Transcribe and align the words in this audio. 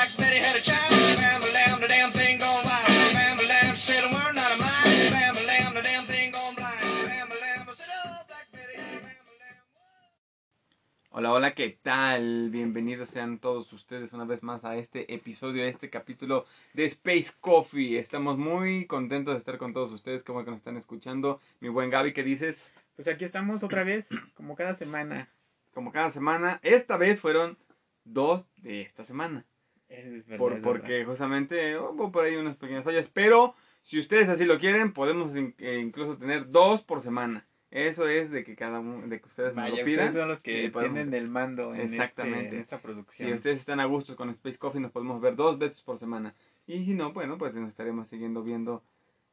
Hola, 11.13 11.33
hola, 11.33 11.55
¿qué 11.55 11.79
tal? 11.83 12.49
Bienvenidos 12.51 13.11
sean 13.11 13.41
todos 13.41 13.73
ustedes 13.75 14.13
una 14.15 14.25
vez 14.25 14.43
más 14.43 14.65
a 14.65 14.77
este 14.77 15.13
episodio, 15.13 15.65
a 15.65 15.67
este 15.67 15.91
capítulo 15.91 16.47
de 16.73 16.87
Space 16.87 17.33
Coffee. 17.41 17.99
Estamos 17.99 18.39
muy 18.39 18.87
contentos 18.87 19.35
de 19.35 19.39
estar 19.39 19.59
con 19.59 19.75
todos 19.75 19.93
ustedes, 19.93 20.25
como 20.25 20.45
que 20.45 20.51
nos 20.51 20.61
están 20.61 20.79
escuchando. 20.79 21.39
Mi 21.61 21.69
buen 21.69 21.91
Gaby, 21.91 22.15
¿qué 22.15 22.23
dices? 22.23 22.73
Pues 23.03 23.09
aquí 23.15 23.25
estamos 23.25 23.63
otra 23.63 23.83
vez, 23.83 24.07
como 24.35 24.55
cada 24.57 24.75
semana. 24.75 25.31
Como 25.73 25.91
cada 25.91 26.11
semana, 26.11 26.61
esta 26.63 26.99
vez 26.99 27.19
fueron 27.19 27.57
dos 28.05 28.45
de 28.59 28.83
esta 28.83 29.07
semana. 29.07 29.47
Es 29.89 30.27
verdad, 30.27 30.37
Por, 30.37 30.53
es 30.53 30.61
porque 30.61 31.05
justamente 31.07 31.79
hubo 31.79 32.13
por 32.13 32.25
ahí 32.27 32.37
unas 32.37 32.57
pequeñas 32.59 32.85
fallas. 32.85 33.09
Pero 33.11 33.55
si 33.81 33.99
ustedes 33.99 34.29
así 34.29 34.45
lo 34.45 34.59
quieren, 34.59 34.93
podemos 34.93 35.35
in- 35.35 35.55
eh, 35.57 35.79
incluso 35.83 36.19
tener 36.19 36.51
dos 36.51 36.83
por 36.83 37.01
semana. 37.01 37.47
Eso 37.71 38.07
es 38.07 38.31
de 38.31 38.45
que 38.45 38.55
cada 38.55 38.81
uno, 38.81 39.09
de 39.09 39.19
que 39.19 39.29
ustedes 39.29 39.55
Vaya, 39.55 39.79
lo 39.79 39.85
pidan. 39.87 40.09
ustedes 40.09 40.21
son 40.21 40.29
los 40.29 40.43
que 40.43 40.69
podemos- 40.71 40.97
tienen 40.97 41.15
el 41.15 41.31
mando 41.31 41.75
en, 41.75 41.81
Exactamente. 41.81 42.43
este- 42.45 42.57
en 42.57 42.61
esta 42.61 42.83
producción. 42.83 43.29
Si 43.31 43.35
ustedes 43.35 43.61
están 43.61 43.81
a 43.81 43.87
gusto 43.87 44.15
con 44.15 44.29
Space 44.29 44.59
Coffee, 44.59 44.83
nos 44.83 44.91
podemos 44.93 45.23
ver 45.23 45.37
dos 45.37 45.59
veces 45.59 45.81
por 45.81 45.99
semana. 45.99 46.35
Y 46.67 46.85
si 46.85 46.93
no, 46.93 47.15
bueno, 47.15 47.39
pues 47.39 47.55
nos 47.55 47.71
estaremos 47.71 48.09
siguiendo 48.09 48.43
viendo. 48.43 48.85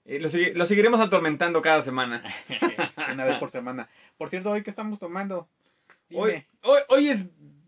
Eh, 0.08 0.20
lo, 0.20 0.30
lo 0.56 0.66
seguiremos 0.66 1.02
atormentando 1.02 1.62
cada 1.62 1.82
semana. 1.82 2.24
Una 3.14 3.26
vez 3.26 3.38
por 3.38 3.52
semana. 3.52 3.90
Por 4.18 4.30
cierto, 4.30 4.50
hoy 4.52 4.64
que 4.64 4.70
estamos 4.70 5.00
tomando. 5.00 5.50
Dime. 6.10 6.22
Hoy, 6.22 6.46
hoy, 6.62 6.80
hoy 6.88 7.10
es 7.10 7.24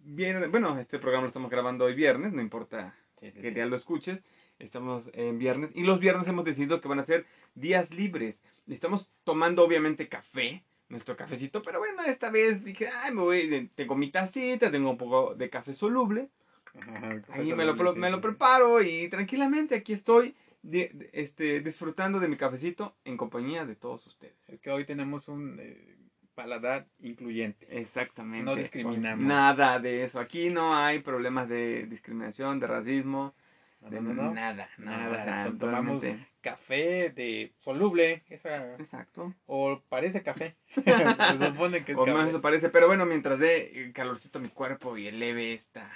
viernes. 0.06 0.50
Bueno, 0.50 0.80
este 0.80 1.00
programa 1.00 1.23
lo 1.23 1.28
estamos 1.28 1.52
grabando 1.52 1.84
hoy 1.86 1.94
viernes, 1.95 2.32
no 2.32 2.42
importa 2.42 2.95
Sí, 3.20 3.32
sí, 3.32 3.42
que 3.42 3.50
sí. 3.50 3.56
ya 3.56 3.66
lo 3.66 3.76
escuches. 3.76 4.20
Estamos 4.58 5.10
en 5.14 5.38
viernes. 5.38 5.72
Y 5.76 5.84
los 5.84 6.00
viernes 6.00 6.28
hemos 6.30 6.45
decidido 6.45 6.80
que 6.80 6.88
van 6.88 7.00
a 7.00 7.06
ser 7.06 7.26
días 7.56 7.92
libres. 7.92 8.42
Estamos 8.70 9.10
tomando, 9.26 9.64
obviamente, 9.64 10.08
café. 10.08 10.64
Nuestro 10.88 11.16
cafecito. 11.17 11.62
Pero 11.62 11.80
bueno, 11.80 12.04
esta 12.04 12.32
vez 12.32 12.64
dije, 12.64 12.88
ay, 12.88 13.14
me 13.14 13.22
voy. 13.22 13.70
Tengo 13.76 13.95
mi 13.95 14.10
tacita, 14.12 14.72
tengo 14.72 14.90
un 14.90 14.98
poco 14.98 15.36
de 15.36 15.50
café 15.50 15.73
soluble. 15.73 16.30
Ajá, 16.82 17.22
Ahí 17.34 17.54
me 17.54 17.66
lo, 17.66 17.76
me 17.76 18.08
sí, 18.08 18.12
lo 18.12 18.17
sí. 18.17 18.22
preparo 18.23 18.82
y 18.82 19.10
tranquilamente 19.10 19.76
aquí 19.76 19.92
estoy 19.92 20.36
de- 20.62 21.10
este, 21.14 21.62
disfrutando 21.62 22.20
de 22.20 22.28
mi 22.28 22.38
cafecito 22.38 22.96
en 23.06 23.18
compañía 23.18 23.66
de 23.66 23.76
todos 23.76 24.06
ustedes. 24.08 24.36
Es 24.48 24.60
que 24.60 24.72
hoy 24.72 24.86
tenemos 24.86 25.28
un 25.28 25.58
eh, 25.60 25.96
paladar 26.36 26.88
incluyente. 27.00 27.68
Exactamente. 27.80 28.46
No 28.46 28.56
discriminamos. 28.56 29.26
Nada 29.26 29.80
de 29.80 30.04
eso. 30.04 30.20
Aquí 30.20 30.50
no 30.50 30.76
hay 30.76 31.00
problemas 31.00 31.48
de 31.50 31.86
discriminación, 31.88 32.60
de 32.60 32.68
racismo, 32.68 33.34
No, 33.82 33.89
de 33.89 34.02
no, 34.02 34.14
no, 34.14 34.23
no. 34.23 34.33
nada. 34.33 34.70
Nada, 34.78 35.10
o 35.10 35.14
sea, 35.16 35.45
to- 35.52 35.58
tomamos 35.58 36.04
Café 36.42 37.10
de 37.10 37.52
soluble. 37.60 38.23
Esa, 38.30 38.76
Exacto. 38.76 39.33
o 39.45 39.82
parece 39.89 40.23
café. 40.23 40.56
Se 40.76 41.45
supone 41.48 41.83
que 41.83 41.92
es 41.94 41.98
O 41.98 42.06
más 42.06 42.16
café. 42.16 42.30
eso 42.30 42.42
parece. 42.42 42.70
Pero 42.70 42.88
bueno, 42.88 43.06
mientras 43.06 43.38
dé 43.39 43.92
calorcito 43.94 44.39
a 44.39 44.42
mi 44.42 44.48
cuerpo 44.50 44.98
y 44.98 45.08
eleve 45.08 45.54
esta, 45.54 45.92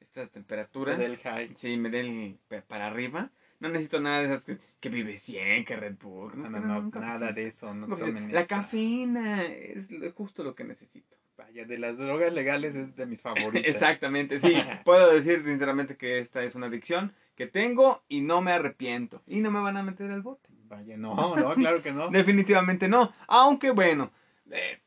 esta 0.00 0.26
temperatura. 0.26 0.96
Del 0.96 1.16
high. 1.18 1.54
Sí, 1.56 1.76
me 1.78 1.88
dé 1.88 2.00
el 2.00 2.38
para 2.68 2.86
arriba. 2.88 3.30
No 3.60 3.68
necesito 3.68 4.00
nada 4.00 4.20
de 4.20 4.24
esas 4.24 4.44
que, 4.44 4.58
que 4.80 4.88
vive 4.88 5.18
100, 5.18 5.64
que 5.64 5.76
Red 5.76 5.96
Bull. 6.00 6.32
No, 6.34 6.48
no, 6.48 6.60
no, 6.60 6.78
un 6.80 6.90
nada 6.90 7.32
de 7.32 7.46
eso. 7.46 7.72
No 7.74 7.86
No, 7.86 7.96
tomen 7.96 8.32
la 8.32 8.46
cafeína 8.46 9.44
es 9.44 9.88
justo 10.14 10.42
lo 10.42 10.54
que 10.54 10.64
necesito. 10.64 11.16
Vaya, 11.36 11.64
de 11.64 11.78
las 11.78 11.96
drogas 11.96 12.32
legales 12.32 12.74
es 12.74 12.96
de 12.96 13.06
mis 13.06 13.22
favoritas. 13.22 13.62
Exactamente, 13.66 14.40
sí. 14.40 14.54
Puedo 14.84 15.12
decir 15.12 15.42
sinceramente 15.44 15.96
que 15.96 16.18
esta 16.18 16.42
es 16.42 16.54
una 16.54 16.66
adicción 16.66 17.14
que 17.34 17.46
tengo 17.46 18.02
y 18.08 18.20
no 18.20 18.42
me 18.42 18.52
arrepiento. 18.52 19.22
Y 19.26 19.40
no 19.40 19.50
me 19.50 19.60
van 19.60 19.76
a 19.76 19.82
meter 19.82 20.10
al 20.10 20.22
bote. 20.22 20.48
Vaya, 20.64 20.96
no, 20.96 21.36
no, 21.36 21.54
claro 21.54 21.82
que 21.82 21.92
no. 21.92 22.08
Definitivamente 22.10 22.88
no. 22.88 23.12
Aunque 23.26 23.70
bueno, 23.70 24.10
eh, 24.50 24.80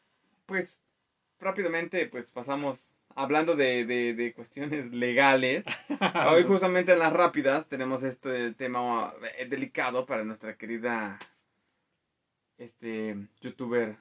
pues 0.46 0.82
rápidamente 1.40 2.08
pues 2.08 2.32
pasamos 2.32 2.93
hablando 3.16 3.56
de, 3.56 3.86
de, 3.86 4.14
de 4.14 4.34
cuestiones 4.34 4.92
legales. 4.92 5.66
Hoy 6.30 6.44
justamente 6.44 6.94
en 6.94 7.00
las 7.00 7.14
rápidas 7.14 7.68
tenemos 7.68 8.04
este 8.04 8.54
tema 8.54 9.14
eh, 9.38 9.48
delicado 9.48 10.06
para 10.06 10.24
nuestra 10.24 10.56
querida 10.58 11.20
este 12.58 13.16
youtuber 13.42 13.98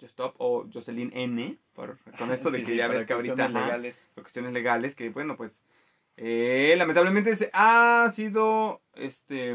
Justop 0.00 0.34
o 0.38 0.66
Jocelyn 0.72 1.10
N. 1.14 1.58
Por, 1.74 1.98
con 2.16 2.32
esto 2.32 2.50
de 2.50 2.60
que 2.64 2.72
sí, 2.72 2.76
ya 2.76 2.88
ves 2.88 3.06
que 3.06 3.12
ahorita 3.12 3.34
cuestiones 3.34 3.64
legales. 3.64 3.96
por 4.14 4.24
cuestiones 4.24 4.52
legales 4.52 4.94
que 4.94 5.08
bueno 5.10 5.36
pues 5.36 5.62
eh, 6.16 6.74
lamentablemente 6.76 7.36
se 7.36 7.50
ha 7.52 8.10
sido 8.12 8.80
este 8.94 9.54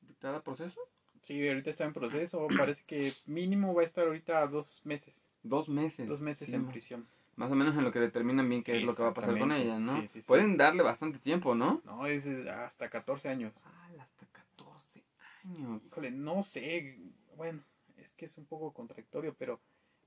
dictada 0.00 0.42
proceso 0.42 0.80
Sí, 1.28 1.46
ahorita 1.46 1.68
está 1.68 1.84
en 1.84 1.92
proceso. 1.92 2.46
Parece 2.56 2.82
que 2.86 3.12
mínimo 3.26 3.74
va 3.74 3.82
a 3.82 3.84
estar 3.84 4.06
ahorita 4.06 4.46
dos 4.46 4.80
meses. 4.84 5.26
dos 5.42 5.68
meses 5.68 6.08
Dos 6.08 6.20
meses 6.20 6.48
sí, 6.48 6.54
en 6.54 6.66
prisión. 6.68 7.06
Más 7.38 7.50
o 7.50 7.54
menos 7.54 7.76
en 7.76 7.84
lo 7.84 7.92
que 7.92 8.00
determinan 8.00 8.48
bien 8.48 8.62
qué 8.62 8.76
es 8.78 8.82
lo 8.84 8.94
que 8.94 9.02
va 9.02 9.10
a 9.10 9.14
pasar 9.14 9.38
con 9.38 9.52
ella 9.52 9.78
no 9.78 10.00
Sí, 10.00 10.08
sí, 10.08 10.20
sí. 10.20 10.26
pueden 10.26 10.56
darle 10.56 10.82
bastante 10.82 11.18
tiempo 11.18 11.54
no 11.54 11.80
No, 11.84 12.06
es 12.06 12.26
hasta 12.26 12.90
14 12.90 13.28
años. 13.28 13.54
ah, 13.64 13.88
hasta 14.00 14.26
14 14.26 15.02
años 15.44 15.82
Híjole, 15.86 16.10
no 16.10 16.42
sé. 16.42 16.98
Bueno, 17.36 17.62
es 17.96 18.12
que 18.14 18.26
es 18.26 18.36
un 18.36 18.44
poco 18.46 18.72
contradictorio, 18.72 19.34
pero 19.38 19.60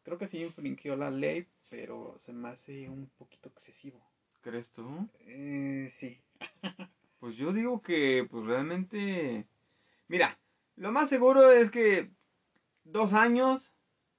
creo 0.04 0.18
que 0.18 0.28
sí 0.28 0.40
infringió 0.40 0.96
la 0.96 1.10
ley, 1.10 1.48
pero 1.70 2.20
se 2.26 2.34
me 2.34 2.50
hace 2.50 2.88
un 2.90 3.10
poquito 3.18 3.50
excesivo. 3.50 4.00
crees 4.42 4.70
tú 4.72 5.08
Eh, 5.22 5.90
sí. 5.92 6.22
Pues 7.20 7.36
yo 7.38 7.54
digo 7.54 7.82
que, 7.82 8.28
pues 8.30 8.46
realmente. 8.46 9.46
Mira, 10.08 10.40
lo 10.76 10.92
más 10.92 11.08
seguro 11.08 11.52
es 11.52 11.70
que 11.70 12.10
dos 12.84 13.14
años 13.14 13.72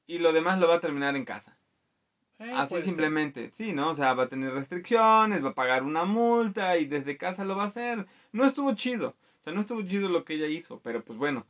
y 0.07 0.19
lo 0.19 0.33
demás 0.33 0.59
lo 0.61 0.69
va 0.69 0.77
a 0.77 0.81
terminar 0.81 1.17
en 1.17 1.25
casa. 1.25 1.59
Así 2.51 2.81
ser. 2.81 2.83
simplemente, 2.83 3.51
sí, 3.53 3.73
¿no? 3.73 3.91
O 3.91 3.95
sea, 3.95 4.15
va 4.15 4.25
a 4.25 4.29
tener 4.29 4.53
restricciones, 4.53 5.45
va 5.45 5.51
a 5.51 5.55
pagar 5.55 5.83
una 5.83 6.05
multa 6.05 6.77
y 6.79 6.87
desde 6.87 7.17
casa 7.17 7.45
lo 7.45 7.57
va 7.57 7.65
a 7.65 7.67
hacer. 7.67 8.07
No 8.33 8.45
estuvo 8.47 8.75
chido. 8.75 9.11
O 9.41 9.45
sea, 9.45 9.53
no 9.53 9.61
estuvo 9.63 9.83
chido 9.83 10.09
lo 10.09 10.25
que 10.25 10.35
ella 10.35 10.47
hizo, 10.47 10.81
pero 10.81 11.03
pues 11.05 11.19
bueno. 11.19 11.47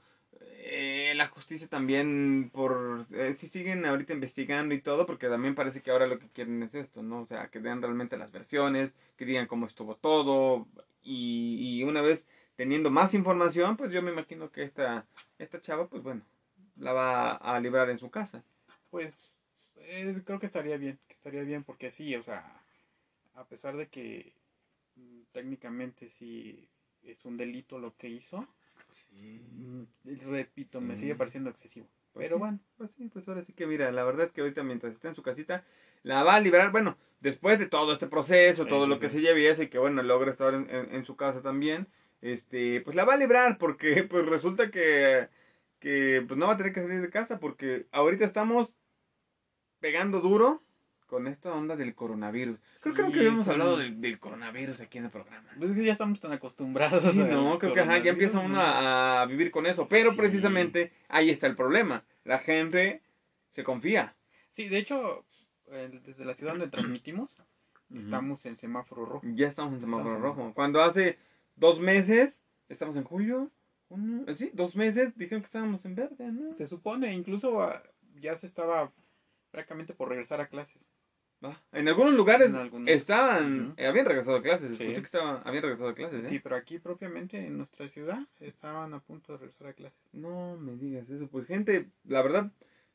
eh, 0.64 1.12
la 1.16 1.28
justicia 1.28 1.68
también, 1.68 2.50
por. 2.52 3.06
Eh, 3.12 3.34
si 3.36 3.48
siguen 3.48 3.84
ahorita 3.86 4.12
investigando 4.14 4.74
y 4.74 4.80
todo, 4.80 5.06
porque 5.06 5.28
también 5.28 5.54
parece 5.54 5.82
que 5.82 5.90
ahora 5.90 6.06
lo 6.06 6.18
que 6.18 6.28
quieren 6.28 6.62
es 6.62 6.74
esto, 6.74 7.02
¿no? 7.02 7.20
O 7.22 7.26
sea, 7.26 7.48
que 7.48 7.60
den 7.60 7.82
realmente 7.82 8.16
las 8.16 8.32
versiones, 8.32 8.92
que 9.16 9.24
digan 9.26 9.46
cómo 9.46 9.66
estuvo 9.66 9.96
todo. 9.96 10.66
Y, 11.02 11.78
y 11.80 11.84
una 11.84 12.00
vez 12.02 12.26
teniendo 12.56 12.90
más 12.90 13.14
información, 13.14 13.76
pues 13.76 13.90
yo 13.92 14.02
me 14.02 14.12
imagino 14.12 14.50
que 14.52 14.62
esta, 14.62 15.06
esta 15.38 15.60
chava, 15.60 15.88
pues 15.88 16.02
bueno, 16.02 16.22
la 16.76 16.92
va 16.92 17.32
a 17.34 17.58
librar 17.60 17.90
en 17.90 17.98
su 17.98 18.10
casa. 18.10 18.44
Pues 18.90 19.32
eh, 19.84 20.22
creo 20.24 20.38
que 20.38 20.46
estaría 20.46 20.76
bien, 20.76 20.98
que 21.08 21.14
estaría 21.14 21.42
bien 21.42 21.62
porque 21.64 21.90
sí, 21.90 22.14
o 22.16 22.22
sea, 22.22 22.44
a 23.34 23.44
pesar 23.44 23.76
de 23.76 23.88
que 23.88 24.32
mm, 24.96 25.22
técnicamente 25.32 26.08
sí 26.10 26.68
es 27.02 27.24
un 27.24 27.36
delito 27.36 27.78
lo 27.78 27.96
que 27.96 28.08
hizo, 28.08 28.46
mm, 29.12 29.82
repito, 30.30 30.80
me 30.80 30.96
sigue 30.96 31.14
pareciendo 31.14 31.50
excesivo. 31.50 31.86
Pues 32.12 32.24
Pero 32.24 32.36
sí, 32.36 32.40
bueno, 32.40 32.58
Pues 32.76 32.90
sí, 32.96 33.08
pues 33.12 33.28
ahora 33.28 33.42
sí 33.42 33.52
que 33.52 33.66
mira, 33.66 33.90
la 33.92 34.04
verdad 34.04 34.26
es 34.26 34.32
que 34.32 34.40
ahorita 34.42 34.62
mientras 34.62 34.92
está 34.94 35.08
en 35.08 35.14
su 35.14 35.22
casita, 35.22 35.64
la 36.02 36.22
va 36.22 36.34
a 36.36 36.40
liberar, 36.40 36.70
bueno, 36.72 36.96
después 37.20 37.58
de 37.58 37.66
todo 37.66 37.92
este 37.92 38.06
proceso, 38.06 38.66
todo 38.66 38.86
lo 38.86 38.98
que 38.98 39.08
se 39.08 39.20
lleve 39.20 39.42
y 39.42 39.46
eso, 39.46 39.62
y 39.62 39.68
que 39.68 39.78
bueno, 39.78 40.02
logra 40.02 40.30
estar 40.30 40.54
en, 40.54 40.68
en- 40.70 40.94
en 40.94 41.04
su 41.04 41.16
casa 41.16 41.42
también, 41.42 41.88
este, 42.20 42.80
pues 42.82 42.94
la 42.96 43.04
va 43.04 43.14
a 43.14 43.16
librar 43.16 43.58
porque 43.58 44.04
pues 44.10 44.26
resulta 44.26 44.70
que, 44.70 45.28
que 45.80 46.24
pues 46.26 46.38
no 46.38 46.46
va 46.46 46.54
a 46.54 46.56
tener 46.56 46.72
que 46.72 46.82
salir 46.82 47.00
de 47.00 47.10
casa 47.10 47.38
porque 47.40 47.86
ahorita 47.92 48.24
estamos 48.24 48.74
pegando 49.82 50.20
duro 50.20 50.62
con 51.06 51.26
esta 51.26 51.52
onda 51.52 51.76
del 51.76 51.94
coronavirus. 51.94 52.58
Creo 52.80 52.94
que 52.94 53.02
habíamos 53.18 53.46
hablado 53.48 53.76
del, 53.76 54.00
del 54.00 54.18
coronavirus 54.18 54.80
aquí 54.80 54.96
en 54.96 55.04
el 55.04 55.10
programa. 55.10 55.50
pues 55.58 55.72
que 55.72 55.84
ya 55.84 55.92
estamos 55.92 56.18
tan 56.20 56.32
acostumbrados. 56.32 57.02
Sí, 57.02 57.18
no, 57.18 57.58
creo 57.58 57.74
que 57.74 57.80
ajá, 57.80 57.98
ya 57.98 58.12
empieza 58.12 58.38
uno 58.38 58.54
¿no? 58.54 58.60
a, 58.62 59.20
a 59.20 59.26
vivir 59.26 59.50
con 59.50 59.66
eso. 59.66 59.86
Pero 59.88 60.12
Sí. 60.12 60.16
precisamente 60.16 60.90
ahí 61.08 61.28
está 61.28 61.46
el 61.48 61.56
problema. 61.56 62.04
La 62.24 62.38
gente 62.38 63.02
se 63.50 63.62
confía. 63.62 64.14
Sí, 64.52 64.68
de 64.70 64.78
hecho, 64.78 65.26
eh, 65.70 66.00
desde 66.06 66.24
la 66.24 66.34
ciudad 66.34 66.52
donde 66.52 66.68
transmitimos, 66.68 67.42
estamos 67.94 68.46
en 68.46 68.56
semáforo 68.56 69.04
rojo. 69.04 69.26
Ya 69.34 69.48
estamos 69.48 69.74
en 69.74 69.80
semáforo 69.80 70.14
Estamos 70.14 70.32
en- 70.34 70.38
rojo. 70.44 70.54
Cuando 70.54 70.82
hace 70.82 71.18
dos 71.56 71.78
meses, 71.78 72.40
estamos 72.70 72.96
en 72.96 73.04
julio. 73.04 73.50
eh, 74.26 74.34
sí, 74.36 74.50
dos 74.54 74.74
meses 74.76 75.14
dijeron 75.18 75.42
que 75.42 75.46
estábamos 75.46 75.84
en 75.84 75.94
verde, 75.94 76.32
¿no? 76.32 76.54
Se 76.54 76.66
supone, 76.66 77.12
incluso 77.12 77.60
ah, 77.60 77.82
ya 78.18 78.34
se 78.38 78.46
estaba 78.46 78.90
prácticamente 79.52 79.94
por 79.94 80.08
regresar 80.08 80.40
a 80.40 80.48
clases. 80.48 80.82
Va. 81.44 81.60
En 81.72 81.88
algunos 81.88 82.14
lugares 82.14 82.50
En 82.50 82.56
algunos. 82.56 82.88
estaban, 82.88 83.60
Ujú. 83.70 83.74
eh, 83.76 83.86
habían 83.86 84.06
regresado 84.06 84.36
a 84.36 84.42
clases. 84.42 84.68
Sí. 84.76 84.82
Escuché 84.84 85.00
que 85.00 85.06
estaban, 85.06 85.42
habían 85.44 85.62
regresado 85.64 85.90
a 85.90 85.94
clases, 85.94 86.24
¿eh? 86.24 86.28
Sí, 86.30 86.38
pero 86.38 86.54
aquí 86.56 86.78
propiamente 86.78 87.36
en 87.36 87.58
nuestra 87.58 87.88
ciudad 87.88 88.20
estaban 88.40 88.94
a 88.94 89.00
punto 89.00 89.32
de 89.32 89.38
regresar 89.38 89.66
a 89.68 89.72
clases. 89.72 89.98
No 90.12 90.56
me 90.56 90.76
digas 90.76 91.08
eso. 91.10 91.26
Pues 91.28 91.46
gente, 91.46 91.88
la 92.04 92.22
verdad, 92.22 92.50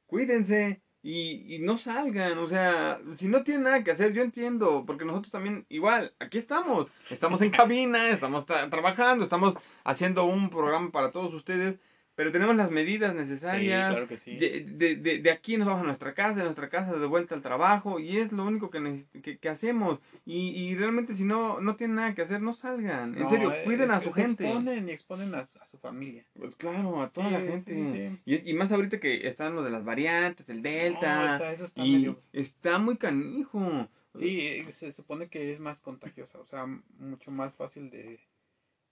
cuídense 0.06 0.82
y, 1.04 1.56
y 1.56 1.60
no 1.60 1.78
salgan. 1.78 2.38
O 2.38 2.48
sea, 2.48 3.00
si 3.16 3.28
no 3.28 3.44
tienen 3.44 3.64
nada 3.64 3.84
que 3.84 3.92
hacer, 3.92 4.14
yo 4.14 4.22
entiendo. 4.24 4.86
Porque 4.86 5.04
nosotros 5.06 5.32
también, 5.32 5.66
igual, 5.70 6.14
aquí 6.20 6.38
estamos. 6.38 6.88
Estamos 7.10 7.42
en 7.42 7.50
cabina, 7.52 8.10
estamos 8.10 8.46
tra- 8.46 8.70
trabajando, 8.70 9.24
estamos 9.26 9.56
haciendo 9.84 10.24
un 10.26 10.50
programa 10.50 10.90
para 10.92 11.12
todos 11.12 11.34
ustedes. 11.34 11.80
Pero 12.18 12.32
tenemos 12.32 12.56
las 12.56 12.72
medidas 12.72 13.14
necesarias. 13.14 13.90
Sí, 13.90 13.94
claro 13.94 14.08
que 14.08 14.18
sí. 14.18 14.38
De, 14.38 14.66
de, 14.66 14.96
de, 14.96 15.20
de 15.22 15.32
aquí 15.32 15.56
nos 15.56 15.68
vamos 15.68 15.84
a 15.84 15.86
nuestra 15.86 16.16
casa, 16.16 16.34
de 16.40 16.44
nuestra 16.46 16.68
casa 16.68 16.94
de 16.94 17.06
vuelta 17.06 17.36
al 17.36 17.44
trabajo 17.44 18.00
y 18.00 18.18
es 18.18 18.32
lo 18.32 18.44
único 18.44 18.72
que, 18.72 19.06
que, 19.22 19.38
que 19.38 19.50
hacemos. 19.50 20.00
Y, 20.26 20.50
y 20.50 20.76
realmente 20.76 21.14
si 21.14 21.24
no 21.24 21.62
no 21.62 21.76
tienen 21.76 21.98
nada 21.98 22.16
que 22.16 22.24
hacer, 22.24 22.42
no 22.42 22.56
salgan. 22.56 23.16
En 23.16 23.30
serio, 23.30 23.54
eh, 23.54 23.62
cuiden 23.64 23.92
a 23.92 24.02
su 24.02 24.12
se 24.12 24.24
gente. 24.24 24.46
exponen 24.46 24.90
y 24.90 24.92
exponen 24.94 25.36
a, 25.36 25.46
su- 25.46 25.60
a 25.60 25.68
su 25.68 25.78
familia. 25.78 26.26
Pues 26.34 26.56
claro, 26.56 27.00
a 27.04 27.10
toda 27.12 27.28
Sí, 27.28 27.34
la 27.34 27.40
gente. 27.40 28.20
Y, 28.26 28.54
más 28.56 28.72
ahorita 28.72 29.00
que 29.00 29.28
están 29.28 29.54
lo 29.54 29.62
de 29.62 29.70
las 29.70 29.86
variantes, 29.86 30.50
el 30.50 30.64
delta. 30.64 31.28
No, 31.28 31.36
esa- 31.36 31.52
eso 31.52 31.66
está 31.66 31.86
y 31.86 31.92
medio... 31.98 32.20
está 32.34 32.80
muy 32.80 32.98
canijo. 32.98 33.88
Sí, 34.18 34.40
eh, 34.42 34.72
se 34.74 34.92
supone 34.92 35.28
que 35.30 35.54
es 35.54 35.60
más 35.60 35.80
contagiosa, 35.82 36.40
o 36.40 36.46
sea, 36.48 36.66
mucho 36.98 37.30
más 37.30 37.54
fácil 37.54 37.92
de, 37.92 38.20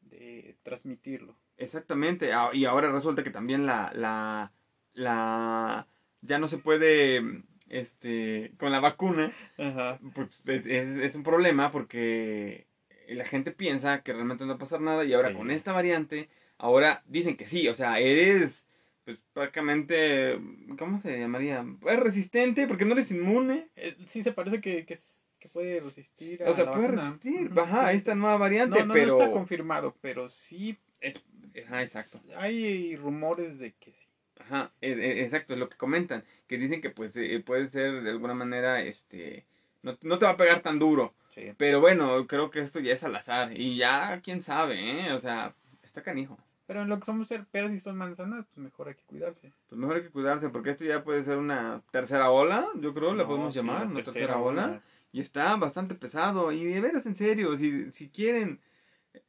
de 0.02 0.56
transmitirlo. 0.62 1.36
Exactamente. 1.58 2.32
Y 2.54 2.66
ahora 2.66 2.92
resulta 2.92 3.24
que 3.24 3.30
también 3.32 3.66
la, 3.66 3.92
la, 3.94 4.52
la, 4.94 5.88
ya 6.22 6.38
no 6.40 6.48
se 6.48 6.58
puede, 6.58 7.22
este, 7.70 8.52
con 8.58 8.72
la 8.72 8.80
vacuna, 8.80 9.32
Ajá. 9.58 10.00
pues 10.14 10.42
es, 10.46 10.66
es- 10.68 11.16
un 11.16 11.24
problema 11.24 11.72
porque 11.72 12.68
la 13.08 13.26
gente 13.26 13.52
piensa 13.52 14.02
que 14.02 14.14
realmente 14.14 14.44
no 14.44 14.50
va 14.52 14.56
a 14.56 14.60
pasar 14.60 14.82
nada 14.82 15.06
y 15.06 15.14
ahora 15.14 15.30
Sí. 15.30 15.36
con 15.36 15.52
esta 15.52 15.72
variante, 15.72 16.28
ahora 16.58 17.04
dicen 17.06 17.38
que 17.38 17.46
sí, 17.46 17.68
o 17.68 17.76
sea, 17.76 18.00
eres, 18.00 18.66
pues 19.04 19.20
prácticamente, 19.34 20.40
¿cómo 20.80 21.00
se 21.02 21.20
llamaría? 21.20 21.64
Es 21.88 22.00
resistente 22.00 22.68
porque 22.68 22.86
no 22.86 22.94
eres 22.94 23.12
inmune. 23.12 23.70
Eh, 23.76 23.96
sí, 24.08 24.24
se 24.24 24.32
parece 24.32 24.60
que, 24.62 24.86
que, 24.86 24.96
es- 24.96 25.30
que 25.40 25.48
puede 25.50 25.80
resistir 25.80 26.42
a 26.44 26.50
O 26.50 26.56
sea, 26.56 26.66
la 26.66 26.72
puede 26.72 26.88
vacuna. 26.88 27.04
resistir. 27.04 27.52
Ajá, 27.60 27.92
esta 27.94 28.16
nueva 28.16 28.38
variante, 28.38 28.80
No, 28.80 28.86
no, 28.88 28.94
pero... 28.94 29.18
no 29.18 29.20
está 29.24 29.32
confirmado, 29.32 29.96
pero 30.02 30.28
sí 30.30 30.76
es- 31.02 31.22
Ajá, 31.64 31.84
exacto. 31.84 32.20
hay 32.38 32.96
rumores 32.96 33.58
de 33.60 33.74
que 33.74 33.92
sí. 33.94 34.08
Ajá, 34.40 34.72
e- 34.82 34.92
e- 34.92 35.24
exacto, 35.24 35.54
es 35.54 35.60
lo 35.60 35.70
que 35.70 35.78
comentan. 35.78 36.24
Que 36.48 36.58
dicen 36.58 36.82
que 36.82 36.90
pues 36.90 37.16
eh, 37.16 37.42
puede 37.46 37.68
ser 37.70 38.02
de 38.04 38.10
alguna 38.10 38.34
manera, 38.34 38.82
este... 38.82 39.46
No, 39.82 39.98
no 40.02 40.18
te 40.20 40.26
va 40.26 40.32
a 40.32 40.38
pegar 40.38 40.62
tan 40.62 40.80
duro. 40.80 41.14
Sí. 41.34 41.54
Pero 41.58 41.80
bueno, 41.80 42.26
creo 42.28 42.50
que 42.50 42.60
esto 42.62 42.80
ya 42.80 42.94
es 42.94 43.04
al 43.04 43.16
azar. 43.16 43.52
Y 43.58 43.78
ya, 43.78 44.20
quién 44.22 44.42
sabe, 44.42 45.08
¿eh? 45.08 45.14
O 45.14 45.20
sea, 45.20 45.54
está 45.84 46.02
canijo. 46.02 46.38
Pero 46.68 46.82
en 46.82 46.90
lo 46.90 46.98
que 47.00 47.06
somos 47.06 47.28
ser 47.28 47.46
peras 47.46 47.72
y 47.72 47.80
son 47.80 47.96
manzanas, 47.96 48.46
pues 48.48 48.58
mejor 48.58 48.88
hay 48.88 48.96
que 48.96 49.04
cuidarse. 49.04 49.54
Pues 49.70 49.80
mejor 49.80 49.98
hay 49.98 50.02
que 50.04 50.10
cuidarse 50.10 50.50
porque 50.50 50.72
esto 50.72 50.84
ya 50.84 51.04
puede 51.04 51.24
ser 51.24 51.38
una 51.38 51.82
tercera 51.92 52.32
ola, 52.32 52.68
yo 52.76 52.94
creo, 52.96 53.14
la 53.14 53.24
No, 53.24 53.30
podemos 53.30 53.54
sí, 53.54 53.60
llamar, 53.60 53.82
la 53.82 53.88
una 53.88 54.04
tercera, 54.04 54.38
ola. 54.40 54.66
ola. 54.66 54.82
Y 55.12 55.20
está 55.22 55.56
bastante 55.58 55.94
pesado. 55.94 56.52
Y 56.52 56.66
de 56.66 56.82
veras, 56.82 57.06
en 57.06 57.16
serio, 57.16 57.56
si, 57.58 57.92
si 57.92 58.10
quieren 58.10 58.60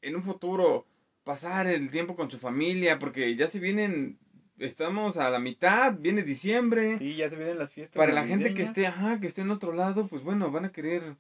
en 0.01 0.17
un 0.17 0.23
futuro 0.23 0.87
pasar 1.27 1.67
el 1.67 1.91
tiempo 1.91 2.15
con 2.15 2.31
su 2.31 2.39
familia, 2.39 3.01
porque 3.01 3.35
ya 3.35 3.49
se 3.49 3.59
vienen, 3.59 4.17
estamos 4.59 5.17
a 5.17 5.29
la 5.29 5.41
mitad, 5.41 5.93
viene 5.99 6.23
diciembre. 6.23 6.99
Sí, 7.01 7.17
ya 7.17 7.29
se 7.29 7.35
vienen 7.35 7.59
las 7.59 7.73
fiestas. 7.73 7.97
Para 7.97 8.13
la 8.13 8.25
gente 8.25 8.55
que 8.55 8.63
esté, 8.63 8.87
ajá, 8.87 9.19
que 9.21 9.27
esté 9.27 9.41
en 9.43 9.51
otro 9.51 9.73
lado, 9.73 10.07
pues 10.07 10.23
bueno, 10.23 10.53
van 10.53 10.67
a 10.67 10.73
querer 10.73 11.17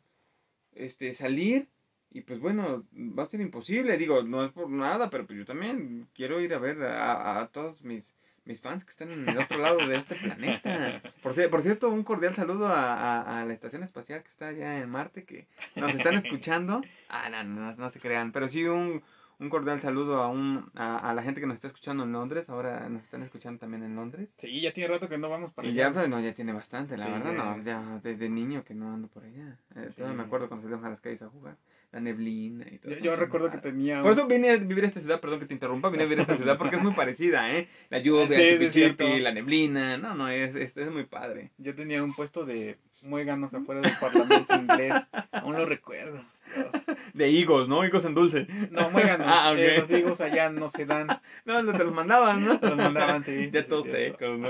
este 0.75 1.13
salir 1.13 1.67
y 2.13 2.21
pues 2.21 2.39
bueno, 2.39 2.85
va 2.95 3.25
a 3.25 3.27
ser 3.27 3.41
imposible, 3.41 3.97
digo, 3.99 4.23
no 4.23 4.45
es 4.45 4.53
por 4.53 4.71
nada, 4.71 5.11
pero 5.11 5.27
pues 5.27 5.39
yo 5.41 5.45
también 5.45 6.07
quiero 6.15 6.41
ir 6.41 6.55
a 6.55 6.59
ver 6.59 6.81
a, 6.85 7.41
a 7.41 7.49
todos 7.49 7.83
mis 7.83 8.15
mis 8.45 8.61
fans 8.61 8.85
que 8.85 8.91
están 8.91 9.11
en 9.11 9.29
el 9.29 9.37
otro 9.39 9.59
lado 9.59 9.85
de 9.89 9.97
este 9.97 10.15
planeta. 10.15 11.03
Por, 11.21 11.35
ci- 11.35 11.51
por 11.51 11.63
cierto, 11.63 11.89
un 11.91 12.05
cordial 12.05 12.33
saludo 12.37 12.69
a, 12.69 12.95
a- 12.95 13.41
a 13.41 13.45
la 13.45 13.53
estación 13.53 13.83
espacial 13.83 14.23
que 14.23 14.29
está 14.29 14.47
allá 14.47 14.79
en 14.81 14.89
Marte, 14.89 15.25
que 15.25 15.49
nos 15.75 15.93
están 15.93 16.15
escuchando. 16.15 16.81
Ah, 17.09 17.29
no, 17.29 17.43
no, 17.43 17.75
no 17.75 17.91
se 17.91 17.99
crean, 17.99 18.31
pero 18.31 18.49
sí 18.49 18.63
un, 18.65 19.03
un 19.39 19.51
cordial 19.51 19.81
saludo 19.81 20.23
a, 20.23 20.29
un, 20.29 20.71
a, 20.75 21.11
a 21.11 21.15
la 21.15 21.23
gente 21.23 21.41
que 21.41 21.47
nos 21.47 21.57
está 21.57 21.67
escuchando 21.69 22.05
en 22.05 22.13
Londres. 22.13 22.49
Ahora 22.49 22.89
nos 22.89 23.03
están 23.05 23.23
escuchando 23.23 23.59
también 23.61 23.83
en 23.83 23.95
Londres. 23.95 24.29
Sí, 24.39 24.61
ya 24.61 24.73
tiene 24.73 24.89
rato 24.95 25.09
que 25.09 25.19
no 25.19 25.29
vamos 25.29 25.53
para 25.53 25.69
Y 25.69 25.73
allá. 25.73 25.89
ya, 25.89 25.93
pues, 25.95 26.09
no, 26.09 26.21
ya 26.21 26.35
tiene 26.35 26.53
bastante, 26.53 26.97
la 26.97 27.07
Sí, 27.07 27.13
verdad, 27.13 27.33
no, 27.33 27.63
ya. 27.63 28.01
desde 28.03 28.29
niño 28.31 28.65
que 28.65 28.75
no 28.75 28.93
ando 28.93 29.09
por 29.09 29.25
allá. 29.25 29.59
Eh, 29.75 29.87
Sí. 29.91 29.97
todavía 29.97 30.17
me 30.17 30.23
acuerdo 30.25 30.49
cuando 30.49 30.65
salíamos 30.65 30.87
a 30.87 30.91
las 30.91 31.01
calles 31.01 31.21
a 31.23 31.29
jugar, 31.29 31.57
la 31.93 32.01
neblina 32.01 32.65
y 32.71 32.79
todo. 32.79 32.93
Yo, 32.93 32.99
yo 33.01 33.17
recuerdo 33.17 33.51
que 33.51 33.59
tenía... 33.59 34.03
Por 34.03 34.13
eso 34.13 34.27
vine 34.27 34.51
a 34.51 34.57
vivir 34.57 34.85
a 34.85 34.89
esta 34.89 35.01
ciudad, 35.01 35.21
perdón 35.21 35.41
que 35.41 35.47
te 35.47 35.55
interrumpa, 35.55 35.91
vine 35.91 36.05
a 36.05 36.07
vivir 36.07 36.21
a 36.21 36.23
esta 36.23 36.37
ciudad 36.39 36.57
porque 36.59 36.77
es 36.77 36.83
muy 36.83 36.95
parecida, 36.95 37.51
¿eh? 37.55 37.69
La 37.91 37.99
lluvia, 37.99 38.37
Sí, 38.39 38.43
el 38.43 38.71
chipi, 38.73 39.21
la 39.21 39.33
neblina, 39.33 39.99
no, 39.99 40.15
no, 40.15 40.29
es, 40.29 40.55
es, 40.57 40.77
es 40.77 40.91
muy 40.91 41.05
padre. 41.05 41.51
Yo 41.59 41.75
tenía 41.75 42.03
un 42.03 42.15
puesto 42.15 42.47
de 42.47 42.79
muéganos 43.03 43.53
afuera 43.55 43.83
del 43.83 43.93
Parlamento 44.01 44.55
inglés. 44.55 44.95
Aún 45.33 45.57
lo 45.57 45.67
recuerdo. 45.67 46.23
De 47.15 47.29
higos, 47.31 47.69
¿no? 47.69 47.85
Higos 47.85 48.05
en 48.05 48.15
dulce. 48.15 48.47
No, 48.71 48.91
muéganos. 48.91 49.27
Ah, 49.31 49.51
ok. 49.53 49.59
eh, 49.59 49.79
los 49.79 49.91
higos 49.91 50.21
allá 50.21 50.51
no 50.51 50.69
se 50.71 50.87
dan. 50.87 51.09
No, 51.45 51.63
no 51.63 51.73
te 51.73 51.85
los 51.85 51.93
mandaban, 51.95 52.45
¿no? 52.45 52.59
Los 52.61 52.77
mandaban, 52.77 53.25
sí. 53.25 53.51
Ya 53.53 53.67
todos 53.67 53.87
secos, 53.87 54.39
¿no? 54.39 54.49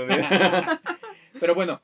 Pero 1.39 1.55
bueno, 1.55 1.81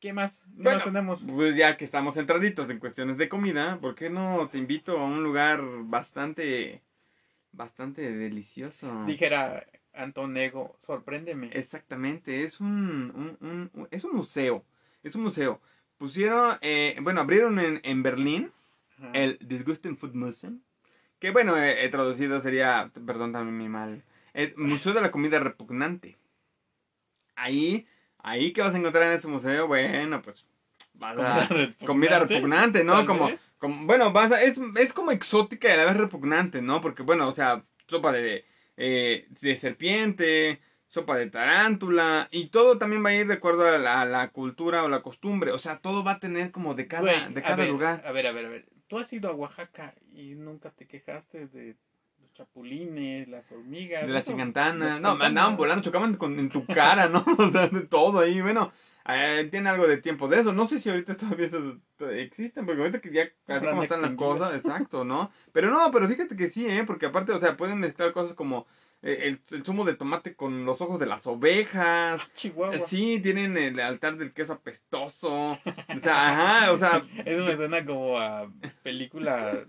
¿qué 0.00 0.12
más? 0.12 0.40
No 0.56 0.64
Bueno, 0.64 0.84
tenemos. 0.84 1.22
Pues 1.26 1.56
ya 1.56 1.76
que 1.76 1.84
estamos 1.84 2.14
centraditos 2.14 2.70
en 2.70 2.78
cuestiones 2.78 3.18
de 3.18 3.28
comida, 3.28 3.78
¿por 3.80 3.94
qué 3.94 4.10
no 4.10 4.48
te 4.50 4.58
invito 4.58 4.98
a 4.98 5.04
un 5.04 5.22
lugar 5.22 5.60
bastante, 5.62 6.82
bastante 7.52 8.10
delicioso? 8.12 9.04
Dijera 9.06 9.66
Antonego, 9.92 10.76
sorpréndeme. 10.78 11.50
Exactamente, 11.52 12.44
es 12.44 12.60
un, 12.60 13.12
un- 13.14 13.36
un- 13.48 13.70
un- 13.74 13.88
es 13.90 14.04
un 14.04 14.14
museo, 14.16 14.64
es 15.02 15.14
un 15.14 15.22
museo. 15.22 15.60
Pusieron, 15.98 16.56
eh, 16.62 16.96
bueno, 17.02 17.20
abrieron 17.20 17.58
en, 17.58 17.80
en 17.82 18.02
Berlín 18.02 18.50
El 19.12 19.38
Disgusting 19.40 19.96
Food 19.96 20.14
Museum, 20.14 20.60
que 21.18 21.30
bueno, 21.30 21.56
eh, 21.56 21.84
eh, 21.84 21.88
traducido 21.88 22.40
sería, 22.40 22.90
perdón 23.06 23.32
también 23.32 23.56
mi 23.56 23.68
mal, 23.68 24.02
es 24.34 24.56
Museo 24.56 24.92
de 24.92 25.00
la 25.00 25.10
Comida 25.10 25.38
Repugnante. 25.38 26.16
Ahí, 27.36 27.86
ahí 28.18 28.52
que 28.52 28.60
vas 28.62 28.74
a 28.74 28.78
encontrar 28.78 29.04
en 29.04 29.12
ese 29.14 29.28
museo, 29.28 29.66
bueno, 29.66 30.20
pues 30.22 30.46
vas 30.94 31.18
a... 31.18 31.48
Comida 31.86 32.18
repugnante, 32.18 32.84
¿no? 32.84 33.06
Como, 33.06 33.28
bueno, 33.86 34.12
vas 34.12 34.32
a- 34.32 34.42
es, 34.42 34.60
es 34.76 34.92
como 34.92 35.10
exótica 35.10 35.68
y 35.68 35.72
a 35.72 35.76
la 35.78 35.84
vez 35.86 35.96
repugnante, 35.96 36.60
¿no? 36.60 36.80
Porque, 36.82 37.02
bueno, 37.02 37.28
o 37.28 37.34
sea, 37.34 37.64
sopa 37.88 38.12
de, 38.12 38.44
eh, 38.76 39.26
de 39.40 39.56
serpiente, 39.56 40.60
sopa 40.86 41.16
de 41.16 41.30
tarántula, 41.30 42.28
y 42.30 42.48
todo 42.48 42.76
también 42.76 43.04
va 43.04 43.10
a 43.10 43.14
ir 43.14 43.26
de 43.26 43.34
acuerdo 43.34 43.66
a 43.66 43.78
la, 43.78 44.02
a 44.02 44.06
la 44.06 44.28
cultura 44.28 44.84
o 44.84 44.88
la 44.88 45.00
costumbre, 45.02 45.52
o 45.52 45.58
sea, 45.58 45.78
todo 45.78 46.04
va 46.04 46.12
a 46.12 46.20
tener 46.20 46.50
como 46.50 46.74
de 46.74 46.86
cada, 46.88 47.28
de 47.30 47.40
a 47.40 47.42
cada 47.42 47.56
ver, 47.56 47.68
lugar. 47.70 48.02
A 48.04 48.12
ver, 48.12 48.26
a 48.26 48.32
ver, 48.32 48.46
a 48.46 48.48
ver. 48.50 48.66
Tú 48.90 48.98
has 48.98 49.12
ido 49.12 49.30
a 49.30 49.32
Oaxaca 49.32 49.94
y 50.12 50.34
nunca 50.34 50.70
te 50.70 50.84
quejaste 50.84 51.46
de 51.46 51.76
los 52.20 52.32
chapulines, 52.32 53.28
las 53.28 53.44
hormigas. 53.52 54.04
De 54.04 54.12
la 54.12 54.18
eso, 54.18 54.32
chingantana. 54.32 54.98
No, 54.98 55.10
andaban 55.10 55.56
volando, 55.56 55.84
chocaban 55.84 56.16
con, 56.16 56.36
en 56.40 56.48
tu 56.48 56.66
cara, 56.66 57.08
¿no? 57.08 57.24
O 57.38 57.50
sea, 57.52 57.68
de 57.68 57.82
todo 57.82 58.18
ahí. 58.18 58.40
Bueno, 58.40 58.72
eh, 59.06 59.46
tiene 59.48 59.70
algo 59.70 59.86
de 59.86 59.98
tiempo 59.98 60.26
de 60.26 60.40
eso. 60.40 60.52
No 60.52 60.66
sé 60.66 60.80
si 60.80 60.90
ahorita 60.90 61.16
todavía 61.16 61.46
eso 61.46 61.78
existen, 62.10 62.66
porque 62.66 62.80
ahorita 62.80 63.00
que 63.00 63.12
ya 63.12 63.22
así 63.46 63.64
como 63.64 63.84
están 63.84 64.02
las 64.02 64.16
cosas, 64.16 64.56
exacto, 64.56 65.04
¿no? 65.04 65.30
Pero 65.52 65.70
no, 65.70 65.88
pero 65.92 66.08
fíjate 66.08 66.34
que 66.34 66.50
sí, 66.50 66.66
¿eh? 66.66 66.82
Porque 66.84 67.06
aparte, 67.06 67.30
o 67.30 67.38
sea, 67.38 67.56
pueden 67.56 67.78
mezclar 67.78 68.12
cosas 68.12 68.34
como 68.34 68.66
eh, 68.66 68.66
el, 69.02 69.40
el 69.50 69.64
zumo 69.64 69.84
de 69.84 69.94
tomate 69.94 70.34
con 70.34 70.64
los 70.66 70.80
ojos 70.80 70.98
de 71.00 71.06
las 71.06 71.26
ovejas. 71.26 72.20
Chihuahua. 72.34 72.78
Sí, 72.78 73.18
tienen 73.22 73.56
el 73.56 73.80
altar 73.80 74.16
del 74.16 74.32
queso 74.32 74.52
apestoso. 74.54 75.52
O 75.52 76.00
sea, 76.02 76.60
ajá, 76.60 76.72
o 76.72 76.76
sea, 76.76 77.02
Eso 77.24 77.44
me 77.44 77.56
suena 77.56 77.84
como 77.84 78.18
a 78.18 78.50
película 78.82 79.64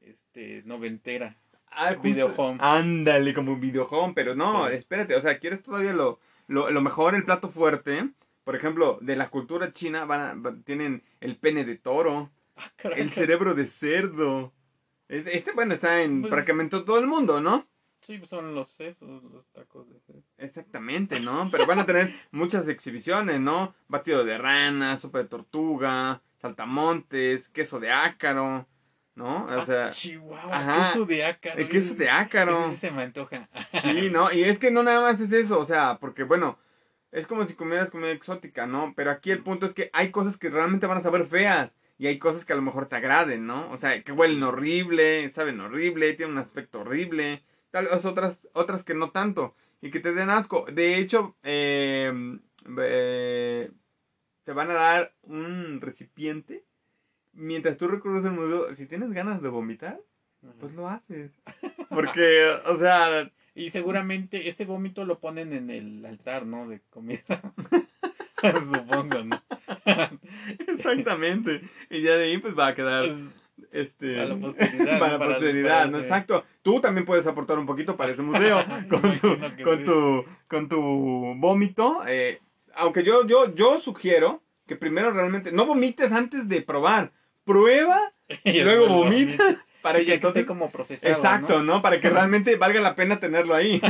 este 0.00 0.62
noventera. 0.64 1.36
Ah, 1.70 1.88
justo- 1.94 2.02
Video 2.08 2.34
home. 2.36 2.58
Ándale, 2.60 3.34
como 3.34 3.52
un 3.52 3.60
video 3.60 3.86
home, 3.88 4.12
pero 4.14 4.34
no, 4.34 4.68
Sí. 4.68 4.74
espérate, 4.76 5.14
o 5.14 5.20
sea, 5.22 5.38
quieres 5.38 5.62
todavía 5.62 5.92
lo, 5.92 6.20
lo, 6.48 6.70
lo 6.70 6.80
mejor, 6.80 7.14
el 7.14 7.24
plato 7.24 7.48
fuerte. 7.48 8.08
Por 8.44 8.54
ejemplo, 8.54 8.98
de 9.00 9.16
la 9.16 9.28
cultura 9.28 9.72
china 9.72 10.04
van 10.04 10.46
a- 10.46 10.54
tienen 10.64 11.02
el 11.20 11.36
pene 11.36 11.64
de 11.64 11.76
toro, 11.76 12.30
Ah, 12.58 12.70
el 12.96 13.12
cerebro 13.12 13.54
de 13.54 13.66
cerdo. 13.66 14.52
Este, 15.08 15.36
este, 15.36 15.52
bueno, 15.52 15.74
está 15.74 16.00
en 16.02 16.22
Pues- 16.22 16.30
prácticamente 16.32 16.80
todo 16.80 16.98
el 16.98 17.06
mundo, 17.06 17.40
¿no? 17.40 17.66
Sí, 18.06 18.18
pues 18.18 18.30
son 18.30 18.54
los 18.54 18.68
sesos, 18.72 19.22
los 19.24 19.46
tacos 19.52 19.88
de 19.88 19.98
sesos. 20.00 20.22
Exactamente, 20.38 21.18
¿no? 21.18 21.48
Pero 21.50 21.66
van 21.66 21.80
a 21.80 21.86
tener 21.86 22.14
muchas 22.30 22.68
exhibiciones, 22.68 23.40
¿no? 23.40 23.74
Batido 23.88 24.24
de 24.24 24.38
rana, 24.38 24.96
sopa 24.96 25.18
de 25.18 25.24
tortuga, 25.24 26.22
saltamontes, 26.40 27.48
queso 27.48 27.80
de 27.80 27.90
ácaro, 27.90 28.66
¿no? 29.14 29.46
O 29.46 29.64
sea, 29.64 29.86
Ah, 29.86 29.90
Chihuahua, 29.90 30.56
ajá. 30.56 30.92
queso 30.92 31.04
de 31.06 31.24
ácaro. 31.24 31.58
el 31.60 31.68
queso 31.68 31.94
de 31.94 32.08
ácaro. 32.10 32.66
Ese 32.66 32.76
se 32.76 32.90
me 32.90 33.02
antoja. 33.02 33.48
Sí, 33.82 34.08
¿no? 34.10 34.32
Y 34.32 34.44
es 34.44 34.58
que 34.58 34.70
no 34.70 34.82
nada 34.82 35.00
más 35.00 35.20
es 35.20 35.32
eso, 35.32 35.58
o 35.58 35.64
sea, 35.64 35.98
porque 36.00 36.22
bueno, 36.22 36.58
es 37.12 37.26
como 37.26 37.44
si 37.46 37.54
comieras 37.54 37.90
comida 37.90 38.10
exótica, 38.12 38.66
¿no? 38.66 38.92
Pero 38.94 39.10
aquí 39.10 39.30
el 39.30 39.42
punto 39.42 39.66
es 39.66 39.72
que 39.72 39.90
hay 39.92 40.10
cosas 40.10 40.36
que 40.36 40.48
realmente 40.50 40.86
van 40.86 40.98
a 40.98 41.02
saber 41.02 41.26
feas. 41.26 41.72
Y 41.98 42.08
hay 42.08 42.18
cosas 42.18 42.44
que 42.44 42.52
a 42.52 42.56
lo 42.56 42.60
mejor 42.62 42.88
te 42.90 42.96
agraden, 42.96 43.46
¿no? 43.46 43.70
O 43.70 43.78
sea, 43.78 44.02
que 44.02 44.12
huelen 44.12 44.42
horrible, 44.42 45.30
saben 45.30 45.58
horrible, 45.60 46.12
tienen 46.12 46.36
un 46.36 46.42
aspecto 46.42 46.80
horrible. 46.82 47.42
Tal 47.76 47.88
vez 47.88 48.06
otras, 48.06 48.38
otras 48.54 48.82
que 48.84 48.94
no 48.94 49.10
tanto. 49.10 49.54
Y 49.82 49.90
que 49.90 50.00
te 50.00 50.14
den 50.14 50.30
asco. 50.30 50.64
De 50.72 50.98
hecho, 50.98 51.36
eh, 51.42 52.10
eh, 52.78 53.70
te 54.44 54.52
van 54.52 54.70
a 54.70 54.74
dar 54.74 55.12
un 55.24 55.82
recipiente. 55.82 56.64
Mientras 57.34 57.76
tú 57.76 57.86
recorres 57.86 58.24
el 58.24 58.30
museo, 58.30 58.74
si 58.74 58.86
tienes 58.86 59.12
ganas 59.12 59.42
de 59.42 59.50
vomitar, 59.50 60.00
pues 60.58 60.72
lo 60.72 60.88
haces. 60.88 61.32
Porque, 61.90 62.48
o 62.64 62.78
sea, 62.78 63.30
Y 63.54 63.68
seguramente 63.68 64.48
ese 64.48 64.64
vómito 64.64 65.04
lo 65.04 65.18
ponen 65.18 65.52
en 65.52 65.68
el 65.68 66.06
altar, 66.06 66.46
¿no? 66.46 66.66
De 66.66 66.80
comida. 66.88 67.24
Supongo, 68.42 69.22
¿no? 69.22 69.42
exactamente. 70.66 71.60
Y 71.90 72.00
ya 72.00 72.12
de 72.12 72.24
ahí 72.24 72.38
pues 72.38 72.58
va 72.58 72.68
a 72.68 72.74
quedar 72.74 73.14
este 73.72 74.14
Para 74.16 74.28
la 74.28 74.36
posteridad, 74.36 74.98
para 74.98 75.06
¿no? 75.06 75.12
la 75.12 75.18
Para- 75.18 75.34
posteridad, 75.34 75.70
para 75.70 75.86
¿no? 75.86 75.98
ese- 75.98 76.06
Exacto. 76.08 76.44
Tú 76.62 76.80
también 76.80 77.04
puedes 77.04 77.26
aportar 77.26 77.58
un 77.58 77.66
poquito 77.66 77.96
para 77.96 78.12
ese 78.12 78.22
museo 78.22 78.64
con 78.90 79.18
tu 79.20 79.38
con 79.64 79.84
tu 79.84 80.24
con 80.48 80.68
tu 80.68 81.34
vómito, 81.36 82.02
eh, 82.06 82.40
aunque 82.74 83.02
yo 83.04 83.26
yo 83.26 83.54
yo 83.54 83.78
sugiero 83.78 84.42
que 84.66 84.76
primero 84.76 85.10
realmente 85.12 85.52
no 85.52 85.64
vomites 85.66 86.12
antes 86.12 86.48
de 86.48 86.62
probar. 86.62 87.12
Prueba 87.44 88.12
y 88.44 88.60
luego 88.62 88.88
vomita 88.88 89.62
para 89.82 90.00
que 90.00 90.14
entonces 90.14 90.40
esté 90.40 90.46
como 90.46 90.68
procesado, 90.70 91.12
Exacto, 91.12 91.62
¿no? 91.62 91.80
Para 91.80 92.00
que 92.00 92.10
realmente 92.10 92.56
valga 92.56 92.80
la 92.80 92.96
pena 92.96 93.20
tenerlo 93.20 93.54
ahí. 93.54 93.80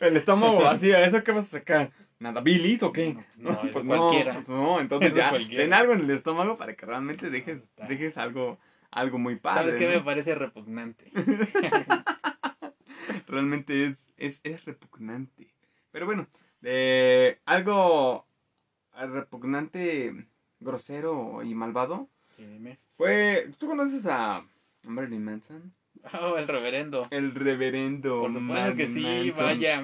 El 0.00 0.16
estómago 0.16 0.60
vacío, 0.62 0.96
¿eso 0.96 1.24
qué 1.24 1.32
vas 1.32 1.46
a 1.46 1.58
sacar? 1.58 1.90
¿Nada? 2.20 2.40
¿Bilis 2.40 2.80
o 2.84 2.92
qué? 2.92 3.16
No, 3.36 3.50
eso 3.64 3.82
cualquiera. 3.84 4.34
pues 4.34 4.48
no, 4.48 4.78
entonces 4.80 5.08
Eso 5.08 5.18
ya, 5.18 5.30
cualquiera. 5.30 5.64
ten 5.64 5.72
algo 5.72 5.92
en 5.94 6.02
el 6.02 6.10
estómago 6.10 6.56
para 6.56 6.74
que 6.74 6.86
realmente 6.86 7.30
dejes, 7.30 7.66
dejes 7.88 8.16
algo, 8.16 8.60
algo 8.92 9.18
muy 9.18 9.34
¿no? 9.34 9.40
¿Sabes 9.42 9.74
padre. 9.74 9.78
qué 9.78 9.86
¿no? 9.86 9.92
me 9.92 10.00
parece 10.00 10.34
repugnante? 10.34 11.10
Realmente 13.26 13.86
es, 13.86 14.06
es, 14.16 14.40
es 14.44 14.64
repugnante. 14.64 15.48
Pero 15.90 16.06
bueno, 16.06 16.26
eh, 16.62 17.38
algo 17.44 18.26
repugnante, 18.94 20.26
grosero 20.60 21.42
y 21.42 21.54
malvado 21.54 22.08
Dime. 22.38 22.78
fue... 22.96 23.50
¿Tú 23.58 23.66
conoces 23.66 24.06
a 24.06 24.44
Marilyn 24.84 25.24
Manson? 25.24 25.72
Oh, 26.20 26.36
el 26.36 26.48
reverendo. 26.48 27.06
El 27.10 27.34
reverendo 27.34 28.22
Por 28.22 28.32
supuesto 28.32 28.76
que 28.76 28.88
sí, 28.88 29.00
Manson. 29.02 29.44
vaya. 29.44 29.82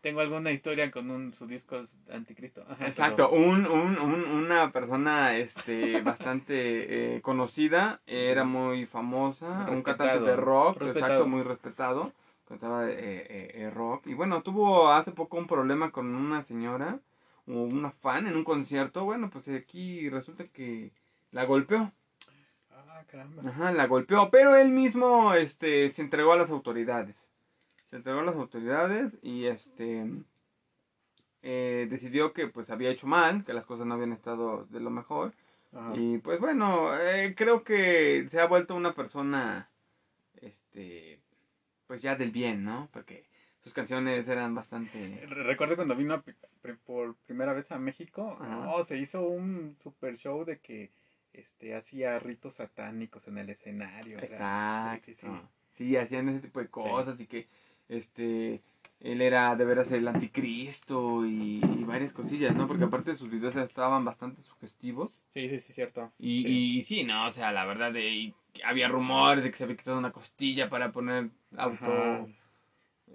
Tengo 0.00 0.20
alguna 0.20 0.50
historia 0.50 0.90
con 0.90 1.10
un, 1.10 1.34
su 1.34 1.46
disco 1.46 1.82
anticristo. 2.10 2.64
Ajá, 2.68 2.86
Exacto, 2.86 3.28
pero- 3.30 3.42
un, 3.42 3.66
un, 3.66 3.98
un- 3.98 4.24
una 4.30 4.72
persona 4.72 5.36
este, 5.36 6.00
bastante 6.02 7.16
eh, 7.16 7.20
conocida, 7.20 8.00
era 8.06 8.44
muy 8.44 8.86
famosa, 8.86 9.66
un 9.70 9.82
cantante 9.82 10.20
de 10.20 10.36
rock, 10.36 10.78
respetado. 10.80 11.06
exacto, 11.12 11.26
muy 11.28 11.42
respetado, 11.42 12.12
cantaba 12.48 12.88
eh, 12.88 12.94
eh, 12.98 13.50
eh, 13.56 13.70
rock. 13.70 14.06
Y 14.06 14.14
bueno, 14.14 14.42
tuvo 14.42 14.90
hace 14.90 15.12
poco 15.12 15.36
un 15.36 15.46
problema 15.46 15.90
con 15.90 16.14
una 16.14 16.42
señora, 16.42 16.98
o 17.46 17.52
una 17.62 17.90
fan 17.90 18.26
en 18.26 18.36
un 18.36 18.44
concierto, 18.44 19.04
bueno, 19.04 19.28
pues 19.30 19.48
aquí 19.48 20.08
resulta 20.08 20.44
que 20.46 20.92
la 21.32 21.44
golpeó, 21.44 21.92
Ah, 22.72 23.02
caramba. 23.06 23.42
ajá, 23.50 23.72
la 23.72 23.86
golpeó, 23.86 24.30
pero 24.30 24.56
él 24.56 24.70
mismo 24.70 25.34
este, 25.34 25.88
se 25.90 26.00
entregó 26.02 26.32
a 26.32 26.36
las 26.36 26.50
autoridades. 26.50 27.16
Se 27.90 27.96
entregó 27.96 28.20
a 28.20 28.24
las 28.24 28.36
autoridades 28.36 29.18
y 29.22 29.46
este 29.46 30.06
eh, 31.42 31.86
decidió 31.90 32.32
que 32.32 32.46
pues 32.48 32.70
había 32.70 32.90
hecho 32.90 33.06
mal, 33.06 33.44
que 33.44 33.52
las 33.52 33.64
cosas 33.64 33.86
no 33.86 33.94
habían 33.94 34.12
estado 34.12 34.66
de 34.66 34.80
lo 34.80 34.90
mejor. 34.90 35.32
Ajá. 35.72 35.92
Y 35.96 36.18
pues 36.18 36.40
bueno, 36.40 36.96
eh, 36.98 37.34
creo 37.36 37.64
que 37.64 38.28
se 38.30 38.40
ha 38.40 38.46
vuelto 38.46 38.74
una 38.74 38.94
persona, 38.94 39.68
este, 40.40 41.20
pues 41.86 42.02
ya 42.02 42.14
del 42.16 42.30
bien, 42.30 42.64
¿no? 42.64 42.88
Porque 42.92 43.24
sus 43.60 43.72
canciones 43.74 44.26
eran 44.28 44.54
bastante... 44.54 45.26
Re- 45.28 45.44
Recuerdo 45.44 45.76
cuando 45.76 45.96
vino 45.96 46.22
por 46.84 47.14
primera 47.26 47.52
vez 47.52 47.70
a 47.72 47.78
México, 47.78 48.36
no, 48.40 48.84
se 48.84 48.98
hizo 48.98 49.22
un 49.22 49.76
super 49.82 50.16
show 50.16 50.44
de 50.44 50.58
que 50.58 50.90
este 51.32 51.74
hacía 51.76 52.18
ritos 52.18 52.54
satánicos 52.54 53.26
en 53.28 53.38
el 53.38 53.50
escenario. 53.50 54.18
o 54.18 54.20
sea, 54.20 54.94
Exacto. 54.96 55.06
sí, 55.06 55.14
sí, 55.14 55.26
Sí, 55.74 55.88
sí. 55.90 55.96
hacían 55.96 56.28
ese 56.28 56.40
tipo 56.40 56.60
de 56.60 56.68
cosas 56.68 57.20
y 57.20 57.26
que, 57.26 57.48
este, 57.90 58.62
él 59.00 59.20
era 59.20 59.54
de 59.56 59.64
veras 59.64 59.90
el 59.92 60.08
anticristo 60.08 61.26
y, 61.26 61.60
y 61.62 61.84
varias 61.84 62.12
cosillas, 62.12 62.54
¿no? 62.56 62.66
Porque 62.66 62.84
aparte 62.84 63.14
sus 63.16 63.30
videos 63.30 63.54
estaban 63.56 64.04
bastante 64.04 64.42
sugestivos. 64.42 65.12
Sí, 65.34 65.48
sí, 65.48 65.58
sí, 65.60 65.72
cierto. 65.72 66.10
Y 66.18 66.42
Sí. 66.42 66.48
y, 66.80 66.84
sí 66.84 67.04
no, 67.04 67.26
o 67.26 67.32
sea, 67.32 67.52
la 67.52 67.64
verdad, 67.64 67.92
de, 67.92 68.32
había 68.64 68.88
rumores 68.88 69.44
de 69.44 69.50
que 69.50 69.56
se 69.56 69.64
había 69.64 69.76
quitado 69.76 69.98
una 69.98 70.12
costilla 70.12 70.68
para 70.70 70.92
poner 70.92 71.28
auto... 71.56 72.28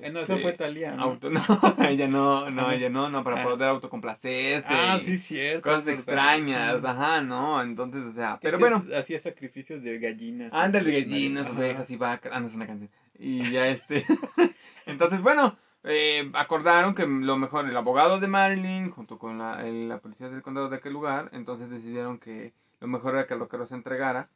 Eh, 0.02 0.12
no, 0.12 0.20
eso 0.20 0.34
este, 0.34 0.42
fue 0.44 0.52
Talía. 0.52 0.92
¿no? 0.94 1.04
Auto, 1.04 1.30
no, 1.30 1.42
ella 1.88 2.08
no, 2.10 2.50
no, 2.50 2.64
Ajá. 2.64 2.76
ella 2.76 2.90
no, 2.90 3.10
no, 3.10 3.24
para 3.24 3.40
Ah. 3.42 3.44
poder 3.46 3.70
autocomplacerse. 3.70 4.68
Ah, 4.68 5.00
sí, 5.02 5.18
cierto. 5.18 5.70
Cosas 5.70 5.88
extrañas, 5.88 6.82
sí. 6.82 6.86
ajá, 6.86 7.22
¿no? 7.22 7.62
Entonces, 7.62 8.04
o 8.04 8.12
sea, 8.12 8.38
pero 8.42 8.60
bueno, 8.60 8.84
Hacía 8.94 9.20
sacrificios 9.20 9.82
de 9.84 9.98
gallinas. 10.00 10.52
ándale, 10.52 10.92
gallinas, 11.02 11.50
ovejas 11.50 11.90
y 11.92 11.96
vacas, 11.96 12.30
ah, 12.36 12.42
no 12.42 12.48
es 12.48 12.54
una 12.54 12.68
canción. 12.68 12.90
Y 13.18 13.52
ya 13.52 13.68
este, 13.68 14.06
entonces, 14.86 15.22
bueno, 15.22 15.58
eh, 15.84 16.30
acordaron 16.34 16.96
que 16.96 17.06
lo 17.06 17.38
mejor, 17.38 17.66
el 17.70 17.78
abogado 17.78 18.20
de 18.20 18.28
Marilyn, 18.28 18.92
junto 18.92 19.18
con 19.18 19.38
la, 19.38 19.66
el- 19.66 19.88
la 19.90 20.00
policía 20.00 20.30
del 20.30 20.42
condado 20.42 20.70
de 20.70 20.78
aquel 20.78 20.94
lugar, 20.94 21.30
entonces 21.34 21.70
decidieron 21.70 22.20
que 22.20 22.54
lo 22.82 22.88
mejor 22.88 23.14
era 23.16 23.26
que 23.28 23.34
el 23.36 23.40
rockero 23.40 23.66
se 23.68 23.76
entregara 23.76 24.30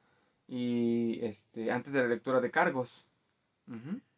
y, 0.47 1.19
este, 1.23 1.71
antes 1.71 1.91
de 1.93 2.01
la 2.01 2.07
lectura 2.07 2.39
de 2.41 2.51
cargos. 2.51 3.05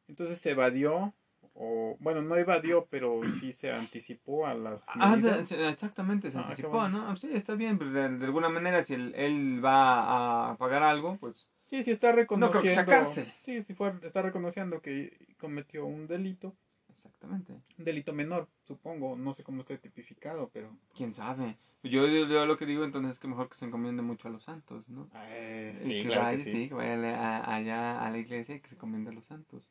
Entonces 0.07 0.39
se 0.39 0.51
evadió, 0.51 1.13
o 1.53 1.97
bueno, 1.99 2.21
no 2.21 2.35
evadió, 2.37 2.85
pero 2.89 3.19
sí 3.39 3.51
se 3.53 3.71
anticipó 3.71 4.45
a 4.47 4.53
las. 4.53 4.83
Ah, 4.87 5.15
medidas. 5.15 5.47
se- 5.49 5.55
se- 5.57 5.67
exactamente, 5.69 6.31
se 6.31 6.37
Ah, 6.37 6.41
anticipó, 6.43 6.69
bueno. 6.69 6.89
¿no? 7.07 7.17
Sí, 7.17 7.29
está 7.33 7.55
bien, 7.55 7.77
pero 7.77 7.91
de, 7.91 8.09
de 8.09 8.25
alguna 8.25 8.49
manera 8.49 8.83
si 8.85 8.93
él, 8.93 9.13
él 9.15 9.63
va 9.63 10.51
a 10.51 10.57
pagar 10.57 10.83
algo, 10.83 11.17
pues... 11.17 11.49
Sí, 11.71 11.83
sí 11.85 11.91
está 11.91 12.11
reconociendo. 12.11 12.51
creo 12.59 12.63
que 12.69 12.75
sea 12.75 12.85
cárcel. 12.85 13.31
Sí, 13.45 13.63
sí 13.63 13.73
fue, 13.73 13.93
está 14.03 14.21
reconociendo 14.21 14.81
que 14.81 15.17
cometió 15.39 15.85
un 15.85 16.05
delito, 16.05 16.53
Exactamente. 16.89 17.53
un 17.79 17.85
delito 17.85 18.11
menor, 18.13 18.47
supongo, 18.67 19.15
no 19.15 19.33
sé 19.33 19.43
cómo 19.43 19.61
está 19.61 19.77
tipificado, 19.77 20.49
pero. 20.53 20.69
¿Quién 20.95 21.13
sabe? 21.13 21.57
Yo, 21.83 22.05
yo, 22.07 22.27
yo 22.27 22.45
lo 22.45 22.57
que 22.57 22.65
digo 22.65 22.83
entonces 22.83 23.13
es 23.13 23.19
que 23.19 23.27
mejor 23.29 23.47
que 23.49 23.55
se 23.55 23.65
encomiende 23.65 24.03
mucho 24.03 24.27
a 24.27 24.31
los 24.31 24.43
santos, 24.43 24.87
¿no? 24.89 25.09
Eh, 25.15 25.79
Y 25.81 25.85
sí, 25.87 26.01
que 26.03 26.07
claro 26.09 26.21
vaya, 26.23 26.43
que 26.43 26.51
sí, 26.51 26.67
que 26.67 26.73
vaya 26.75 27.17
a- 27.39 27.55
allá 27.55 28.05
a 28.05 28.09
la 28.11 28.17
iglesia 28.19 28.55
y 28.55 28.59
que 28.59 28.67
se 28.67 28.75
encomiende 28.75 29.09
a 29.09 29.13
los 29.13 29.25
santos. 29.25 29.67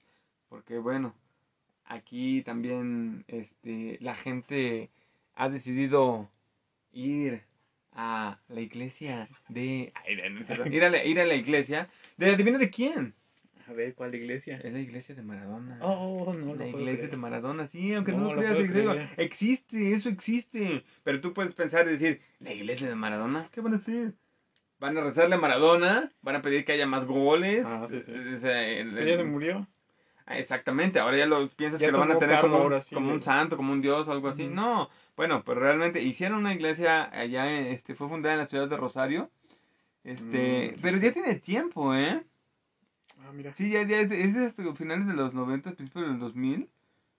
Porque 0.49 0.78
bueno, 0.78 1.14
aquí 1.85 2.42
también 2.42 3.25
este, 3.28 3.99
la 4.00 4.14
gente 4.16 4.90
ha 5.35 5.49
decidido 5.50 6.28
ir 6.92 7.45
a 7.92 8.38
la 8.49 8.61
iglesia 8.61 9.28
de... 9.49 9.92
Ay, 10.06 10.16
no 10.30 10.40
ir, 10.70 10.85
a 10.85 10.90
la, 10.90 11.04
ir 11.04 11.20
a 11.20 11.26
la 11.26 11.35
iglesia 11.35 11.88
de... 12.16 12.32
¿Adivina 12.32 12.59
de 12.59 12.70
quién? 12.70 13.14
A 13.68 13.73
ver, 13.73 13.94
¿cuál 13.94 14.14
iglesia? 14.14 14.61
Es 14.64 14.73
la 14.73 14.80
iglesia 14.80 15.14
de 15.14 15.23
Maradona. 15.23 15.78
Oh, 15.80 16.32
no, 16.35 16.54
la 16.56 16.66
lo 16.66 16.78
iglesia 16.80 17.09
de. 17.09 17.16
Maradona, 17.16 17.68
sí, 17.68 17.94
aunque 17.94 18.11
no, 18.11 18.18
No 18.18 18.25
lo 18.25 18.35
lo 18.35 18.40
creas, 18.40 18.56
puedo 18.56 18.68
griego, 18.68 18.94
existe, 19.16 19.92
eso 19.92 20.09
existe. 20.09 20.82
Pero 21.04 21.20
tú 21.20 21.32
puedes 21.32 21.54
pensar 21.54 21.87
y 21.87 21.92
decir, 21.92 22.20
¿la 22.40 22.52
iglesia 22.52 22.88
de 22.88 22.97
Maradona? 22.97 23.49
¿Qué 23.52 23.61
van 23.61 23.75
a 23.75 23.76
hacer? 23.76 24.14
Van 24.80 24.99
a 24.99 25.02
rezarle 25.02 25.37
a 25.37 25.38
Maradona, 25.38 26.11
van 26.23 26.37
a 26.37 26.42
pedir 26.42 26.64
que 26.64 26.73
haya 26.73 26.87
más 26.87 27.04
goles. 27.04 27.64
Ah, 27.64 27.87
sí, 27.88 28.02
sí. 28.04 28.12
O 28.12 28.38
sea, 28.38 28.66
el- 28.66 28.97
¿Ella 28.99 29.18
se 29.18 29.25
murió? 29.25 29.68
Ah, 30.26 30.38
Exactamente, 30.38 30.99
ahora 30.99 31.16
ya 31.16 31.26
lo 31.26 31.49
piensas 31.49 31.80
Ya 31.80 31.88
que 31.88 31.92
lo 31.92 31.99
van 31.99 32.12
a 32.12 32.18
tener 32.18 32.40
como, 32.40 32.80
sí 32.80 32.94
un 32.97 33.23
santo, 33.23 33.56
como 33.56 33.73
un 33.73 33.82
dios 33.82 34.09
o 34.09 34.12
algo 34.12 34.28
así. 34.28 34.47
No, 34.47 34.88
bueno, 35.21 35.43
pero 35.45 35.61
realmente 35.61 36.00
hicieron 36.03 36.39
una 36.39 36.55
iglesia 36.55 37.11
allá, 37.12 37.45
en- 37.53 37.67
este, 37.67 37.95
fue 37.95 38.09
fundada 38.09 38.33
en 38.37 38.41
la 38.41 38.47
ciudad 38.47 38.67
de 38.71 38.77
Rosario. 38.79 39.31
Este, 40.03 40.73
Mm. 40.75 40.81
pero 40.81 40.97
ya 40.97 41.12
tiene 41.12 41.35
tiempo, 41.35 41.95
¿eh? 41.95 42.23
Ah, 43.19 43.31
mira. 43.35 43.53
Sí, 43.53 43.69
ya, 43.69 43.83
ya 43.83 44.00
es, 44.00 44.35
hasta 44.35 44.75
finales 44.75 45.07
de 45.07 45.12
los 45.12 45.35
90, 45.35 45.73
principios 45.73 46.09
del 46.09 46.19
2000. 46.19 46.71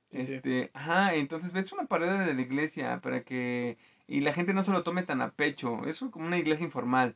Sí, 0.09 0.25
sí. 0.25 0.33
Este, 0.33 0.71
ajá, 0.73 1.13
entonces 1.13 1.53
ves 1.53 1.71
una 1.73 1.85
pared 1.85 2.07
de 2.25 2.33
la 2.33 2.41
iglesia 2.41 2.99
para 3.01 3.21
que 3.21 3.77
y 4.07 4.21
la 4.21 4.33
gente 4.33 4.51
no 4.55 4.63
se 4.63 4.71
lo 4.71 4.81
tome 4.81 5.03
tan 5.03 5.21
a 5.21 5.29
pecho. 5.29 5.85
Es 5.85 5.99
como 5.99 6.25
una 6.25 6.39
iglesia 6.39 6.63
informal. 6.65 7.13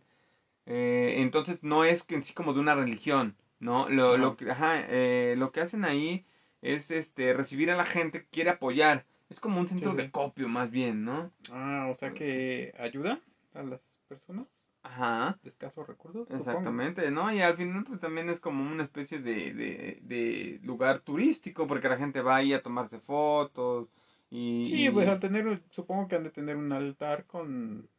Eh, 0.68 1.16
entonces 1.18 1.64
no 1.64 1.84
es 1.84 2.04
que 2.04 2.14
en 2.14 2.22
sí 2.22 2.34
como 2.36 2.54
de 2.54 2.60
una 2.60 2.76
religión, 2.76 3.36
¿no? 3.60 3.90
Lo, 3.90 4.18
lo 4.18 4.38
que, 4.38 4.52
ajá, 4.52 4.82
eh, 4.88 5.34
lo 5.36 5.52
que 5.52 5.62
hacen 5.62 5.84
ahí 5.84 6.26
es 6.62 6.92
este 6.92 7.34
recibir 7.34 7.72
a 7.72 7.76
la 7.76 7.86
gente 7.86 8.20
que 8.22 8.28
quiere 8.30 8.52
apoyar. 8.52 9.06
Es 9.30 9.40
como 9.40 9.60
un 9.60 9.68
centro 9.68 9.94
de 9.94 10.12
copio 10.12 10.48
más 10.48 10.72
bien, 10.72 11.04
¿no? 11.04 11.32
Ah, 11.52 11.88
o 11.92 11.96
sea 11.96 12.14
que 12.14 12.74
ayuda 12.78 13.20
a 13.54 13.64
las 13.64 13.82
personas 14.08 14.48
Ajá. 14.84 15.40
de 15.42 15.50
escasos 15.50 15.88
recursos. 15.88 16.28
supongo. 16.28 16.42
Exactamente, 16.52 17.10
¿no? 17.10 17.34
Y 17.34 17.42
al 17.42 17.58
final 17.58 17.84
pues 17.86 18.00
también 18.00 18.30
es 18.30 18.40
como 18.40 18.64
una 18.64 18.84
especie 18.84 19.20
de, 19.20 19.54
de, 19.54 20.00
de 20.04 20.60
lugar 20.64 21.00
turístico 21.00 21.66
porque 21.68 21.90
la 21.90 21.98
gente 21.98 22.22
va 22.22 22.36
ahí 22.38 22.54
a 22.54 22.62
tomarse 22.62 23.00
fotos 23.00 23.90
Y, 24.30 24.70
Sí, 24.76 24.86
y- 24.86 24.90
pues 24.90 25.08
al 25.08 25.20
tener, 25.20 25.62
supongo 25.72 26.08
que 26.08 26.16
han 26.16 26.24
de 26.24 26.30
tener 26.32 26.56
un 26.58 26.72
altar 26.72 27.26
con, 27.26 27.90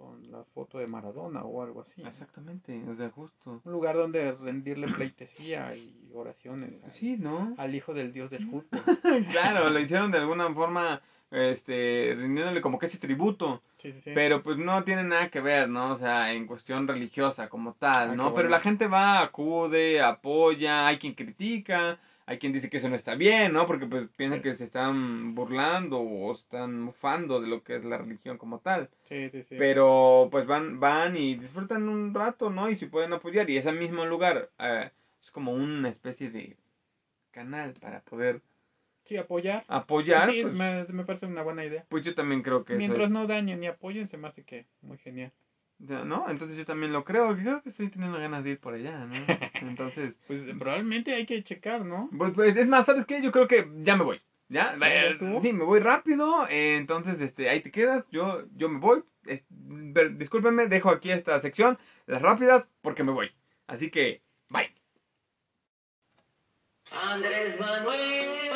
con 0.00 0.30
la 0.32 0.42
foto 0.54 0.78
de 0.78 0.86
Maradona 0.86 1.42
o 1.42 1.62
algo 1.62 1.82
así. 1.82 2.02
Exactamente, 2.02 2.82
o 2.88 2.94
sea, 2.96 3.10
justo. 3.10 3.60
Un 3.64 3.72
lugar 3.72 3.96
donde 3.96 4.32
rendirle 4.32 4.88
pleitesía 4.88 5.76
y 5.76 6.10
oraciones 6.14 6.82
al, 6.82 6.90
Sí, 6.90 7.16
¿no? 7.18 7.54
al 7.58 7.74
hijo 7.74 7.92
del 7.92 8.12
dios 8.12 8.30
del 8.30 8.46
fútbol. 8.48 8.64
claro, 9.30 9.68
lo 9.68 9.78
hicieron 9.78 10.10
de 10.10 10.18
alguna 10.18 10.52
forma, 10.54 11.00
este, 11.30 12.14
rindiéndole 12.16 12.60
como 12.60 12.78
que 12.78 12.86
ese 12.86 12.98
tributo. 12.98 13.62
Sí, 13.78 13.92
sí, 13.92 14.00
sí. 14.00 14.10
Pero 14.14 14.42
pues 14.42 14.56
no 14.58 14.82
tiene 14.84 15.04
nada 15.04 15.28
que 15.30 15.40
ver, 15.40 15.68
¿no? 15.68 15.92
O 15.92 15.96
sea, 15.96 16.32
en 16.32 16.46
cuestión 16.46 16.86
religiosa 16.88 17.48
como 17.48 17.74
tal, 17.74 18.10
Ah, 18.10 18.14
¿no? 18.14 18.24
qué 18.30 18.36
Pero 18.36 18.48
bueno. 18.48 18.50
la 18.50 18.60
gente 18.60 18.86
va, 18.86 19.22
acude, 19.22 20.00
apoya, 20.02 20.86
hay 20.86 20.98
quien 20.98 21.14
critica, 21.14 21.98
hay 22.30 22.38
quien 22.38 22.52
dice 22.52 22.70
que 22.70 22.76
eso 22.76 22.88
no 22.88 22.94
está 22.94 23.16
bien, 23.16 23.52
¿no? 23.52 23.66
Porque 23.66 23.86
pues 23.86 24.06
piensan 24.16 24.40
que 24.40 24.54
se 24.54 24.62
están 24.62 25.34
burlando 25.34 25.98
o 25.98 26.32
están 26.32 26.80
mufando 26.80 27.40
de 27.40 27.48
lo 27.48 27.64
que 27.64 27.74
es 27.74 27.84
la 27.84 27.98
religión 27.98 28.38
como 28.38 28.60
tal. 28.60 28.88
Sí, 29.08 29.28
sí, 29.30 29.42
sí. 29.42 29.56
Pero 29.58 30.28
pues 30.30 30.46
van, 30.46 30.78
van 30.78 31.16
y 31.16 31.34
disfrutan 31.34 31.88
un 31.88 32.14
rato, 32.14 32.48
¿no? 32.48 32.70
Y 32.70 32.76
si 32.76 32.86
pueden 32.86 33.12
apoyar. 33.12 33.50
Y 33.50 33.56
ese 33.56 33.72
mismo 33.72 34.06
lugar 34.06 34.48
eh, 34.60 34.90
es 35.20 35.30
como 35.32 35.52
una 35.52 35.88
especie 35.88 36.30
de 36.30 36.56
canal 37.32 37.74
para 37.80 38.00
poder 38.02 38.42
Sí, 39.04 39.16
apoyar. 39.16 39.64
apoyar. 39.66 40.30
sí, 40.30 40.42
pues, 40.42 40.54
me, 40.54 40.84
me 40.92 41.04
parece 41.04 41.26
una 41.26 41.42
buena 41.42 41.64
idea. 41.64 41.84
pues 41.88 42.04
yo 42.04 42.14
también 42.14 42.42
creo 42.42 42.64
que 42.64 42.74
eso 42.74 42.78
Mientras 42.78 43.06
es- 43.06 43.10
no 43.10 43.26
dañen 43.26 43.58
ni 43.58 43.66
apoyen, 43.66 44.08
se 44.08 44.16
me 44.18 44.28
hace 44.28 44.44
que 44.44 44.66
muy 44.82 44.98
genial. 44.98 45.32
Ya, 45.82 46.04
¿no? 46.04 46.28
Entonces 46.28 46.58
yo 46.58 46.66
también 46.66 46.92
lo 46.92 47.04
creo, 47.04 47.34
que 47.34 47.42
creo 47.42 47.62
que 47.62 47.70
estoy 47.70 47.88
teniendo 47.88 48.18
ganas 48.18 48.44
de 48.44 48.50
ir 48.50 48.60
por 48.60 48.74
allá, 48.74 49.06
¿no? 49.06 49.24
Entonces, 49.62 50.14
Pues 50.26 50.42
probablemente 50.58 51.14
hay 51.14 51.24
que 51.24 51.42
checar, 51.42 51.84
¿no? 51.86 52.10
pues, 52.16 52.32
pues, 52.34 52.54
es 52.56 52.68
más, 52.68 52.84
¿sabes 52.84 53.06
qué? 53.06 53.22
Yo 53.22 53.32
creo 53.32 53.48
que 53.48 53.66
ya 53.82 53.96
me 53.96 54.04
voy. 54.04 54.20
¿Ya? 54.50 54.76
¿Ya 54.78 54.88
Eh, 54.88 55.18
sí, 55.40 55.52
me 55.52 55.64
voy 55.64 55.78
rápido, 55.80 56.46
eh, 56.48 56.76
entonces, 56.76 57.20
este, 57.20 57.48
ahí 57.48 57.60
te 57.60 57.70
quedas, 57.70 58.04
yo, 58.10 58.42
yo 58.56 58.68
me 58.68 58.80
voy. 58.80 59.04
Eh, 59.26 59.44
per- 59.94 60.16
discúlpenme, 60.18 60.66
dejo 60.66 60.90
aquí 60.90 61.10
esta 61.12 61.40
sección, 61.40 61.78
las 62.06 62.20
rápidas, 62.20 62.66
porque 62.82 63.04
me 63.04 63.12
voy. 63.12 63.30
Así 63.68 63.90
que, 63.90 64.22
bye. 64.48 64.68
Andrés 66.90 67.58
Manuel. 67.60 68.49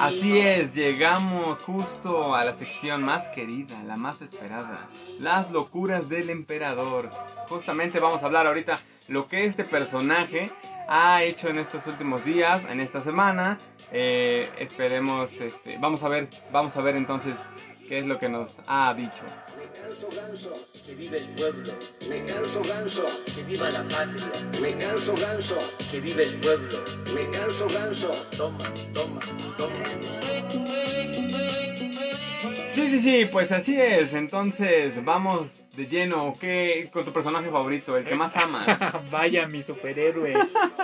Así 0.00 0.38
es, 0.38 0.74
llegamos 0.74 1.58
justo 1.60 2.34
a 2.34 2.44
la 2.44 2.56
sección 2.56 3.02
más 3.02 3.28
querida, 3.28 3.82
la 3.84 3.96
más 3.96 4.20
esperada, 4.20 4.88
las 5.18 5.50
locuras 5.50 6.08
del 6.08 6.30
emperador. 6.30 7.10
Justamente 7.48 8.00
vamos 8.00 8.22
a 8.22 8.26
hablar 8.26 8.46
ahorita 8.46 8.80
lo 9.10 9.26
que 9.26 9.44
este 9.44 9.64
personaje 9.64 10.52
ha 10.88 11.24
hecho 11.24 11.48
en 11.48 11.58
estos 11.58 11.84
últimos 11.86 12.24
días, 12.24 12.62
en 12.70 12.78
esta 12.78 13.02
semana. 13.02 13.58
Eh, 13.92 14.48
esperemos, 14.58 15.30
este, 15.32 15.78
vamos 15.78 16.04
a 16.04 16.08
ver, 16.08 16.28
vamos 16.52 16.76
a 16.76 16.80
ver 16.80 16.94
entonces 16.94 17.34
qué 17.88 17.98
es 17.98 18.06
lo 18.06 18.20
que 18.20 18.28
nos 18.28 18.54
ha 18.68 18.94
dicho. 18.94 19.22
Me 19.58 19.80
canso 19.80 20.08
ganso, 20.14 20.54
que 20.86 20.94
vive 20.94 21.16
el 21.16 21.28
pueblo. 21.30 21.72
Me 22.08 22.24
canso 22.24 22.62
ganso, 22.62 23.06
que 23.34 23.42
viva 23.42 23.68
la 23.68 23.82
patria. 23.82 24.30
Me 24.62 24.76
canso 24.78 25.14
ganso, 25.16 25.58
que 25.90 26.00
vive 26.00 26.22
el 26.22 26.36
pueblo. 26.36 26.78
Me 27.12 27.36
canso 27.36 27.66
ganso, 27.68 28.12
toma, 28.36 28.64
toma, 28.94 29.20
toma. 29.56 29.84
Sí, 32.68 32.88
sí, 32.90 32.98
sí, 33.00 33.24
pues 33.24 33.50
así 33.50 33.80
es. 33.80 34.14
Entonces 34.14 35.04
vamos 35.04 35.59
de 35.76 35.86
lleno. 35.86 36.34
¿Qué 36.40 36.88
con 36.92 37.04
tu 37.04 37.12
personaje 37.12 37.50
favorito, 37.50 37.96
el 37.96 38.04
que 38.04 38.14
más 38.14 38.36
amas? 38.36 38.66
Vaya, 39.10 39.46
mi 39.46 39.62
superhéroe. 39.62 40.34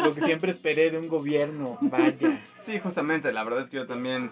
Lo 0.02 0.14
que 0.14 0.20
siempre 0.22 0.52
esperé 0.52 0.90
de 0.90 0.98
un 0.98 1.08
gobierno. 1.08 1.78
Vaya. 1.80 2.42
Sí, 2.62 2.78
justamente, 2.78 3.32
la 3.32 3.44
verdad 3.44 3.64
es 3.64 3.70
que 3.70 3.76
yo 3.76 3.86
también. 3.86 4.30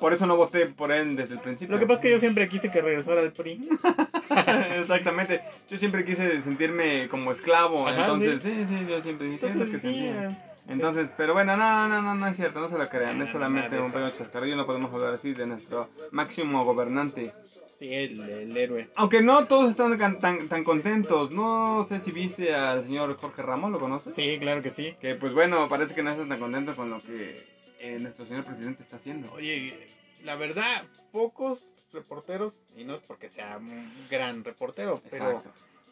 Por 0.00 0.12
eso 0.12 0.26
no 0.26 0.36
voté 0.36 0.66
por 0.66 0.92
él 0.92 1.16
desde 1.16 1.34
el 1.34 1.40
principio. 1.40 1.74
Lo 1.74 1.80
que 1.80 1.86
pasa 1.86 1.98
es 1.98 2.02
que 2.02 2.10
yo 2.12 2.20
siempre 2.20 2.48
quise 2.48 2.70
que 2.70 2.80
regresara 2.80 3.20
al 3.20 3.32
PRI. 3.32 3.68
Exactamente. 4.80 5.40
Yo 5.68 5.76
siempre 5.76 6.04
quise 6.04 6.40
sentirme 6.40 7.08
como 7.08 7.32
esclavo. 7.32 7.88
Ajá, 7.88 8.02
entonces, 8.02 8.40
sí, 8.40 8.64
sí, 8.68 8.86
yo 8.88 9.02
siempre 9.02 9.26
dije, 9.26 9.40
¿qué 9.40 9.46
es 9.46 9.56
lo 9.56 9.64
que 9.64 9.72
Entonces, 9.72 10.32
sí, 10.32 10.36
Entonces, 10.68 11.08
pero 11.16 11.32
bueno, 11.32 11.56
no, 11.56 11.88
no, 11.88 12.00
no, 12.00 12.14
no 12.14 12.26
es 12.28 12.36
cierto, 12.36 12.60
no 12.60 12.68
se 12.68 12.78
lo 12.78 12.88
crean. 12.88 13.18
No, 13.18 13.24
Es 13.24 13.30
no, 13.30 13.32
solamente 13.32 13.80
un 13.80 13.90
pequeño 13.90 14.10
chascarrillo. 14.10 14.54
No 14.54 14.66
podemos 14.66 14.94
hablar 14.94 15.14
así 15.14 15.32
de 15.32 15.48
nuestro 15.48 15.88
máximo 16.12 16.64
gobernante. 16.64 17.32
Sí, 17.78 17.92
el, 17.92 18.20
el 18.20 18.56
héroe. 18.56 18.88
Aunque 18.94 19.22
no 19.22 19.46
todos 19.46 19.70
están 19.70 19.96
tan, 19.98 20.18
tan, 20.18 20.48
tan 20.48 20.64
contentos. 20.64 21.30
No 21.30 21.86
sé 21.88 22.00
si 22.00 22.10
viste 22.12 22.54
al 22.54 22.84
señor 22.84 23.16
Jorge 23.16 23.42
Ramos, 23.42 23.70
¿lo 23.70 23.78
conoces? 23.78 24.14
Sí, 24.14 24.38
claro 24.38 24.62
que 24.62 24.70
sí. 24.70 24.94
Que 25.00 25.14
pues 25.14 25.32
bueno, 25.32 25.68
parece 25.68 25.94
que 25.94 26.02
no 26.02 26.10
están 26.10 26.28
tan 26.28 26.40
contentos 26.40 26.76
con 26.76 26.90
lo 26.90 27.00
que 27.00 27.46
eh, 27.80 27.98
nuestro 28.00 28.26
señor 28.26 28.44
presidente 28.44 28.82
está 28.82 28.96
haciendo. 28.96 29.32
Oye, 29.32 29.86
la 30.24 30.36
verdad, 30.36 30.84
pocos 31.12 31.68
reporteros, 31.92 32.54
y 32.76 32.84
no 32.84 32.96
es 32.96 33.02
porque 33.06 33.30
sea 33.30 33.56
un 33.56 33.90
gran 34.10 34.44
reportero, 34.44 35.00
pero 35.10 35.42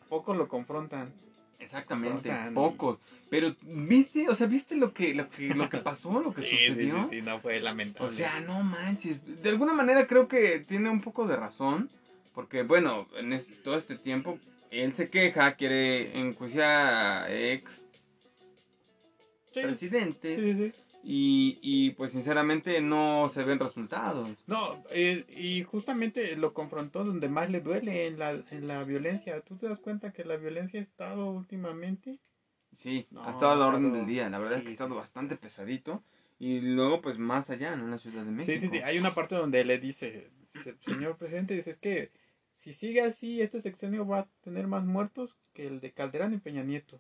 pocos 0.08 0.36
lo 0.36 0.48
confrontan. 0.48 1.12
Exactamente, 1.58 2.30
pocos. 2.54 2.98
Pero 3.30 3.56
viste, 3.62 4.28
o 4.28 4.34
sea, 4.34 4.46
viste 4.46 4.76
lo 4.76 4.92
que 4.92 5.14
lo 5.14 5.28
que 5.28 5.48
lo 5.48 5.68
que 5.68 5.78
pasó, 5.78 6.20
lo 6.20 6.32
que 6.32 6.42
sucedió. 6.42 7.08
sí, 7.10 7.22
no 7.22 7.40
fue 7.40 7.60
lamentable. 7.60 8.12
O 8.12 8.12
sea, 8.12 8.40
no 8.40 8.62
manches. 8.62 9.42
De 9.42 9.48
alguna 9.48 9.72
manera 9.72 10.06
creo 10.06 10.28
que 10.28 10.60
tiene 10.60 10.90
un 10.90 11.00
poco 11.00 11.26
de 11.26 11.36
razón, 11.36 11.90
porque 12.34 12.62
bueno, 12.62 13.08
en 13.16 13.44
todo 13.64 13.76
este 13.76 13.96
tiempo 13.96 14.38
él 14.70 14.94
se 14.94 15.10
queja, 15.10 15.54
quiere 15.54 16.18
enjuiciar 16.18 17.24
a 17.24 17.34
ex 17.34 17.86
sí, 19.52 19.60
sí, 19.60 19.60
presidentes 19.62 20.40
sí, 20.40 20.54
sí. 20.54 20.72
Y, 21.08 21.60
y 21.62 21.90
pues 21.92 22.10
sinceramente 22.12 22.80
no 22.80 23.30
se 23.32 23.44
ven 23.44 23.60
resultados. 23.60 24.28
No, 24.48 24.82
eh, 24.90 25.24
y 25.28 25.62
justamente 25.62 26.34
lo 26.34 26.52
confrontó 26.52 27.04
donde 27.04 27.28
más 27.28 27.48
le 27.48 27.60
duele 27.60 28.08
en 28.08 28.18
la, 28.18 28.32
en 28.50 28.66
la 28.66 28.82
violencia. 28.82 29.40
¿Tú 29.42 29.56
te 29.56 29.68
das 29.68 29.78
cuenta 29.78 30.12
que 30.12 30.24
la 30.24 30.36
violencia 30.36 30.80
ha 30.80 30.82
estado 30.82 31.30
últimamente? 31.30 32.18
Sí, 32.72 33.06
No, 33.12 33.22
ha 33.24 33.30
estado 33.30 33.52
a 33.52 33.56
la 33.56 33.68
orden 33.68 33.92
del 33.92 34.04
día. 34.06 34.28
La 34.28 34.38
verdad 34.38 34.58
es 34.58 34.64
que 34.64 34.70
ha 34.70 34.72
estado 34.72 34.94
sí. 34.94 34.96
bastante 34.96 35.36
pesadito. 35.36 36.02
Y 36.40 36.60
luego, 36.60 37.00
pues 37.00 37.18
más 37.18 37.48
allá, 37.50 37.76
¿no? 37.76 37.84
En 37.84 37.92
la 37.92 37.98
Ciudad 37.98 38.24
de 38.24 38.32
México. 38.32 38.60
Sí, 38.60 38.66
sí, 38.66 38.68
sí. 38.76 38.82
Hay 38.82 38.98
una 38.98 39.14
parte 39.14 39.36
donde 39.36 39.64
le 39.64 39.78
dice, 39.78 40.30
dice, 40.52 40.74
señor 40.80 41.16
presidente, 41.16 41.54
dice, 41.54 41.70
es 41.70 41.78
que 41.78 42.10
si 42.66 42.72
sigue 42.72 43.00
así, 43.02 43.40
este 43.40 43.60
sexenio 43.60 44.04
va 44.06 44.18
a 44.20 44.26
tener 44.42 44.66
más 44.66 44.84
muertos 44.84 45.36
que 45.54 45.68
el 45.68 45.78
de 45.80 45.92
Calderón 45.92 46.34
y 46.34 46.38
Peña 46.38 46.64
Nieto. 46.64 46.98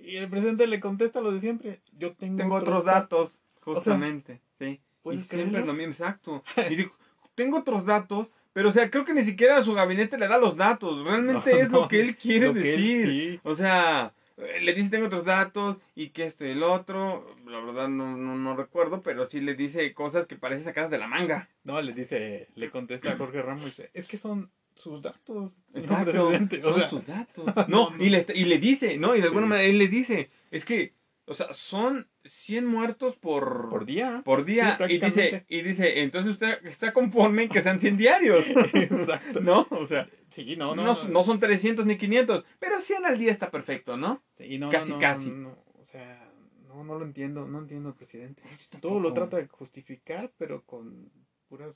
Y 0.00 0.16
el 0.16 0.28
presidente 0.28 0.66
le 0.66 0.80
contesta 0.80 1.20
lo 1.20 1.30
de 1.30 1.38
siempre. 1.40 1.80
Yo 1.96 2.14
tengo, 2.14 2.36
Tengo 2.38 2.56
otros 2.56 2.84
datos, 2.84 3.38
justamente. 3.60 4.40
sí. 4.58 4.66
Y 4.66 4.80
¿puedes 5.02 5.26
siempre 5.28 5.64
lo 5.64 5.72
mismo, 5.72 5.92
exacto. 5.92 6.42
Y 6.68 6.74
digo, 6.76 6.90
tengo 7.36 7.58
otros 7.58 7.86
datos, 7.86 8.26
pero 8.52 8.70
o 8.70 8.72
sea, 8.72 8.90
creo 8.90 9.04
que 9.04 9.14
ni 9.14 9.22
siquiera 9.22 9.62
su 9.62 9.72
gabinete 9.72 10.18
le 10.18 10.26
da 10.26 10.36
los 10.36 10.56
datos. 10.56 11.04
Realmente 11.04 11.52
No, 11.52 11.58
es 11.60 11.70
lo 11.70 11.88
que 11.88 12.00
él 12.00 12.16
quiere 12.16 12.52
que 12.52 12.74
él- 12.74 12.82
decir. 12.82 13.06
sí. 13.06 13.40
O 13.44 13.54
sea, 13.54 14.12
eh, 14.36 14.60
le 14.60 14.74
dice 14.74 14.90
tengo 14.90 15.06
otros 15.06 15.24
datos 15.24 15.76
y 15.94 16.08
que 16.10 16.24
esto 16.24 16.44
y 16.44 16.50
el 16.50 16.62
otro. 16.64 17.36
La 17.46 17.60
verdad 17.60 17.88
no, 17.88 18.16
no, 18.16 18.36
no 18.36 18.56
recuerdo, 18.56 19.00
pero 19.00 19.26
sí 19.26 19.40
le 19.40 19.54
dice 19.54 19.94
cosas 19.94 20.26
que 20.26 20.34
parecen 20.36 20.64
sacadas 20.64 20.90
de 20.90 20.98
la 20.98 21.06
manga. 21.06 21.48
No, 21.62 21.80
le 21.80 21.92
dice, 21.94 22.48
le 22.56 22.68
contesta 22.70 23.12
a 23.12 23.16
Jorge 23.16 23.40
Ramos, 23.40 23.66
dice, 23.66 23.90
es 23.94 24.04
que 24.06 24.18
son 24.18 24.50
sus 24.78 25.02
datos, 25.02 25.52
Exacto. 25.74 26.28
O 26.28 26.32
son 26.32 26.48
sea, 26.78 26.88
sus 26.88 27.06
datos. 27.06 27.44
No, 27.68 27.92
y 27.98 28.08
le, 28.10 28.24
y 28.34 28.44
le 28.44 28.58
dice, 28.58 28.96
¿no? 28.98 29.14
Y 29.14 29.20
de 29.20 29.26
alguna 29.26 29.46
Sí. 29.46 29.50
manera 29.50 29.68
él 29.68 29.78
le 29.78 29.88
dice, 29.88 30.30
es 30.50 30.64
que, 30.64 30.94
o 31.26 31.34
sea, 31.34 31.52
son 31.52 32.08
100 32.24 32.64
muertos 32.64 33.16
por, 33.16 33.68
por 33.68 33.84
día. 33.84 34.22
por 34.24 34.44
día. 34.46 34.78
Sí, 34.86 34.94
y 34.94 34.98
dice, 34.98 35.44
y 35.48 35.60
dice, 35.62 36.00
entonces 36.02 36.32
usted 36.32 36.64
está 36.66 36.92
conforme 36.94 37.42
en 37.44 37.48
que 37.50 37.62
sean 37.62 37.80
100 37.80 37.96
diarios. 37.98 38.46
Exacto. 38.72 39.40
¿No? 39.40 39.66
O 39.70 39.86
sea, 39.86 40.08
Sí, 40.30 40.56
no, 40.56 40.74
no, 40.76 40.84
no. 40.84 41.08
no, 41.08 41.24
son 41.24 41.38
300 41.40 41.84
ni 41.86 41.96
500, 41.98 42.44
pero 42.58 42.80
100 42.80 43.04
al 43.06 43.18
día 43.18 43.32
está 43.32 43.50
perfecto, 43.50 43.96
¿no? 43.96 44.22
Sí, 44.38 44.58
no, 44.58 44.70
casi, 44.70 44.90
no, 44.90 44.96
no, 44.96 45.00
casi. 45.00 45.30
no, 45.30 45.64
o 45.74 45.84
sea, 45.84 46.30
no, 46.66 46.84
no 46.84 46.98
lo 46.98 47.04
entiendo, 47.04 47.46
no 47.46 47.58
entiendo 47.58 47.88
al 47.90 47.94
presidente. 47.94 48.42
Todo 48.80 49.00
lo 49.00 49.12
trata 49.14 49.38
de 49.38 49.48
justificar, 49.48 50.30
pero 50.38 50.62
con 50.64 51.10
puras 51.48 51.74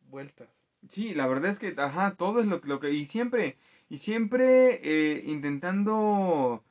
vueltas. 0.00 0.48
Sí, 0.88 1.14
la 1.14 1.26
verdad 1.26 1.50
es 1.52 1.58
que, 1.58 1.74
ajá, 1.76 2.14
todo 2.16 2.40
es 2.40 2.46
lo, 2.46 2.60
que- 2.60 2.68
lo 2.68 2.80
que... 2.80 2.90
Y 2.90 3.06
siempre, 3.06 3.56
y 3.88 3.98
siempre 3.98 4.80
eh, 4.82 5.22
intentando 5.26 6.64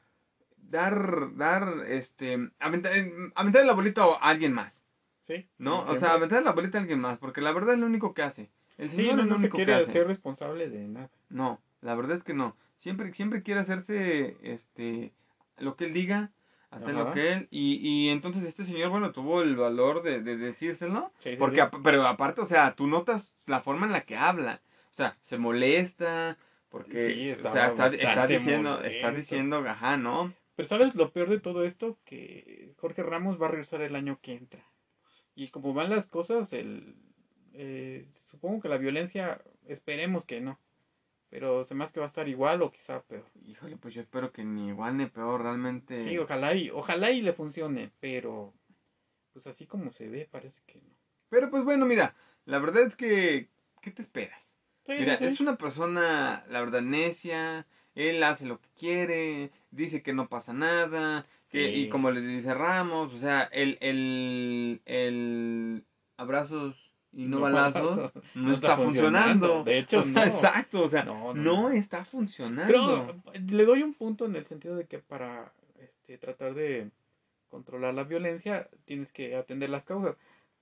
dar, 0.57 1.35
dar, 1.35 1.85
este, 1.87 2.49
aventar, 2.59 2.91
aventar 3.35 3.61
el 3.63 3.69
abuelito 3.69 4.15
a 4.21 4.29
alguien 4.29 4.53
más. 4.53 4.81
Sí. 5.23 5.47
¿no? 5.59 5.81
O 5.83 5.99
sea, 5.99 6.13
aventar 6.13 6.41
la 6.43 6.53
bolita 6.53 6.79
a 6.79 6.81
alguien 6.81 6.99
más, 6.99 7.19
porque 7.19 7.41
la 7.41 7.51
verdad 7.51 7.75
es 7.75 7.79
lo 7.79 7.85
único 7.85 8.13
que 8.15 8.23
hace. 8.23 8.49
El 8.79 8.89
Sí, 8.89 8.95
señor 8.95 9.15
no, 9.17 9.21
es 9.21 9.27
lo 9.27 9.33
no 9.33 9.37
se 9.37 9.41
único 9.43 9.57
que 9.57 9.65
quiere 9.65 9.81
hace. 9.81 9.91
ser 9.91 10.07
responsable 10.07 10.69
de 10.69 10.87
nada. 10.87 11.09
No, 11.29 11.61
la 11.81 11.93
verdad 11.95 12.17
es 12.17 12.23
que 12.23 12.33
no. 12.33 12.55
Siempre, 12.79 13.13
siempre 13.13 13.43
quiere 13.43 13.59
hacerse, 13.59 14.37
este, 14.41 15.11
lo 15.59 15.75
que 15.75 15.85
él 15.85 15.93
diga, 15.93 16.31
hacer 16.71 16.93
lo 16.93 17.11
que 17.11 17.33
él, 17.33 17.47
y, 17.49 17.75
y 17.81 18.09
entonces 18.09 18.43
este 18.43 18.63
señor, 18.63 18.89
bueno, 18.89 19.11
tuvo 19.11 19.41
el 19.41 19.55
valor 19.55 20.03
de, 20.03 20.21
de 20.21 20.37
decírselo, 20.37 21.11
Sí, 21.19 21.31
sí, 21.31 21.35
porque, 21.37 21.61
sí. 21.61 21.77
pero 21.83 22.05
aparte, 22.05 22.41
o 22.41 22.45
sea, 22.45 22.75
tú 22.75 22.87
notas 22.87 23.35
la 23.45 23.61
forma 23.61 23.85
en 23.87 23.91
la 23.91 24.01
que 24.01 24.15
habla, 24.15 24.61
o 24.91 24.93
sea, 24.93 25.17
se 25.21 25.37
molesta, 25.37 26.37
porque, 26.69 27.35
o 27.43 27.51
sea, 27.51 27.67
está, 27.67 27.87
está 27.87 28.27
diciendo, 28.27 28.81
está 28.83 29.11
diciendo, 29.11 29.57
ajá, 29.67 29.97
¿no? 29.97 30.33
Pero 30.55 30.67
¿sabes 30.67 30.93
lo 30.93 31.11
peor 31.11 31.29
de 31.29 31.39
todo 31.39 31.63
esto? 31.63 31.97
Que 32.05 32.73
Jorge 32.77 33.01
Ramos 33.01 33.41
va 33.41 33.47
a 33.47 33.51
regresar 33.51 33.81
el 33.81 33.95
año 33.95 34.19
que 34.21 34.35
entra. 34.35 34.63
Y 35.33 35.47
como 35.47 35.73
van 35.73 35.89
las 35.89 36.07
cosas, 36.07 36.51
el, 36.51 36.95
eh, 37.53 38.05
supongo 38.25 38.61
que 38.61 38.69
la 38.69 38.77
violencia, 38.77 39.41
esperemos 39.67 40.25
que 40.25 40.41
no. 40.41 40.59
Pero 41.29 41.63
se 41.65 41.75
me 41.75 41.83
hace 41.83 41.93
que 41.93 41.99
va 41.99 42.07
a 42.07 42.09
estar 42.09 42.27
igual 42.27 42.61
o 42.61 42.71
quizá 42.71 43.01
peor. 43.01 43.25
Híjole, 43.45 43.77
pues 43.77 43.93
yo 43.93 44.01
espero 44.01 44.31
que 44.31 44.43
ni 44.43 44.69
igual 44.69 44.97
ni 44.97 45.05
peor, 45.05 45.43
realmente. 45.43 46.03
Sí, 46.03 46.17
ojalá 46.17 46.55
y, 46.55 46.69
ojalá 46.71 47.11
y 47.11 47.21
le 47.21 47.33
funcione, 47.33 47.91
pero 47.99 48.53
pues 49.33 49.45
así 49.45 49.67
como 49.67 49.91
se 49.91 50.07
ve 50.07 50.27
parece 50.29 50.61
que 50.65 50.79
no. 50.79 50.95
Pero 51.29 51.51
pues 51.51 51.63
bueno, 51.63 51.85
mira, 51.85 52.15
la 52.45 52.57
verdad 52.57 52.83
es 52.83 52.95
que, 52.95 53.49
¿qué 53.81 53.91
te 53.91 54.01
esperas? 54.01 54.55
Sí, 54.85 54.93
Mira, 54.97 55.17
sí, 55.17 55.25
sí. 55.25 55.33
es 55.33 55.39
una 55.39 55.55
persona, 55.55 56.43
la 56.49 56.59
verdad, 56.61 56.81
necia. 56.81 57.67
Él 57.93 58.23
hace 58.23 58.45
lo 58.45 58.59
que 58.59 58.69
quiere, 58.77 59.51
dice 59.69 60.01
que 60.01 60.13
no 60.13 60.29
pasa 60.29 60.53
nada. 60.53 61.25
Que. 61.49 61.69
Y 61.75 61.89
como 61.89 62.09
le 62.09 62.21
dice 62.21 62.53
Ramos, 62.53 63.13
o 63.13 63.19
sea, 63.19 63.43
el, 63.43 63.77
el, 63.81 64.81
el 64.85 65.85
abrazos 66.17 66.88
y 67.11 67.25
no, 67.25 67.37
No 67.37 67.41
balazos 67.41 67.95
balazos. 67.97 68.23
no, 68.35 68.53
está, 68.53 68.77
funcionando. 68.77 69.63
De 69.63 69.79
hecho, 69.79 69.99
O 69.99 70.03
sea, 70.03 70.13
no. 70.13 70.23
exacto, 70.23 70.83
o 70.83 70.87
sea, 70.87 71.03
No, 71.03 71.69
está 71.71 72.05
funcionando. 72.05 73.21
Le 73.47 73.65
doy 73.65 73.83
un 73.83 73.93
punto 73.93 74.25
en 74.25 74.35
el 74.35 74.45
sentido 74.45 74.75
de 74.75 74.85
que 74.85 74.99
para 74.99 75.51
este, 75.79 76.17
tratar 76.17 76.53
de 76.53 76.89
controlar 77.49 77.93
la 77.93 78.03
violencia 78.03 78.69
tienes 78.85 79.11
que 79.11 79.35
atender 79.35 79.69
las 79.69 79.83
causas. 79.83 80.15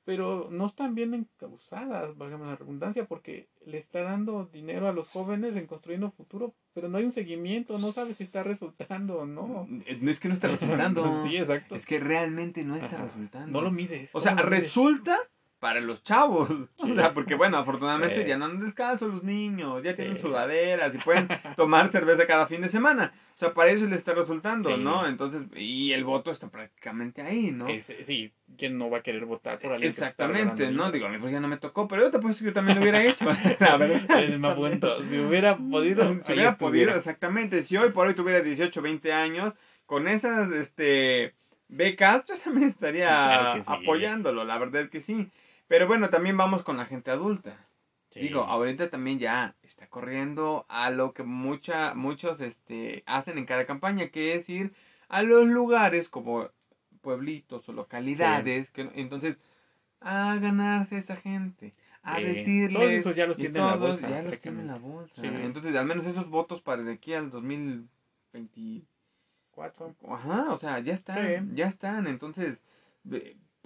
Pero 0.06 0.48
no 0.50 0.68
están 0.68 0.96
bien 0.96 1.14
encausadas, 1.14 2.18
válgame 2.18 2.46
la 2.46 2.56
redundancia, 2.56 3.04
porque 3.04 3.50
le 3.66 3.78
está 3.78 4.04
dando 4.04 4.46
dinero 4.46 4.88
a 4.88 4.94
los 4.94 5.10
jóvenes 5.10 5.58
en 5.58 5.68
construyendo 5.68 6.12
futuro, 6.12 6.54
pero 6.74 6.88
no 6.88 6.98
hay 6.98 7.04
un 7.04 7.12
seguimiento, 7.12 7.78
no 7.78 7.92
sabes 7.92 8.16
si 8.16 8.24
está 8.24 8.42
resultando 8.42 9.18
o 9.20 9.26
no. 9.26 9.68
No 9.68 10.10
es 10.10 10.22
que 10.22 10.30
no 10.30 10.36
está 10.36 10.48
resultando. 10.48 11.26
sí, 11.28 11.36
exacto. 11.36 11.76
Es 11.76 11.86
que 11.86 12.00
realmente 12.00 12.64
no 12.64 12.78
está 12.78 12.96
Ajá. 12.96 13.04
resultando. 13.04 13.52
No 13.52 13.62
lo 13.62 13.70
mides. 13.70 14.10
O 14.14 14.22
sea, 14.22 14.36
resulta 14.36 15.20
para 15.60 15.80
los 15.82 16.04
chavos. 16.04 16.50
O 16.78 16.94
sea, 16.94 17.14
porque 17.14 17.36
bueno, 17.36 17.58
afortunadamente 17.58 18.22
Sí. 18.24 18.28
ya 18.30 18.38
no 18.38 18.46
han 18.46 18.60
descanso 18.64 19.08
los 19.08 19.24
niños, 19.24 19.84
ya 19.84 19.96
tienen 19.96 20.18
sudaderas 20.20 20.94
y 20.96 20.98
pueden 21.00 21.28
tomar 21.58 21.90
cerveza 21.90 22.26
cada 22.28 22.48
fin 22.48 22.62
de 22.62 22.68
semana. 22.68 23.12
O 23.36 23.38
sea, 23.38 23.54
para 23.54 23.72
eso 23.72 23.86
les 23.86 23.98
está 24.00 24.14
resultando. 24.14 24.78
¿no? 24.78 25.06
Entonces, 25.08 25.44
y 25.56 25.92
el 25.94 26.04
voto 26.04 26.32
está 26.32 26.48
prácticamente 26.50 27.22
ahí, 27.22 27.52
¿no? 27.52 27.68
Ese- 27.68 28.04
sí, 28.04 28.32
¿quién 28.58 28.78
no 28.78 28.90
va 28.90 29.00
a 29.00 29.02
querer 29.04 29.26
votar 29.26 29.60
por 29.60 29.74
alguien? 29.74 29.82
que 29.92 29.94
está 29.94 30.06
Exactamente, 30.08 30.72
¿no? 30.72 30.92
Digo, 30.92 31.08
a 31.08 31.10
mí 31.10 31.18
pues 31.20 31.32
ya 31.34 31.40
no 31.40 31.48
me 31.48 31.58
tocó, 31.58 31.88
pero 31.88 32.04
yo 32.04 32.12
te 32.12 32.20
puedo 32.20 32.36
que 32.36 32.46
yo 32.46 32.54
también 32.54 32.78
lo 32.78 32.82
hubiera 32.84 33.04
hecho. 33.04 33.26
La 33.60 33.78
verdad. 33.78 34.24
Es 34.24 34.40
más 34.40 34.56
punto. 34.56 35.04
Si 35.10 35.18
hubiera 35.20 35.56
podido, 35.58 36.04
Si 36.22 36.34
hubiera 36.34 36.50
estuviera. 36.50 36.56
podido, 36.58 36.96
exactamente. 36.96 37.64
Si 37.64 37.76
hoy 37.78 37.90
por 37.92 38.08
hoy 38.08 38.14
tuviera 38.14 38.42
18, 38.42 38.82
20 38.82 39.12
años, 39.14 39.54
con 39.86 40.08
esas 40.08 40.52
este 40.52 41.34
becas, 41.70 42.24
yo 42.26 42.36
también 42.38 42.70
estaría 42.70 43.08
Claro 43.08 43.54
que 43.56 43.60
sí. 43.60 43.66
apoyándolo, 43.68 44.44
la 44.46 44.58
verdad 44.58 44.84
es 44.84 44.90
que 44.90 45.02
sí. 45.02 45.28
Pero 45.68 45.88
bueno, 45.88 46.10
también 46.10 46.38
vamos 46.38 46.64
con 46.64 46.78
la 46.78 46.86
gente 46.86 47.12
adulta. 47.12 47.68
Sí. 48.10 48.22
Digo, 48.22 48.42
ahorita 48.44 48.90
también 48.90 49.20
ya 49.20 49.56
está 49.64 49.88
corriendo 49.88 50.66
a 50.70 50.90
lo 50.90 51.14
que 51.14 51.24
mucha, 51.24 51.94
muchos 51.94 52.40
este, 52.40 53.04
hacen 53.06 53.38
en 53.38 53.46
cada 53.46 53.66
campaña, 53.66 54.10
que 54.10 54.36
es 54.36 54.50
ir 54.50 54.74
a 55.10 55.24
los 55.24 55.46
lugares 55.46 56.10
como 56.10 56.50
pueblitos 57.02 57.68
o 57.70 57.74
localidades, 57.74 58.72
que 58.72 58.90
entonces 58.96 59.38
a 60.00 60.36
ganarse 60.40 60.98
esa 60.98 61.16
gente, 61.16 61.74
a 62.02 62.18
Sí. 62.18 62.24
decirles 62.24 62.74
Todos 62.74 62.92
esos 62.92 63.16
ya 63.16 63.28
los 63.28 63.38
tienen 63.38 63.62
en 63.62 63.68
la 63.68 63.76
bolsa, 63.76 64.10
ya 64.10 64.22
los 64.24 64.40
tienen 64.40 64.62
en 64.62 64.68
la 64.68 64.78
bolsa. 64.78 65.22
Sí. 65.22 65.28
Entonces, 65.28 65.76
al 65.76 65.86
menos 65.86 66.06
esos 66.06 66.30
votos 66.30 66.62
para 66.62 66.84
de 66.84 66.94
aquí 66.94 67.14
al 67.14 67.30
2020 67.30 68.86
Cuatro. 69.52 69.96
Ajá, 70.08 70.52
o 70.52 70.58
sea, 70.60 70.78
ya 70.80 70.94
están, 70.94 71.56
ya 71.56 71.66
están. 71.66 72.06
Entonces, 72.06 72.64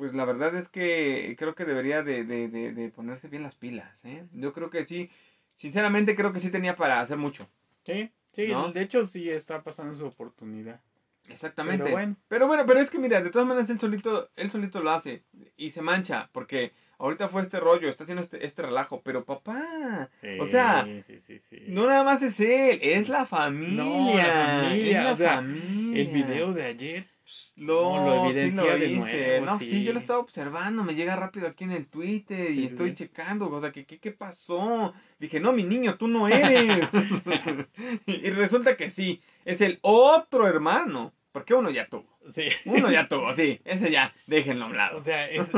pues 0.02 0.16
la 0.16 0.26
verdad 0.26 0.56
es 0.56 0.68
que 0.68 1.36
creo 1.38 1.54
que 1.54 1.64
debería 1.64 2.02
de, 2.02 2.24
de, 2.24 2.48
de, 2.48 2.74
de 2.74 2.90
ponerse 2.90 3.28
bien 3.28 3.44
las 3.44 3.54
pilas, 3.54 4.04
¿eh? 4.04 4.26
Yo 4.34 4.52
creo 4.52 4.72
que 4.72 4.84
sí, 4.88 5.12
sinceramente 5.58 6.16
creo 6.16 6.34
que 6.34 6.40
sí 6.40 6.50
tenía 6.50 6.76
para 6.76 7.02
hacer 7.02 7.18
mucho. 7.18 7.48
Sí, 7.86 8.10
sí, 8.32 8.48
¿No? 8.48 8.72
de 8.72 8.82
hecho 8.82 9.06
sí 9.06 9.30
está 9.30 9.62
pasando 9.62 9.96
su 9.96 10.08
oportunidad. 10.08 10.82
Exactamente. 11.30 11.84
Pero 11.84 11.96
bueno. 11.96 12.16
Pero 12.28 12.48
bueno, 12.48 12.66
pero 12.66 12.80
es 12.80 12.90
que 12.90 12.98
mira, 12.98 13.22
de 13.22 13.30
todas 13.30 13.48
maneras 13.48 13.70
él 13.70 13.80
solito, 13.80 14.28
él 14.36 14.50
solito 14.50 14.82
lo 14.82 14.90
hace 14.90 15.24
y 15.56 15.70
se 15.70 15.84
mancha, 15.84 16.32
porque 16.32 16.72
ahorita 17.02 17.30
fue 17.30 17.42
este 17.42 17.60
rollo, 17.60 17.90
está 17.90 18.04
haciendo 18.04 18.24
este, 18.24 18.46
este 18.46 18.62
relajo, 18.62 19.02
pero 19.04 19.26
papá, 19.26 20.10
O 20.40 20.46
sea, 20.46 20.86
sí, 21.08 21.20
sí, 21.28 21.40
sí. 21.50 21.58
no 21.68 21.86
nada 21.88 22.04
más 22.04 22.22
es 22.24 22.40
él, 22.40 22.80
es 22.82 23.10
la 23.10 23.26
familia. 23.26 23.84
No, 23.84 24.16
la 24.16 24.64
familia, 24.70 25.00
es 25.00 25.06
la 25.06 25.12
o 25.14 25.18
sea, 25.18 25.36
familia. 25.36 26.02
El 26.02 26.08
video 26.08 26.54
de 26.54 26.64
ayer. 26.64 27.08
Lo, 27.56 27.96
No, 27.96 28.06
lo 28.06 28.14
sí 28.34 28.40
evidencia 28.40 28.64
lo 28.64 28.80
de 28.80 28.88
viste. 28.88 29.40
nuevo, 29.40 29.46
No, 29.46 29.60
sí. 29.60 29.84
yo 29.86 29.94
lo 29.94 30.00
estaba 30.00 30.20
observando, 30.20 30.84
me 30.84 30.96
llega 30.96 31.16
rápido 31.16 31.48
aquí 31.48 31.64
en 31.64 31.72
el 31.72 31.88
Twitter 31.88 32.52
y 32.52 32.66
estoy 32.66 32.94
checando, 32.94 33.50
o 33.50 33.62
sea, 33.62 33.72
¿qué, 33.72 33.86
qué, 33.86 34.00
qué 34.00 34.12
pasó? 34.12 34.94
Dije, 35.18 35.40
no, 35.40 35.54
mi 35.54 35.64
niño, 35.64 35.96
tú 35.96 36.10
no 36.10 36.28
eres. 36.28 36.90
y 38.06 38.30
resulta 38.32 38.76
que 38.76 38.90
sí, 38.90 39.22
es 39.46 39.62
el 39.62 39.80
otro 39.82 40.46
hermano, 40.48 41.14
porque 41.32 41.54
uno 41.54 41.70
ya 41.70 41.88
tuvo. 41.88 42.18
Sí. 42.34 42.48
Uno 42.66 42.92
ya 42.92 43.08
tuvo, 43.10 43.34
sí, 43.36 43.60
ese 43.66 43.92
ya, 43.92 44.14
déjenlo 44.28 44.66
a 44.66 44.68
un 44.68 44.74
O 44.74 44.78
lado. 44.78 45.02
sea, 45.02 45.30
es- 45.30 45.52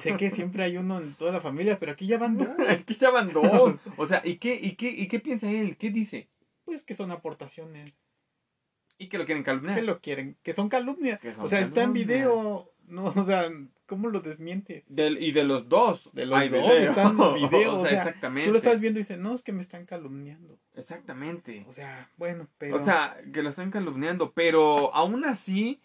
sé 0.00 0.16
que 0.16 0.30
siempre 0.30 0.64
hay 0.64 0.76
uno 0.76 0.98
en 0.98 1.14
toda 1.14 1.32
la 1.32 1.40
familia, 1.40 1.78
pero 1.78 1.92
aquí 1.92 2.06
ya 2.06 2.18
van 2.18 2.36
dos. 2.36 2.48
Aquí 2.68 2.96
ya 2.96 3.10
van 3.10 3.32
dos. 3.32 3.74
O 3.96 4.06
sea, 4.06 4.22
¿y 4.24 4.36
qué, 4.36 4.54
y 4.60 4.76
qué, 4.76 4.90
y 4.90 5.08
qué 5.08 5.20
piensa 5.20 5.50
él? 5.50 5.76
¿Qué 5.76 5.90
dice? 5.90 6.28
Pues 6.64 6.82
que 6.82 6.94
son 6.94 7.10
aportaciones. 7.10 7.92
Y 8.98 9.08
que 9.08 9.18
lo 9.18 9.24
quieren 9.26 9.42
calumniar. 9.42 9.74
Que 9.76 9.82
lo 9.82 10.00
quieren, 10.00 10.36
que 10.42 10.52
son 10.52 10.68
calumnias. 10.68 11.18
O 11.38 11.48
sea, 11.48 11.60
está 11.60 11.82
en 11.82 11.92
video. 11.92 12.71
No, 12.86 13.04
o 13.16 13.24
sea, 13.26 13.50
¿cómo 13.86 14.08
lo 14.08 14.20
desmientes? 14.20 14.84
Del- 14.88 15.22
y 15.22 15.32
de 15.32 15.44
los 15.44 15.68
dos. 15.68 16.10
De 16.12 16.26
los 16.26 16.38
hay 16.38 16.48
dos 16.48 16.60
video. 16.62 16.90
están 16.90 17.18
en 17.20 17.34
video, 17.50 17.74
o 17.74 17.78
o 17.80 17.82
sea, 17.86 17.98
exactamente. 17.98 18.46
Tú 18.46 18.52
lo 18.52 18.58
estás 18.58 18.80
viendo 18.80 18.98
y 18.98 19.02
dices, 19.02 19.18
no, 19.18 19.34
es 19.34 19.42
que 19.42 19.52
me 19.52 19.62
están 19.62 19.86
calumniando. 19.86 20.58
Exactamente. 20.74 21.64
O 21.68 21.72
sea, 21.72 22.08
bueno, 22.16 22.48
pero. 22.58 22.76
O 22.76 22.82
sea, 22.82 23.16
que 23.32 23.42
lo 23.42 23.50
están 23.50 23.70
calumniando, 23.70 24.32
pero 24.32 24.94
aún 24.94 25.24
así, 25.24 25.80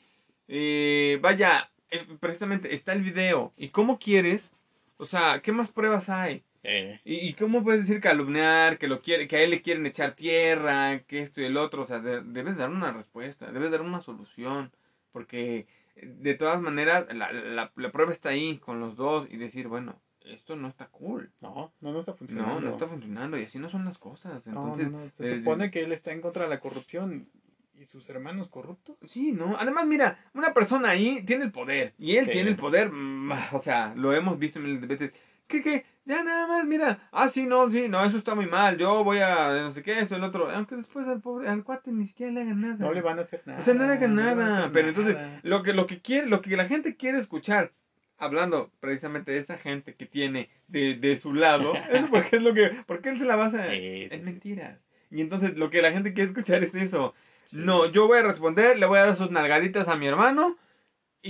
eh, 0.47 1.19
vaya, 1.21 1.69
eh, 1.91 2.05
precisamente 2.19 2.73
está 2.73 2.93
el 2.93 3.03
video. 3.03 3.53
¿Y 3.57 3.69
cómo 3.69 3.99
quieres? 3.99 4.51
O 4.97 5.05
sea, 5.05 5.41
¿qué 5.41 5.51
más 5.51 5.69
pruebas 5.71 6.09
hay? 6.09 6.43
Eh, 6.63 6.99
¿Y, 7.05 7.15
y 7.29 7.33
cómo 7.33 7.63
puedes 7.63 7.81
decir 7.87 8.01
calumniar, 8.01 8.77
que 8.77 8.87
lo 8.87 9.01
quiere, 9.01 9.27
que 9.27 9.37
a 9.37 9.41
él 9.43 9.51
le 9.51 9.61
quieren 9.61 9.85
echar 9.85 10.15
tierra, 10.15 10.99
que 11.07 11.21
esto 11.21 11.41
y 11.41 11.45
el 11.45 11.55
otro? 11.55 11.83
O 11.83 11.85
sea, 11.85 11.99
de- 11.99 12.21
debes 12.23 12.57
dar 12.57 12.69
una 12.69 12.91
respuesta, 12.91 13.51
debes 13.51 13.71
dar 13.71 13.81
una 13.81 14.01
solución, 14.01 14.71
porque 15.11 15.59
eh, 15.59 15.65
de 16.03 16.33
todas 16.35 16.61
maneras 16.61 17.05
la, 17.13 17.31
la, 17.31 17.71
la 17.75 17.91
prueba 17.91 18.11
está 18.13 18.29
ahí 18.29 18.57
con 18.57 18.79
los 18.79 18.95
dos 18.95 19.27
y 19.29 19.37
decir, 19.37 19.67
bueno, 19.67 19.99
esto 20.21 20.55
no 20.55 20.67
está 20.67 20.87
cool. 20.87 21.31
no, 21.41 21.71
no, 21.79 21.91
no 21.93 21.99
está 21.99 22.13
funcionando. 22.13 22.55
No, 22.55 22.61
no 22.61 22.71
está 22.73 22.87
funcionando 22.87 23.37
y 23.37 23.43
así 23.43 23.59
no 23.59 23.69
son 23.69 23.85
las 23.85 23.97
cosas. 23.97 24.45
Entonces, 24.45 24.91
no, 24.91 25.05
no, 25.05 25.11
Se 25.11 25.31
eh, 25.33 25.37
supone 25.39 25.71
que 25.71 25.83
él 25.83 25.91
está 25.93 26.11
en 26.11 26.21
contra 26.21 26.43
de 26.43 26.49
la 26.49 26.59
corrupción 26.59 27.29
y 27.75 27.85
sus 27.85 28.09
hermanos 28.09 28.49
corruptos. 28.49 28.97
Sí, 29.05 29.31
¿no? 29.31 29.55
Además, 29.57 29.85
mira, 29.85 30.19
una 30.33 30.53
persona 30.53 30.89
ahí 30.89 31.23
tiene 31.25 31.45
el 31.45 31.51
poder. 31.51 31.93
Y 31.97 32.15
él 32.17 32.25
Sí. 32.25 32.31
tiene 32.31 32.49
el 32.49 32.55
poder. 32.55 32.89
mm, 32.91 33.31
O 33.53 33.61
sea, 33.61 33.93
lo 33.95 34.13
hemos 34.13 34.37
visto 34.37 34.59
de 34.59 34.77
veces. 34.77 35.11
¿Qué, 35.47 35.61
qué? 35.61 35.85
Ya 36.05 36.23
nada 36.23 36.47
más, 36.47 36.65
mira. 36.65 37.09
Ah, 37.11 37.27
sí, 37.27 37.45
no, 37.45 37.69
sí, 37.69 37.89
no, 37.89 38.03
eso 38.03 38.17
está 38.17 38.33
muy 38.33 38.45
mal. 38.45 38.77
Yo 38.77 39.03
voy 39.03 39.19
a 39.19 39.61
no 39.61 39.71
sé 39.71 39.83
qué, 39.83 39.99
esto, 39.99 40.15
el 40.15 40.23
otro. 40.23 40.49
Aunque 40.49 40.75
después 40.75 41.07
al 41.07 41.19
pobre, 41.21 41.49
al 41.49 41.63
cuate 41.63 41.91
ni 41.91 42.05
siquiera 42.05 42.31
le 42.31 42.41
hagan 42.41 42.61
nada. 42.61 42.75
No 42.79 42.93
le 42.93 43.01
van 43.01 43.19
a 43.19 43.23
hacer 43.23 43.41
nada. 43.45 43.59
O 43.59 43.61
sea, 43.61 43.73
no 43.73 43.85
le 43.85 43.93
hagan 43.93 44.15
no 44.15 44.23
nada. 44.23 44.69
Pero 44.71 44.89
entonces, 44.89 45.15
nada. 45.15 45.39
lo 45.43 45.63
que, 45.63 45.73
lo 45.73 45.85
que 45.85 46.01
quiere, 46.01 46.27
lo 46.27 46.41
que 46.41 46.55
la 46.55 46.65
gente 46.65 46.95
quiere 46.95 47.19
escuchar, 47.19 47.71
hablando 48.17 48.71
precisamente 48.79 49.31
de 49.31 49.39
esa 49.39 49.57
gente 49.57 49.95
que 49.95 50.05
tiene 50.05 50.49
de, 50.67 50.95
de 50.95 51.17
su 51.17 51.33
lado, 51.33 51.73
es 51.91 52.05
porque 52.09 52.37
es 52.37 52.41
lo 52.41 52.53
que, 52.53 52.71
porque 52.85 53.09
él 53.09 53.19
se 53.19 53.25
la 53.25 53.35
basa 53.35 53.63
Sí, 53.65 53.69
sí, 53.71 54.07
en 54.09 54.23
mentiras. 54.23 54.79
Y 55.11 55.21
entonces 55.21 55.57
lo 55.57 55.69
que 55.69 55.81
la 55.81 55.91
gente 55.91 56.13
quiere 56.13 56.29
escuchar 56.29 56.63
es 56.63 56.73
eso. 56.75 57.13
Sí. 57.45 57.57
No, 57.59 57.85
yo 57.85 58.07
voy 58.07 58.19
a 58.19 58.23
responder, 58.23 58.77
le 58.77 58.85
voy 58.85 58.99
a 58.99 59.05
dar 59.05 59.15
sus 59.15 59.31
nalgaditas 59.31 59.87
a 59.87 59.95
mi 59.95 60.07
hermano 60.07 60.57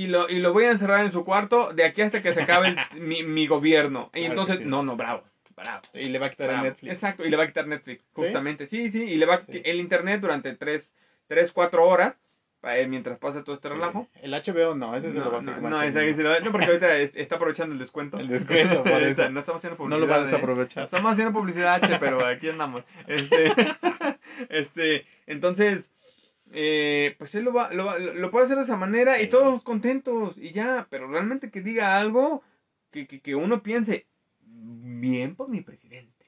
y 0.04 0.08
lo, 0.08 0.30
y 0.30 0.40
lo 0.40 0.54
voy 0.54 0.66
a 0.66 0.72
encerrar 0.72 1.04
en 1.06 1.12
su 1.12 1.24
cuarto 1.26 1.74
de 1.74 1.84
aquí 1.86 2.02
hasta 2.02 2.22
que 2.22 2.34
se 2.34 2.44
acabe 2.44 2.70
el- 2.70 2.78
mi, 3.02 3.24
mi 3.24 3.48
gobierno. 3.48 4.10
Y 4.14 4.20
Claro 4.20 4.32
entonces, 4.34 4.58
sí. 4.60 4.64
no, 4.66 4.84
no, 4.84 4.96
bravo, 4.96 5.24
bravo. 5.56 5.82
Y 5.94 6.06
le 6.10 6.20
va 6.20 6.28
a 6.28 6.30
quitar 6.30 6.50
el 6.50 6.56
bravo. 6.56 6.68
Netflix. 6.70 6.94
Exacto, 6.94 7.26
y 7.26 7.30
le 7.30 7.38
va 7.38 7.44
a 7.44 7.48
quitar 7.48 7.68
Netflix, 7.68 8.04
justamente. 8.14 8.68
Sí, 8.68 8.92
sí, 8.92 9.04
y 9.04 9.16
le 9.16 9.26
va 9.26 9.36
a 9.36 9.42
Sí. 9.42 9.62
el 9.66 9.80
internet 9.80 10.22
durante 10.22 10.54
3, 10.54 10.94
tres 11.28 11.52
4 11.52 11.84
horas 11.88 12.16
eh, 12.64 12.86
mientras 12.90 13.18
pasa 13.20 13.44
todo 13.46 13.56
este 13.56 13.70
relajo. 13.70 14.08
El 14.22 14.32
HBO 14.34 14.76
no, 14.76 14.94
ese 14.96 15.12
se 15.12 15.20
lo 15.20 15.32
va 15.32 15.38
a 15.38 15.42
No, 15.42 15.52
hacer. 15.52 15.64
no, 15.64 15.70
no, 15.70 15.82
ese- 15.84 16.10
ese 16.10 16.22
lo- 16.24 16.38
no, 16.40 16.52
porque 16.52 16.66
ahorita 16.66 16.98
es- 16.98 17.16
está 17.16 17.36
aprovechando 17.36 17.72
el 17.74 17.80
descuento. 17.80 18.20
El 18.20 18.28
descuento, 18.28 18.84
por 18.84 18.92
eso. 19.04 19.30
No 19.30 19.40
estamos 19.40 19.60
haciendo 19.60 19.76
No 19.76 19.78
publicidad. 19.78 20.00
lo 20.00 20.08
vas 20.08 20.18
a 20.18 20.22
¿eh? 20.22 20.26
desaprovechar. 20.26 20.84
Estamos 20.86 21.12
haciendo 21.14 21.34
publicidad 21.34 21.76
H, 21.76 21.98
pero 22.00 22.26
aquí 22.26 22.50
andamos. 22.50 22.84
Este, 23.08 23.54
este, 24.50 25.06
entonces, 25.28 25.90
eh, 26.52 27.16
pues 27.18 27.36
él 27.36 27.44
lo, 27.46 27.54
va, 27.54 27.72
lo, 27.74 27.86
va- 27.86 28.00
lo 28.00 28.32
puede 28.32 28.46
hacer 28.46 28.58
de 28.58 28.64
esa 28.64 28.78
manera 28.78 29.22
y 29.22 29.30
todos 29.30 29.64
contentos 29.64 30.38
y 30.38 30.52
ya, 30.52 30.88
pero 30.90 31.08
realmente 31.08 31.52
que 31.52 31.62
diga 31.62 31.98
algo 31.98 32.44
que, 32.92 33.08
que, 33.08 33.20
que 33.22 33.36
uno 33.36 33.62
piense, 33.64 34.06
bien 34.42 35.36
por 35.36 35.50
mi 35.50 35.62
presidente. 35.62 36.26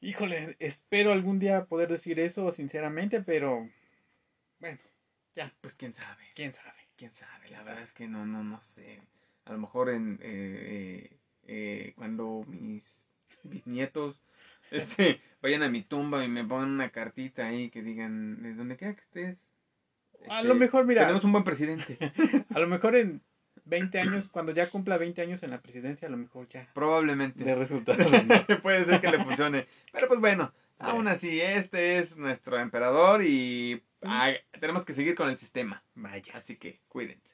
Híjole, 0.00 0.56
espero 0.58 1.12
algún 1.12 1.38
día 1.38 1.64
poder 1.66 1.88
decir 1.90 2.18
eso 2.18 2.50
sinceramente, 2.50 3.22
pero 3.22 3.68
bueno, 4.58 4.78
Pues 5.60 5.74
quién 5.74 5.92
sabe, 5.92 6.24
quién 6.34 6.52
sabe. 6.52 6.72
quién 6.96 7.12
sabe, 7.12 7.48
la 7.50 7.62
verdad 7.62 7.82
es 7.82 7.92
que 7.92 8.06
no, 8.08 8.26
no, 8.26 8.42
no 8.44 8.60
sé. 8.60 9.00
A 9.44 9.52
lo 9.52 9.58
mejor 9.58 9.90
en 9.90 10.18
eh, 10.22 11.08
eh, 11.10 11.16
eh, 11.46 11.92
cuando 11.96 12.44
mis 12.46 13.02
bisnietos 13.44 14.20
este, 14.72 15.20
vayan 15.40 15.62
a 15.62 15.68
mi 15.68 15.82
tumba 15.82 16.24
y 16.24 16.28
me 16.28 16.44
pongan 16.44 16.70
una 16.70 16.90
cartita 16.90 17.46
ahí 17.46 17.70
que 17.70 17.82
digan, 17.82 18.42
de 18.42 18.54
donde 18.54 18.76
quiera 18.76 18.94
que 18.94 19.02
estés. 19.02 19.38
A 20.28 20.36
este, 20.36 20.48
lo 20.48 20.54
mejor, 20.54 20.86
mira, 20.86 21.02
Tenemos 21.02 21.24
un 21.24 21.32
buen 21.32 21.44
presidente. 21.44 21.98
a 22.54 22.58
lo 22.58 22.68
mejor 22.68 22.96
en 22.96 23.22
20 23.64 24.00
años, 24.00 24.28
cuando 24.28 24.52
ya 24.52 24.70
cumpla 24.70 24.98
20 24.98 25.22
años 25.22 25.42
en 25.42 25.50
la 25.50 25.60
presidencia, 25.60 26.08
a 26.08 26.10
lo 26.10 26.16
mejor 26.16 26.48
ya 26.48 26.68
Probablemente. 26.74 27.44
de 27.44 27.54
resultados. 27.54 28.10
¿no? 28.26 28.62
Puede 28.62 28.84
ser 28.84 29.00
que 29.00 29.10
le 29.10 29.24
funcione. 29.24 29.66
Pero 29.92 30.08
pues 30.08 30.20
bueno, 30.20 30.52
aún 30.78 31.08
así, 31.08 31.40
este 31.40 31.98
es 31.98 32.16
nuestro 32.16 32.58
emperador 32.58 33.24
y 33.24 33.82
ah, 34.02 34.32
tenemos 34.58 34.84
que 34.84 34.94
seguir 34.94 35.14
con 35.14 35.28
el 35.28 35.36
sistema. 35.36 35.82
Vaya. 35.94 36.32
Así 36.36 36.56
que 36.56 36.80
cuídense. 36.88 37.31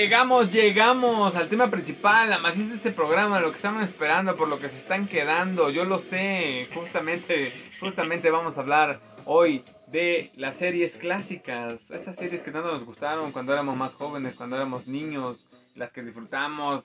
Llegamos, 0.00 0.50
llegamos 0.50 1.36
al 1.36 1.50
tema 1.50 1.70
principal, 1.70 2.30
la 2.30 2.40
de 2.40 2.74
este 2.74 2.90
programa, 2.90 3.38
lo 3.38 3.50
que 3.50 3.56
estaban 3.56 3.84
esperando, 3.84 4.34
por 4.34 4.48
lo 4.48 4.58
que 4.58 4.70
se 4.70 4.78
están 4.78 5.06
quedando, 5.06 5.68
yo 5.68 5.84
lo 5.84 5.98
sé, 5.98 6.66
justamente, 6.72 7.52
justamente 7.80 8.30
vamos 8.30 8.56
a 8.56 8.62
hablar 8.62 8.98
hoy 9.26 9.62
de 9.88 10.30
las 10.36 10.56
series 10.56 10.96
clásicas, 10.96 11.90
estas 11.90 12.16
series 12.16 12.40
que 12.40 12.50
tanto 12.50 12.68
nos 12.70 12.86
gustaron 12.86 13.30
cuando 13.30 13.52
éramos 13.52 13.76
más 13.76 13.92
jóvenes, 13.92 14.36
cuando 14.36 14.56
éramos 14.56 14.88
niños, 14.88 15.46
las 15.76 15.92
que 15.92 16.02
disfrutamos, 16.02 16.82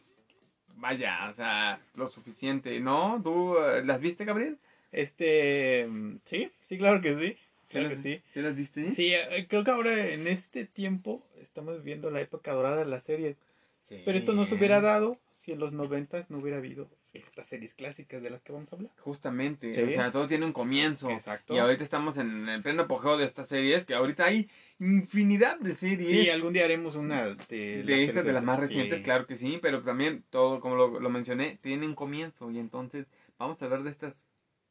vaya, 0.76 1.30
o 1.30 1.34
sea, 1.34 1.80
lo 1.94 2.10
suficiente, 2.10 2.82
¿no? 2.82 3.22
¿Tú 3.24 3.58
eh, 3.58 3.82
las 3.86 4.02
viste, 4.02 4.26
Gabriel? 4.26 4.60
Este, 4.92 5.88
mm, 5.88 6.18
sí, 6.26 6.52
sí, 6.68 6.78
claro 6.78 7.00
que 7.00 7.18
sí. 7.18 7.38
Claro 7.72 7.90
que 7.90 7.96
las- 7.96 8.04
sí. 8.04 8.22
¿Sí 8.34 8.42
las 8.42 8.56
viste? 8.56 8.94
Sí, 8.96 9.14
eh, 9.14 9.46
creo 9.50 9.64
que 9.64 9.72
ahora 9.72 10.08
en 10.10 10.28
este 10.28 10.66
tiempo 10.66 11.26
estamos 11.42 11.78
viviendo 11.78 12.10
la 12.12 12.22
época 12.22 12.52
dorada 12.54 12.78
de 12.78 12.86
las 12.86 13.04
series. 13.04 13.38
Sí. 13.82 14.02
Pero 14.06 14.18
esto 14.18 14.34
no 14.34 14.46
se 14.46 14.56
hubiera 14.56 14.82
dado 14.82 15.20
si 15.44 15.52
en 15.52 15.60
los 15.60 15.72
90 15.74 16.26
no 16.30 16.40
hubiera 16.40 16.58
habido 16.58 16.90
estas 17.14 17.48
series 17.48 17.74
clásicas 17.76 18.22
de 18.22 18.30
las 18.30 18.42
que 18.42 18.52
vamos 18.52 18.72
a 18.74 18.76
hablar. 18.76 18.92
Justamente, 18.98 19.74
Sí. 19.74 19.82
o 19.82 19.88
sea, 19.90 20.12
todo 20.12 20.28
tiene 20.28 20.46
un 20.46 20.52
comienzo. 20.54 21.10
Exacto. 21.10 21.54
Y 21.56 21.60
ahorita 21.60 21.84
estamos 21.84 22.18
en 22.18 22.50
el 22.50 22.62
pleno 22.62 22.84
apogeo 22.84 23.16
de 23.18 23.26
estas 23.26 23.48
series, 23.48 23.86
que 23.86 23.94
ahorita 23.94 24.26
hay 24.26 24.50
infinidad 24.80 25.58
de 25.60 25.74
series. 25.74 26.10
Sí, 26.10 26.30
algún 26.30 26.52
día 26.54 26.66
haremos 26.66 26.96
una 26.96 27.36
de, 27.48 27.84
de 27.84 28.04
estas, 28.06 28.26
de 28.26 28.34
las 28.34 28.44
más 28.44 28.58
sí. 28.60 28.66
recientes, 28.66 29.02
claro 29.02 29.28
que 29.28 29.36
sí, 29.38 29.60
pero 29.62 29.82
también 29.84 30.24
todo, 30.30 30.60
como 30.60 30.76
lo, 30.76 31.00
lo 31.00 31.10
mencioné, 31.10 31.58
tiene 31.62 31.86
un 31.86 31.96
comienzo. 31.96 32.50
Y 32.52 32.60
entonces 32.60 33.06
vamos 33.38 33.62
a 33.62 33.66
hablar 33.66 33.84
de 33.84 33.92
estas 33.92 34.14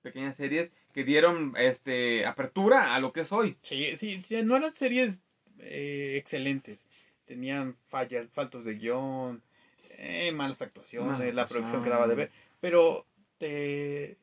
pequeñas 0.02 0.37
series 0.37 0.70
que 0.94 1.04
dieron 1.04 1.54
este 1.59 2.24
apertura 2.24 2.94
a 2.94 3.00
lo 3.00 3.12
que 3.12 3.22
es 3.22 3.33
hoy. 3.33 3.59
Sí, 3.62 3.96
sí, 3.96 4.22
sí, 4.24 4.42
no 4.44 4.57
eran 4.57 4.72
series 4.72 5.18
eh, 5.59 6.14
excelentes. 6.16 6.78
Tenían 7.26 7.74
fallas, 7.83 8.28
faltos 8.33 8.64
de 8.64 8.74
guion, 8.74 9.42
eh, 9.90 10.30
malas 10.33 10.62
actuaciones, 10.62 11.18
Mala 11.18 11.33
la 11.33 11.48
producción 11.48 11.83
que 11.83 11.90
daba 11.90 12.07
de 12.07 12.14
ver. 12.14 12.30
Pero 12.61 13.07
te... 13.38 14.16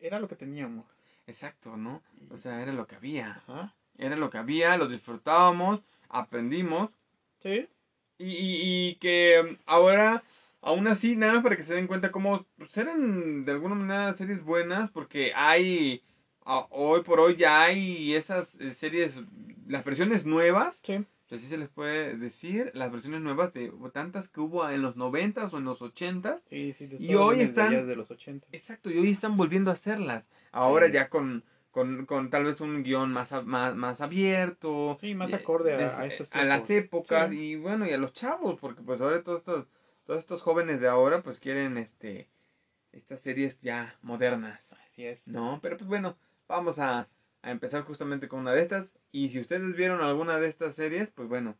era 0.00 0.18
lo 0.18 0.28
que 0.28 0.34
teníamos. 0.34 0.84
Exacto, 1.28 1.76
¿no? 1.76 2.02
O 2.30 2.36
sea, 2.36 2.60
era 2.60 2.72
lo 2.72 2.86
que 2.86 2.96
había. 2.96 3.42
Ajá. 3.46 3.74
Era 3.96 4.16
lo 4.16 4.28
que 4.28 4.38
había, 4.38 4.76
lo 4.76 4.88
disfrutábamos, 4.88 5.80
aprendimos. 6.08 6.90
Sí. 7.40 7.68
Y, 8.18 8.30
y, 8.30 8.88
y 8.88 8.94
que 8.96 9.40
um, 9.40 9.56
ahora, 9.66 10.24
aún 10.60 10.88
así, 10.88 11.16
nada 11.16 11.34
más 11.34 11.42
para 11.42 11.56
que 11.56 11.62
se 11.62 11.74
den 11.74 11.86
cuenta 11.86 12.10
cómo 12.10 12.46
pues, 12.58 12.76
eran 12.76 13.44
de 13.44 13.52
alguna 13.52 13.74
manera 13.76 14.14
series 14.14 14.42
buenas, 14.42 14.90
porque 14.90 15.32
hay, 15.34 16.02
hoy 16.70 17.02
por 17.02 17.20
hoy 17.20 17.36
ya 17.36 17.62
hay 17.62 18.14
esas 18.14 18.58
eh, 18.60 18.70
series, 18.72 19.20
las 19.66 19.84
versiones 19.84 20.24
nuevas, 20.24 20.80
Sí. 20.84 21.04
así 21.30 21.46
se 21.46 21.58
les 21.58 21.68
puede 21.68 22.16
decir, 22.16 22.70
las 22.74 22.92
versiones 22.92 23.20
nuevas 23.20 23.52
de 23.52 23.72
tantas 23.92 24.28
que 24.28 24.40
hubo 24.40 24.68
en 24.70 24.82
los 24.82 24.96
90s 24.96 25.52
o 25.52 25.58
en 25.58 25.64
los 25.64 25.80
80s. 25.82 26.40
Sí, 26.48 26.72
sí. 26.72 26.86
de 26.86 26.96
Y 27.00 27.14
hoy 27.14 27.38
de 27.38 27.42
están- 27.44 27.72
allá 27.72 27.84
de 27.84 27.96
los 27.96 28.10
80. 28.10 28.46
Exacto, 28.52 28.90
y 28.90 28.98
hoy 28.98 29.10
están 29.10 29.36
volviendo 29.36 29.70
a 29.70 29.74
hacerlas. 29.74 30.24
Ahora 30.52 30.86
Sí. 30.86 30.92
ya 30.92 31.08
con, 31.08 31.42
con, 31.72 32.06
con 32.06 32.30
tal 32.30 32.44
vez 32.44 32.60
un 32.60 32.82
guion 32.84 33.12
más, 33.12 33.32
más, 33.44 33.74
más 33.74 34.00
abierto. 34.00 34.96
Sí, 35.00 35.14
más 35.14 35.30
y- 35.30 35.34
acorde 35.34 35.74
a- 35.74 35.76
des- 35.76 35.92
a 35.94 36.06
estos 36.06 36.32
a 36.32 36.44
las 36.44 36.70
épocas 36.70 37.30
Sí. 37.30 37.38
y 37.38 37.56
bueno, 37.56 37.86
y 37.86 37.92
a 37.92 37.98
los 37.98 38.12
chavos, 38.12 38.58
porque 38.60 38.82
pues 38.82 39.00
ahora 39.00 39.22
todos 39.22 39.40
estos, 39.40 39.66
todos 40.06 40.20
estos 40.20 40.42
jóvenes 40.42 40.80
de 40.80 40.88
ahora 40.88 41.22
pues 41.22 41.40
quieren 41.40 41.76
este 41.76 42.28
estas 42.92 43.20
series 43.20 43.60
ya 43.60 43.96
modernas, 44.00 44.72
Así 44.86 45.04
es. 45.04 45.28
¿no? 45.28 45.58
Pero 45.60 45.76
pues 45.76 45.86
bueno, 45.88 46.16
vamos 46.48 46.78
a, 46.78 47.08
a 47.42 47.50
empezar 47.50 47.82
justamente 47.82 48.28
con 48.28 48.40
una 48.40 48.52
de 48.52 48.62
estas. 48.62 48.98
Y 49.12 49.28
si 49.28 49.40
ustedes 49.40 49.74
vieron 49.76 50.00
alguna 50.02 50.38
de 50.38 50.48
estas 50.48 50.74
series, 50.74 51.10
pues 51.10 51.28
bueno, 51.28 51.56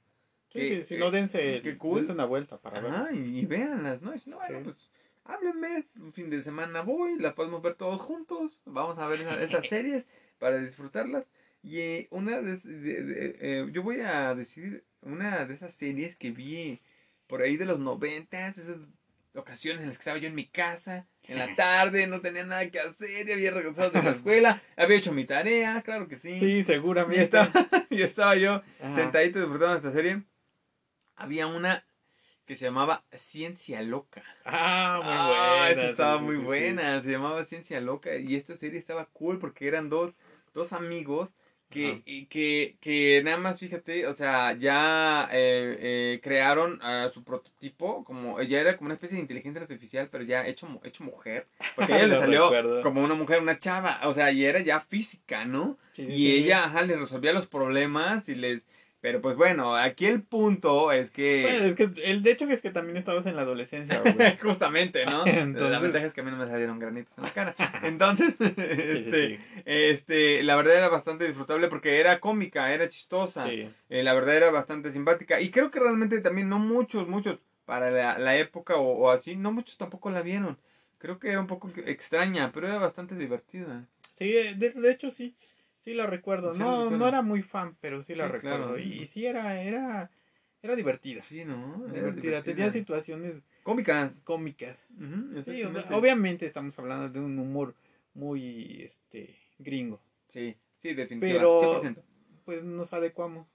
Sí, 0.48 0.68
sí, 0.68 0.84
si 0.84 0.96
no, 0.98 1.10
dense, 1.10 1.60
qué 1.62 1.76
cool. 1.76 1.98
dense 1.98 2.12
una 2.12 2.24
vuelta 2.24 2.58
para 2.58 2.80
ver. 2.80 3.14
Y, 3.14 3.40
y 3.40 3.46
véanlas, 3.46 4.00
¿no? 4.00 4.14
Y 4.14 4.18
si 4.18 4.30
no, 4.30 4.36
bueno, 4.36 4.58
Sí. 4.58 4.64
pues 4.64 4.90
háblenme, 5.24 5.84
un 6.00 6.12
fin 6.12 6.30
de 6.30 6.40
semana 6.40 6.82
voy, 6.82 7.18
las 7.18 7.34
podemos 7.34 7.60
ver 7.62 7.74
todos 7.74 8.00
juntos, 8.00 8.60
vamos 8.64 8.96
a 8.98 9.06
ver 9.08 9.20
esa- 9.22 9.42
esas 9.42 9.66
series 9.68 10.04
para 10.38 10.58
disfrutarlas. 10.58 11.26
Y 11.62 11.80
eh, 11.80 12.08
una 12.10 12.40
de, 12.40 12.56
de- 12.58 13.02
de- 13.02 13.36
eh, 13.40 13.68
yo 13.72 13.82
voy 13.82 14.00
a 14.00 14.34
decir 14.34 14.84
una 15.02 15.44
de 15.46 15.54
esas 15.54 15.74
series 15.74 16.16
que 16.16 16.30
vi 16.30 16.80
por 17.26 17.42
ahí 17.42 17.56
de 17.56 17.64
los 17.64 17.80
noventas, 17.80 18.56
esas 18.56 18.86
ocasiones 19.36 19.82
en 19.82 19.88
las 19.88 19.98
que 19.98 20.02
estaba 20.02 20.18
yo 20.18 20.28
en 20.28 20.34
mi 20.34 20.46
casa, 20.46 21.06
en 21.24 21.38
la 21.38 21.54
tarde, 21.56 22.06
no 22.06 22.20
tenía 22.20 22.44
nada 22.44 22.70
que 22.70 22.80
hacer, 22.80 23.28
y 23.28 23.32
había 23.32 23.50
regresado 23.50 23.90
de 23.90 24.02
la 24.02 24.10
escuela, 24.16 24.62
había 24.76 24.96
hecho 24.98 25.12
mi 25.12 25.24
tarea, 25.24 25.82
claro 25.82 26.08
que 26.08 26.16
sí. 26.18 26.38
Sí, 26.38 26.46
y 26.58 26.64
seguramente. 26.64 27.22
estaba, 27.24 27.50
y 27.90 28.02
estaba 28.02 28.36
yo 28.36 28.62
Ajá. 28.82 28.94
sentadito 28.94 29.38
disfrutando 29.38 29.72
de 29.74 29.78
esta 29.78 29.92
serie. 29.92 30.22
Había 31.16 31.46
una 31.46 31.84
que 32.46 32.56
se 32.56 32.66
llamaba 32.66 33.04
Ciencia 33.12 33.82
Loca. 33.82 34.22
Ah, 34.44 35.00
muy 35.02 35.12
Ah, 35.12 35.66
buena. 35.66 35.82
esa 35.82 35.90
estaba 35.90 36.18
sí, 36.18 36.24
muy 36.24 36.34
sí, 36.36 36.40
sí. 36.40 36.46
buena, 36.46 37.02
se 37.02 37.10
llamaba 37.10 37.44
Ciencia 37.44 37.80
Loca 37.80 38.16
y 38.16 38.36
esta 38.36 38.56
serie 38.56 38.78
estaba 38.78 39.06
cool 39.06 39.38
porque 39.38 39.66
eran 39.66 39.88
dos, 39.88 40.14
dos 40.54 40.72
amigos 40.72 41.34
que, 41.68 42.02
y 42.06 42.26
que, 42.26 42.76
que 42.80 43.22
nada 43.24 43.36
más, 43.38 43.58
fíjate, 43.58 44.06
o 44.06 44.14
sea, 44.14 44.54
ya 44.54 45.28
eh, 45.32 45.76
eh, 45.80 46.20
crearon 46.22 46.80
a 46.82 47.10
su 47.10 47.24
prototipo, 47.24 48.04
como 48.04 48.40
ya 48.42 48.60
era 48.60 48.76
como 48.76 48.86
una 48.86 48.94
especie 48.94 49.16
de 49.16 49.22
inteligencia 49.22 49.62
artificial, 49.62 50.08
pero 50.10 50.24
ya 50.24 50.46
hecho, 50.46 50.68
hecho 50.84 51.04
mujer, 51.04 51.46
porque 51.74 51.92
a 51.92 51.98
ella 51.98 52.06
le 52.14 52.18
salió 52.18 52.44
recuerdo. 52.50 52.82
como 52.82 53.02
una 53.02 53.14
mujer, 53.14 53.40
una 53.42 53.58
chava, 53.58 54.00
o 54.04 54.14
sea, 54.14 54.30
y 54.32 54.44
era 54.44 54.60
ya 54.60 54.80
física, 54.80 55.44
¿no? 55.44 55.78
Sí, 55.92 56.02
y 56.02 56.06
sí. 56.06 56.36
ella, 56.36 56.64
ajá, 56.64 56.82
les 56.82 56.98
resolvía 56.98 57.32
los 57.32 57.46
problemas 57.46 58.28
y 58.28 58.34
les... 58.34 58.62
Pero 59.06 59.20
pues 59.20 59.36
bueno, 59.36 59.76
aquí 59.76 60.04
el 60.06 60.20
punto 60.20 60.90
es 60.90 61.12
que... 61.12 61.42
Bueno, 61.42 61.66
es 61.66 61.74
que 61.76 61.88
el 62.10 62.24
de 62.24 62.32
hecho 62.32 62.44
es 62.48 62.60
que 62.60 62.72
también 62.72 62.96
estabas 62.96 63.24
en 63.26 63.36
la 63.36 63.42
adolescencia, 63.42 64.00
güey. 64.00 64.36
Justamente, 64.42 65.06
¿no? 65.06 65.22
Entonces- 65.26 65.70
La 65.70 65.78
ventaja 65.78 66.06
es 66.06 66.12
que 66.12 66.22
a 66.22 66.24
mí 66.24 66.32
no 66.32 66.36
me 66.38 66.48
salieron 66.48 66.80
granitos 66.80 67.16
en 67.16 67.22
la 67.22 67.32
cara. 67.32 67.54
Entonces, 67.84 68.34
Sí, 68.36 68.44
este, 68.48 69.28
sí. 69.28 69.38
este, 69.64 70.42
la 70.42 70.56
verdad 70.56 70.74
era 70.74 70.88
bastante 70.88 71.24
disfrutable 71.24 71.68
porque 71.68 72.00
era 72.00 72.18
cómica, 72.18 72.74
era 72.74 72.88
chistosa. 72.88 73.46
Sí. 73.48 73.70
Eh, 73.90 74.02
la 74.02 74.12
verdad 74.12 74.34
era 74.38 74.50
bastante 74.50 74.90
simpática. 74.90 75.40
Y 75.40 75.52
creo 75.52 75.70
que 75.70 75.78
realmente 75.78 76.20
también 76.20 76.48
no 76.48 76.58
muchos, 76.58 77.06
muchos, 77.06 77.38
para 77.64 77.92
la, 77.92 78.18
la 78.18 78.36
época 78.36 78.74
o, 78.74 78.88
o 79.06 79.10
así, 79.12 79.36
no 79.36 79.52
muchos 79.52 79.78
tampoco 79.78 80.10
la 80.10 80.22
vieron. 80.22 80.58
Creo 80.98 81.20
que 81.20 81.28
era 81.30 81.38
un 81.38 81.46
poco 81.46 81.70
extraña, 81.86 82.50
pero 82.52 82.66
era 82.66 82.78
bastante 82.78 83.14
divertida. 83.14 83.84
Sí, 84.14 84.32
de, 84.32 84.70
de 84.72 84.90
hecho 84.90 85.10
sí, 85.10 85.36
sí 85.86 85.94
la 85.94 86.06
recuerdo. 86.06 86.52
Sí 86.52 86.58
la 86.58 86.64
no, 86.66 86.72
recuerdo. 86.82 86.98
no 86.98 87.08
era 87.08 87.22
muy 87.22 87.42
fan, 87.42 87.76
pero 87.80 88.02
sí 88.02 88.14
la 88.14 88.26
Sí, 88.26 88.32
recuerdo. 88.32 88.56
claro. 88.74 88.78
Y, 88.78 89.06
sí 89.06 89.24
era, 89.24 89.62
era, 89.62 90.10
era 90.62 90.76
divertida. 90.76 91.22
Sí, 91.28 91.44
¿no? 91.44 91.84
Era 91.86 91.92
divertida. 91.94 92.42
Tenía 92.42 92.70
situaciones 92.72 93.36
Cómicas. 93.62 94.20
cómicas. 94.24 94.78
Sí, 95.46 95.62
o- 95.64 95.96
obviamente 95.96 96.44
estamos 96.44 96.78
hablando 96.78 97.08
de 97.08 97.20
un 97.20 97.38
humor 97.38 97.74
muy 98.14 98.82
este 98.82 99.38
gringo. 99.58 100.00
Sí, 100.28 100.56
sí, 100.82 100.92
definitivamente. 100.94 101.38
Pero- 101.38 101.80
100%. 101.82 102.02
Pues 102.44 102.62
nos 102.64 102.92
adecuamos 102.92 103.46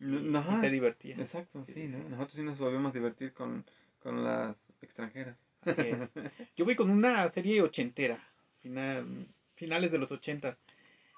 y, 0.00 0.04
No, 0.04 0.38
ajá, 0.38 0.58
y 0.58 0.60
te 0.62 0.70
divertía. 0.70 1.16
Exacto, 1.16 1.64
Sí, 1.66 1.88
¿no? 1.88 1.98
Nosotros 2.08 2.34
sí 2.36 2.42
nos 2.42 2.58
volvemos 2.58 2.90
a 2.90 2.94
divertir 2.98 3.32
con, 3.32 3.64
con 4.00 4.22
las 4.24 4.56
extranjeras. 4.80 5.36
Así 5.62 5.82
es. 5.82 6.10
Yo 6.56 6.64
voy 6.64 6.74
con 6.76 6.88
una 6.90 7.28
serie 7.30 7.60
ochentera, 7.62 8.18
final, 8.60 9.26
finales 9.56 9.90
de 9.90 9.98
los 9.98 10.10
ochentas. 10.12 10.56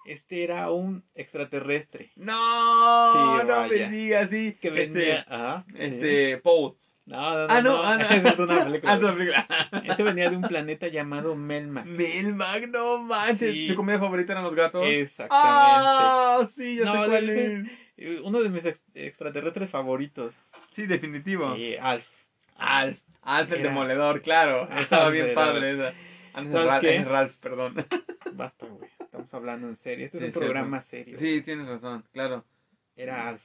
Este 0.07 0.43
era 0.45 0.71
un 0.71 1.05
extraterrestre 1.15 2.11
No, 2.17 3.13
Sí, 3.41 3.47
no 3.47 3.63
me 3.69 3.89
digas, 3.91 4.31
sí. 4.31 4.57
que 4.61 4.69
este, 4.69 4.87
venía. 4.89 5.27
Ajá, 5.29 5.65
sí. 5.69 5.75
este, 5.79 6.37
Paul. 6.39 6.75
No, 7.07 7.19
no, 7.35 7.47
no. 7.49 7.53
Ah, 7.53 7.61
no, 7.63 7.71
no, 7.77 7.83
ah, 7.83 7.97
no. 7.97 8.09
Esa 8.11 8.29
es 8.31 8.39
una 8.39 8.65
película. 8.65 8.93
Ah, 8.93 8.97
es 8.97 9.03
una 9.03 9.13
película. 9.15 9.47
Este 9.85 10.03
venía 10.03 10.31
de 10.31 10.37
un 10.37 10.43
planeta 10.43 10.89
llamado 10.89 11.35
Melmac. 11.37 11.85
Melmac, 11.87 12.69
no 12.69 12.99
manches. 13.03 13.39
Sí. 13.53 13.69
¿Su 13.69 13.75
comida 13.77 13.99
favorita 13.99 14.33
eran 14.33 14.45
los 14.45 14.55
gatos? 14.55 14.87
Exactamente. 14.87 15.31
Ah, 15.49 16.49
sí, 16.55 16.77
ya 16.77 16.85
No, 16.85 16.93
sé 16.93 16.99
cuál 17.09 17.29
este 17.29 17.55
es. 17.55 17.67
Eh, 17.97 18.21
Uno 18.25 18.41
de 18.41 18.49
mis 18.49 18.65
ex- 18.65 18.83
extraterrestres 18.95 19.69
favoritos. 19.71 20.35
Sí, 20.73 20.87
definitivo. 20.87 21.55
Sí, 21.57 21.77
Alf. 21.77 22.07
Alf. 22.57 22.99
Alf 23.23 23.53
el 23.53 23.61
Era- 23.61 23.69
demoledor, 23.69 24.23
claro. 24.23 24.69
Estaba 24.79 25.11
bien 25.11 25.35
padre 25.35 25.73
esa. 25.73 25.93
Ah, 26.33 26.43
no, 26.43 26.49
es 26.49 26.53
¿Sabes 26.53 26.67
Ralph, 26.69 26.81
qué? 26.81 26.97
es 26.97 27.09
Ralph, 27.09 27.35
perdón. 27.41 27.87
Basta, 28.33 28.67
güey. 28.67 28.89
Estamos 29.11 29.35
hablando 29.35 29.67
en 29.67 29.75
serio. 29.75 30.05
Este 30.05 30.19
es 30.19 30.21
Sí, 30.23 30.27
un 30.27 30.33
cierto. 30.33 30.41
programa 30.47 30.83
serio. 30.83 31.19
Sí, 31.19 31.43
tienes 31.43 31.67
razón, 31.67 32.05
claro. 32.13 32.45
Era 32.95 33.29
Alf. 33.31 33.43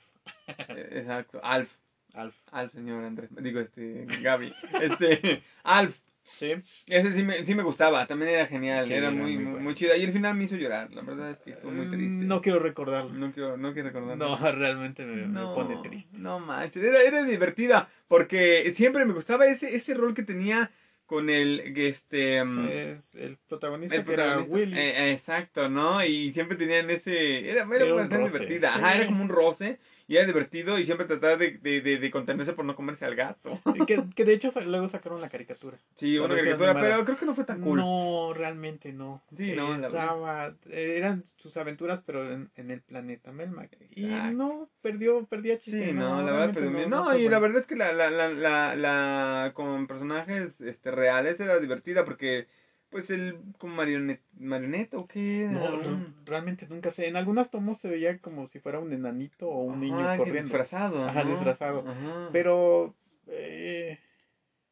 Eh, 0.48 0.90
Exacto. 0.92 1.40
Alf. 1.44 1.72
Alf. 2.14 2.36
Alf, 2.52 2.72
señor 2.74 3.04
Andrés. 3.04 3.30
Digo, 3.42 3.60
este, 3.60 4.06
Gaby. 4.22 4.54
Este, 4.82 5.42
Alf. 5.64 5.98
Sí. 6.36 6.54
Ese 6.88 7.14
sí 7.14 7.24
me, 7.24 7.46
sí 7.46 7.56
me 7.56 7.64
gustaba, 7.64 8.06
también 8.08 8.32
era 8.32 8.46
genial, 8.46 8.86
Sí, 8.88 8.94
era, 8.94 9.08
era 9.08 9.12
muy, 9.12 9.38
muy 9.38 9.44
bueno. 9.46 9.60
muy 9.62 9.74
chido. 9.76 9.96
Y 9.96 10.04
el 10.04 10.12
final 10.12 10.36
me 10.36 10.44
hizo 10.44 10.56
llorar, 10.56 10.92
la 10.94 11.02
verdad 11.02 11.32
es 11.32 11.38
que 11.40 11.54
fue 11.56 11.72
muy 11.72 11.88
triste. 11.88 12.26
Mm, 12.26 12.28
No 12.28 12.42
quiero 12.42 12.60
recordarlo. 12.60 13.12
no 13.14 13.32
quiero, 13.32 13.58
no 13.58 13.74
quiero 13.74 13.88
recordar. 13.90 14.18
No, 14.18 14.38
realmente 14.52 15.04
me, 15.06 15.26
me 15.28 15.40
pone 15.42 15.78
triste. 15.88 16.10
No 16.18 16.40
manches, 16.40 16.84
era, 16.84 17.02
era 17.04 17.24
divertida 17.24 17.90
porque 18.08 18.70
siempre 18.74 19.06
me 19.06 19.14
gustaba 19.14 19.46
ese, 19.48 19.76
ese 19.76 19.94
rol 19.96 20.14
que 20.14 20.24
tenía 20.24 20.72
con 21.06 21.30
el, 21.30 21.74
que 21.74 21.90
este... 21.90 22.44
mm, 22.44 22.68
Es 22.68 23.16
el 23.16 23.38
protagonista 23.48 23.96
el 23.96 24.06
que 24.06 24.14
era. 24.14 24.40
Willy. 24.42 24.78
Eh, 24.78 25.12
exacto, 25.12 25.70
¿no? 25.70 26.04
Y 26.04 26.34
siempre 26.34 26.58
tenían 26.58 26.90
ese... 26.90 27.50
Era, 27.50 27.64
era, 27.64 27.86
Era 27.86 27.94
bastante 27.94 28.26
divertida. 28.26 28.76
Ajá, 28.76 28.96
era 28.96 29.06
como 29.06 29.24
un 29.24 29.30
roce 29.30 29.80
y 30.08 30.18
era 30.18 30.28
divertido 30.28 30.78
y 30.78 30.86
siempre 30.86 31.08
trataba 31.08 31.36
de, 31.38 31.58
de, 31.58 31.82
de, 31.82 31.98
de 31.98 32.12
contenerse 32.12 32.54
por 32.54 32.66
no 32.66 32.76
comerse 32.76 33.06
al 33.06 33.16
gato. 33.16 33.60
que, 33.88 34.04
que 34.16 34.26
de 34.26 34.34
hecho 34.34 34.52
luego 34.66 34.88
sacaron 34.88 35.20
la 35.22 35.30
caricatura. 35.30 35.78
Sí, 35.96 36.18
una 36.20 36.36
caricatura, 36.36 36.72
animada. 36.72 36.94
pero 36.94 37.06
creo 37.06 37.18
que 37.18 37.26
no 37.26 37.34
fue 37.36 37.44
tan 37.46 37.62
cool. 37.62 37.80
No, 37.80 38.34
realmente 38.34 38.94
no. 38.94 39.24
Sí, 39.36 39.54
no. 39.54 39.76
Estaba, 39.76 40.56
eran 40.70 41.24
sus 41.38 41.58
aventuras, 41.58 42.02
pero 42.06 42.32
en, 42.32 42.52
en 42.56 42.72
el 42.72 42.82
planeta 42.82 43.32
Melmac. 43.32 43.78
Y 43.92 44.06
no, 44.06 44.70
perdió, 44.82 45.26
perdía 45.26 45.56
Sí, 45.56 45.72
chiste. 45.72 45.94
no, 45.94 46.22
la 46.22 46.32
verdad, 46.32 46.52
pero 46.54 46.70
no, 46.70 46.88
No, 46.88 47.18
y 47.18 47.28
la 47.28 47.40
verdad 47.40 47.62
es 47.62 47.68
que 47.68 47.76
la, 47.76 47.92
la, 47.94 48.10
la, 48.10 48.30
la, 48.30 48.76
la- 48.76 49.52
con 49.54 49.88
personajes 49.88 50.62
este, 50.62 50.92
reales 50.92 51.40
era 51.40 51.60
divertida 51.60 52.06
porque, 52.06 52.48
pues, 52.96 53.10
el, 53.10 53.38
como 53.58 53.76
marioneta, 53.76 54.24
marioneta 54.40 54.98
o 54.98 55.06
qué 55.06 55.44
era. 55.44 55.52
No, 55.52 55.76
no, 55.76 56.14
realmente 56.24 56.66
nunca 56.66 56.92
sé. 56.92 57.08
En 57.08 57.18
algunas 57.18 57.52
tomos 57.52 57.78
se 57.80 57.90
veía 57.90 58.18
como 58.20 58.48
si 58.48 58.60
fuera 58.62 58.80
un 58.80 58.94
enanito 58.94 59.50
o 59.50 59.64
un 59.64 59.82
niño 59.82 60.00
Ajá, 60.00 60.14
que 60.14 60.18
corriendo. 60.20 60.44
disfrazado. 60.44 61.04
Ajá, 61.04 61.26
¿no? 61.26 61.32
disfrazado. 61.32 61.84
Ajá. 61.86 62.30
Pero 62.32 62.96
eh, 63.28 64.00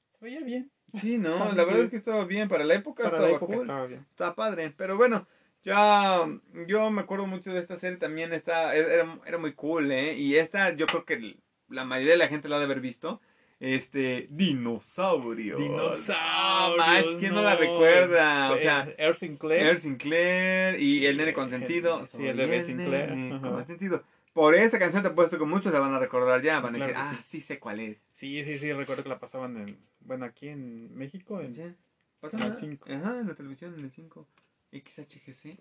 se 0.07 0.23
veía 0.23 0.39
bien. 0.39 0.71
Sí, 0.93 1.17
no, 1.17 1.43
Ah, 1.43 1.51
la 1.53 1.65
verdad 1.65 1.79
sí. 1.79 1.85
es 1.85 1.89
que 1.91 1.97
estaba 1.97 2.23
bien, 2.23 2.47
para 2.47 2.63
la 2.63 2.75
época 2.75 3.03
Para 3.03 3.17
estaba 3.17 3.29
la 3.29 3.35
época 3.35 3.53
cool. 3.55 3.61
estaba 3.63 3.85
bien. 3.87 4.05
Estaba 4.09 4.35
padre, 4.35 4.73
pero 4.77 4.95
bueno, 4.95 5.27
ya 5.65 6.25
yo 6.65 6.89
me 6.91 7.01
acuerdo 7.01 7.27
mucho 7.27 7.51
de 7.51 7.59
esta 7.59 7.75
serie 7.75 7.97
también, 7.97 8.31
está, 8.31 8.73
era, 8.73 9.19
era 9.25 9.37
muy 9.37 9.53
cool, 9.53 9.91
¿eh? 9.91 10.13
Y 10.17 10.35
esta 10.37 10.73
yo 10.75 10.85
creo 10.85 11.03
que 11.03 11.35
la 11.67 11.83
mayoría 11.83 12.13
de 12.13 12.19
la 12.19 12.27
gente 12.29 12.47
lo 12.47 12.55
ha 12.55 12.59
de 12.59 12.65
haber 12.65 12.79
visto. 12.79 13.19
Este, 13.63 14.27
Dinosaurio. 14.29 15.57
Dinosaurios. 15.57 16.77
manches, 16.77 17.15
¿quién 17.15 17.33
no 17.33 17.41
la 17.43 17.55
recuerda? 17.55 18.51
O 18.51 18.57
sea, 18.57 18.85
Eh, 18.89 18.95
Air 18.97 19.15
Sinclair. 19.15 19.65
Air 19.65 19.79
Sinclair 19.79 20.81
y 20.81 21.05
el 21.05 21.15
nene 21.15 21.33
consentido. 21.33 22.05
Sí, 22.07 22.27
el 22.27 22.35
bebé 22.35 22.63
Sinclair. 22.65 23.11
nene 23.15 23.39
consentido. 23.39 24.03
Por 24.33 24.53
esta 24.55 24.77
canción 24.79 25.01
te 25.01 25.07
he 25.09 25.11
puesto 25.11 25.37
que 25.39 25.45
muchos 25.45 25.71
la 25.71 25.79
van 25.79 25.93
a 25.93 25.99
recordar 25.99 26.41
ya. 26.41 26.59
Van 26.59 26.73
a 26.75 26.77
Claro 26.77 26.93
decir, 26.93 27.17
ah, 27.19 27.23
sí 27.25 27.39
sé 27.39 27.59
cuál 27.59 27.79
es. 27.79 28.03
Sí, 28.15 28.43
sí, 28.43 28.57
sí, 28.59 28.73
recuerdo 28.73 29.03
que 29.03 29.09
la 29.09 29.19
pasaban 29.19 29.55
en, 29.55 29.77
bueno, 30.01 30.25
aquí 30.25 30.49
en 30.49 30.93
México, 30.97 31.39
en, 31.39 31.53
Ya. 31.53 31.73
Pasa 32.19 32.37
Canal 32.37 32.49
nada. 32.49 32.59
5. 32.59 32.85
Ajá, 32.91 33.19
en 33.21 33.27
la 33.27 33.35
televisión, 33.35 33.75
en 33.77 33.85
el 33.85 33.91
5. 33.91 34.27
XHGC. 34.73 35.57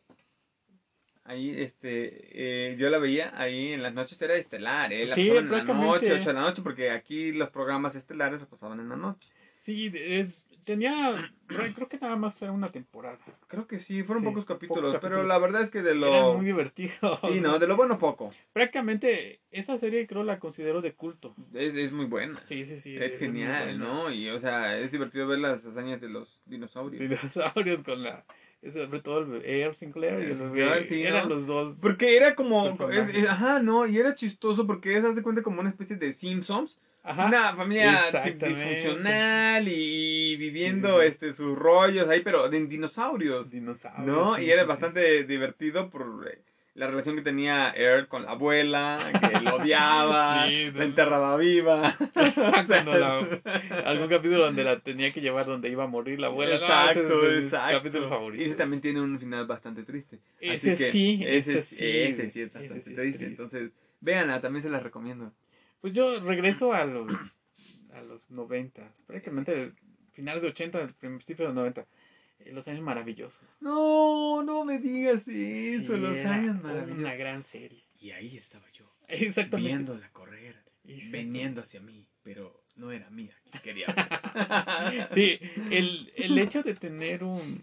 Ahí, 1.24 1.54
este, 1.62 2.72
eh, 2.72 2.76
yo 2.76 2.90
la 2.90 2.98
veía 2.98 3.32
ahí 3.40 3.72
en 3.72 3.82
las 3.82 3.94
noches, 3.94 4.20
era 4.20 4.34
estelar, 4.34 4.92
¿eh? 4.92 5.06
La 5.06 5.14
Sí, 5.14 5.28
pasaban 5.28 5.44
en 5.44 5.50
la 5.50 5.56
prácticamente. 5.64 5.86
noche, 6.08 6.12
8 6.20 6.28
de 6.30 6.34
la 6.34 6.40
noche, 6.40 6.62
porque 6.62 6.90
aquí 6.90 7.32
los 7.32 7.50
programas 7.50 7.94
estelares 7.94 8.40
los 8.40 8.48
pasaban 8.48 8.80
en 8.80 8.88
la 8.88 8.96
noche. 8.96 9.28
Sí, 9.60 9.92
eh, 9.94 10.28
tenía, 10.64 11.32
creo 11.46 11.88
que 11.88 11.98
nada 11.98 12.16
más 12.16 12.40
era 12.42 12.50
una 12.50 12.72
temporada. 12.72 13.18
Creo 13.46 13.68
que 13.68 13.78
sí, 13.78 14.02
fueron 14.02 14.24
Sí, 14.24 14.28
pocos 14.30 14.44
capítulos, 14.44 14.78
pocos 14.82 15.00
pero 15.00 15.16
capítulos. 15.16 15.28
la 15.28 15.38
verdad 15.38 15.62
es 15.62 15.70
que 15.70 15.82
de 15.82 15.90
Era 15.92 16.00
lo... 16.00 16.34
muy 16.34 16.46
divertido. 16.46 17.20
Sí, 17.22 17.40
no, 17.40 17.58
de 17.60 17.68
lo 17.68 17.76
bueno 17.76 18.00
poco. 18.00 18.32
Prácticamente 18.52 19.38
esa 19.52 19.78
serie 19.78 20.08
creo 20.08 20.24
la 20.24 20.40
considero 20.40 20.82
de 20.82 20.94
culto. 20.94 21.36
Es, 21.54 21.72
es 21.76 21.92
muy 21.92 22.06
buena. 22.06 22.40
Sí, 22.46 22.64
sí, 22.66 22.80
sí. 22.80 22.96
es 22.96 23.16
genial. 23.18 23.78
¿no? 23.78 24.10
Y, 24.10 24.28
o 24.30 24.40
sea, 24.40 24.76
es 24.78 24.90
divertido 24.90 25.28
ver 25.28 25.38
las 25.38 25.64
hazañas 25.64 26.00
de 26.00 26.08
los 26.08 26.40
dinosaurios. 26.46 27.00
Dinosaurios 27.00 27.82
con 27.84 28.02
la, 28.02 28.24
sobre 28.70 29.00
todo 29.00 29.20
el 29.36 29.44
Air 29.44 29.74
Sinclair 29.74 30.20
y 30.20 30.30
el 30.32 30.38
Sinclair, 30.38 30.86
sí, 30.86 31.02
eran 31.02 31.28
¿no? 31.28 31.34
los 31.34 31.46
dos. 31.46 31.76
Porque 31.80 32.16
era 32.16 32.34
como... 32.34 32.64
Personajes. 32.64 33.08
es- 33.16 33.22
es- 33.24 33.28
ajá, 33.28 33.60
no, 33.60 33.86
y 33.86 33.98
era 33.98 34.14
chistoso 34.14 34.66
porque 34.66 34.96
es, 34.96 35.04
haz 35.04 35.16
de 35.16 35.22
cuenta, 35.22 35.42
como 35.42 35.60
una 35.60 35.70
especie 35.70 35.96
de 35.96 36.14
Simpsons. 36.14 36.78
Ajá. 37.04 37.26
Una 37.26 37.56
familia 37.56 38.00
disfuncional 38.72 39.66
y 39.66 40.36
viviendo 40.36 41.02
este 41.02 41.32
sus 41.32 41.58
rollos 41.58 42.08
ahí, 42.08 42.20
pero 42.22 42.48
de 42.48 42.64
dinosaurios, 42.66 43.50
Dinosaurios. 43.50 44.06
¿no? 44.06 44.36
sí, 44.36 44.44
y 44.44 44.50
era 44.50 44.62
sí. 44.62 44.68
bastante 44.68 45.24
divertido 45.24 45.90
por 45.90 46.28
eh, 46.30 46.38
la 46.74 46.86
relación 46.86 47.16
que 47.16 47.22
tenía 47.22 47.70
Earl 47.76 48.08
con 48.08 48.22
la 48.24 48.30
abuela, 48.32 49.12
que 49.20 49.40
lo 49.40 49.56
odiaba, 49.56 50.48
Sí, 50.48 50.70
la 50.72 50.84
enterraba 50.84 51.36
viva. 51.36 51.96
O 52.16 52.64
sea, 52.66 52.84
la- 52.84 53.40
algún 53.84 54.08
capítulo 54.08 54.44
donde 54.44 54.64
la 54.64 54.80
tenía 54.80 55.12
que 55.12 55.20
llevar 55.20 55.46
donde 55.46 55.68
iba 55.68 55.84
a 55.84 55.86
morir 55.86 56.18
la 56.20 56.28
abuela. 56.28 56.56
No, 56.56 56.62
Exacto, 56.62 57.26
ese 57.26 57.38
es 57.38 57.44
exacto. 57.44 57.76
capítulo 57.78 58.08
favorito. 58.08 58.42
Y 58.42 58.46
ese 58.46 58.54
también 58.56 58.80
tiene 58.80 59.00
un 59.00 59.18
final 59.18 59.46
bastante 59.46 59.82
triste. 59.82 60.18
Ese 60.40 60.72
Así 60.72 60.82
que 60.84 60.90
sí, 60.90 61.20
ese, 61.24 61.58
ese 61.58 61.62
sí, 61.62 61.84
ese 61.84 62.30
sí 62.30 62.40
es 62.42 62.52
bastante 62.52 62.82
sí 62.82 62.94
triste. 62.94 63.24
Entonces, 63.26 63.70
véanla, 64.00 64.40
también 64.40 64.62
se 64.62 64.70
la 64.70 64.80
recomiendo. 64.80 65.32
Pues 65.80 65.92
yo 65.92 66.20
regreso 66.20 66.72
a 66.72 66.84
los 66.84 67.10
a 67.94 68.00
los 68.00 68.30
90, 68.30 68.82
prácticamente 69.06 69.72
finales 70.12 70.40
de 70.42 70.48
80, 70.48 70.86
principios 70.98 71.38
de 71.40 71.44
los 71.46 71.54
90. 71.54 71.84
Los 72.50 72.66
años 72.68 72.82
maravillosos. 72.82 73.40
No, 73.60 74.42
no 74.42 74.64
me 74.64 74.78
digas 74.78 75.26
eso, 75.28 75.94
Sí, 75.94 76.00
los 76.00 76.16
años 76.24 76.62
maravillosos. 76.62 76.98
Una 76.98 77.14
gran 77.14 77.42
serie. 77.44 77.84
Y 78.00 78.10
ahí 78.10 78.36
estaba 78.36 78.64
yo, 78.72 78.92
Exactamente. 79.08 79.68
viéndola 79.68 80.10
correr, 80.12 80.56
Exacto. 80.84 81.16
viniendo 81.18 81.60
hacia 81.60 81.80
mí, 81.80 82.08
pero 82.22 82.64
no 82.74 82.90
era 82.90 83.08
mía 83.10 83.34
que 83.52 83.60
quería 83.60 83.86
ver. 83.86 85.08
Sí, 85.14 85.38
el, 85.70 86.12
el 86.16 86.38
hecho 86.38 86.62
de 86.62 86.74
tener 86.74 87.22
un 87.22 87.62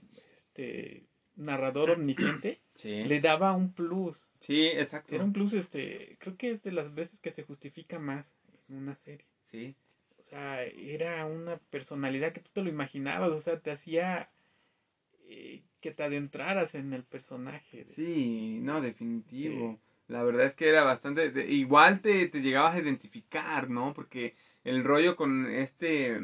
este 0.60 1.04
narrador 1.36 1.92
omnisciente 1.92 2.60
sí. 2.76 3.04
le 3.04 3.20
daba 3.20 3.54
un 3.54 3.74
plus. 3.74 4.18
Sí, 4.40 4.66
exacto. 4.68 5.14
Era 5.16 5.24
un 5.24 5.34
plus, 5.34 5.52
este, 5.54 6.16
creo 6.20 6.38
que 6.38 6.52
es 6.52 6.64
de 6.64 6.72
las 6.72 6.94
veces 6.94 7.20
que 7.20 7.32
se 7.32 7.44
justifica 7.44 8.00
más 8.00 8.26
en 8.70 8.78
una 8.78 8.96
serie. 8.96 9.26
Sí, 9.44 9.76
O 10.20 10.24
sea, 10.30 10.64
era 10.64 11.26
una 11.26 11.58
personalidad 11.58 12.32
que 12.32 12.40
tú 12.42 12.52
te 12.54 12.62
lo 12.62 12.70
imaginabas, 12.70 13.32
o 13.32 13.42
sea, 13.42 13.60
te 13.60 13.72
hacía 13.72 14.30
eh, 15.32 15.62
que 15.80 15.92
te 15.92 16.04
adentraras 16.04 16.74
en 16.76 16.92
el 16.94 17.04
personaje. 17.04 17.86
sí, 17.86 18.60
no, 18.62 18.82
definitivo. 18.82 19.80
La 20.08 20.24
verdad 20.24 20.48
es 20.48 20.54
que 20.56 20.68
era 20.70 20.84
bastante... 20.84 21.30
de- 21.30 21.46
igual 21.52 22.02
te, 22.02 22.28
te 22.28 22.42
llegabas 22.42 22.76
a 22.76 22.80
identificar, 22.80 23.70
¿no? 23.70 23.94
Porque 23.94 24.34
el 24.64 24.84
rollo 24.84 25.16
con 25.16 25.46
este 25.48 26.20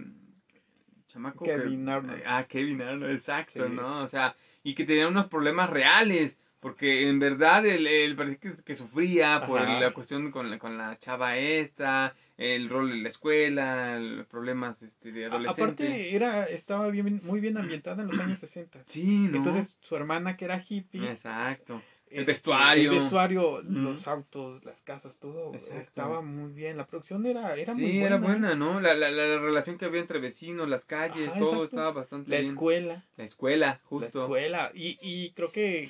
chamaco... 1.08 1.46
que- 1.46 1.56
Kevin 1.56 1.88
Arnold. 1.88 2.24
Ah, 2.26 2.46
Kevin 2.48 2.82
Arnold, 2.82 3.14
exacto, 3.14 3.68
Sí. 3.68 3.76
¿no? 3.76 4.02
O 4.04 4.08
sea, 4.08 4.36
y 4.64 4.74
que 4.74 4.86
tenía 4.86 5.08
unos 5.08 5.28
problemas 5.28 5.70
reales. 5.70 6.38
Porque 6.60 7.08
en 7.08 7.20
verdad 7.20 7.64
él, 7.68 7.86
él 7.86 8.16
parecía 8.16 8.40
que, 8.40 8.64
que 8.64 8.76
sufría 8.76 9.46
por 9.46 9.60
Ajá. 9.60 9.80
la 9.80 9.94
cuestión 9.94 10.32
con 10.32 10.58
con 10.58 10.80
la 10.80 10.98
chava 10.98 11.38
esta, 11.38 12.16
el 12.38 12.70
rol 12.70 12.92
en 12.92 13.04
la 13.04 13.10
escuela, 13.10 14.00
los 14.00 14.28
problemas 14.28 14.82
este, 14.82 15.12
de 15.12 15.26
adolescente. 15.26 15.62
Aparte, 15.64 16.16
era, 16.16 16.46
estaba 16.46 16.90
bien, 16.90 17.22
muy 17.24 17.40
bien 17.40 17.58
ambientada 17.58 18.02
en 18.04 18.10
los 18.10 18.20
años 18.20 18.40
60. 18.40 18.84
sí, 18.86 19.06
¿no? 19.30 19.38
Entonces, 19.38 19.78
su 19.82 19.96
hermana, 19.96 20.36
que 20.36 20.46
era 20.46 20.62
hippie, 20.68 21.10
Exacto. 21.10 21.82
este, 22.10 22.24
vestuario. 22.26 22.92
el 22.92 23.00
vestuario, 23.00 23.62
los 23.62 24.06
autos, 24.08 24.64
las 24.66 24.82
casas, 24.82 25.18
todo 25.18 25.54
Exacto. 25.54 25.80
estaba 25.82 26.22
muy 26.22 26.52
bien. 26.52 26.76
La 26.78 26.86
producción 26.88 27.26
era, 27.26 27.56
era 27.56 27.74
muy 27.74 27.84
Sí, 27.86 27.92
buena. 28.00 28.06
era 28.08 28.18
buena, 28.18 28.56
¿no? 28.56 28.82
La, 28.82 28.94
la, 28.94 29.10
la 29.12 29.40
relación 29.40 29.78
que 29.78 29.86
había 29.86 30.02
entre 30.02 30.20
vecinos, 30.20 30.68
las 30.68 30.84
calles, 30.86 31.30
Ajá, 31.30 31.40
todo 31.40 31.50
exacto. 31.52 31.64
estaba 31.66 31.92
bastante 31.92 32.32
La 32.32 32.40
bien. 32.40 32.52
escuela, 32.52 33.06
La 33.16 33.24
escuela, 33.24 33.68
la 33.68 33.82
justo. 33.86 34.24
escuela. 34.24 34.72
Y, 34.74 34.98
y 35.02 35.32
creo 35.32 35.52
que 35.54 35.90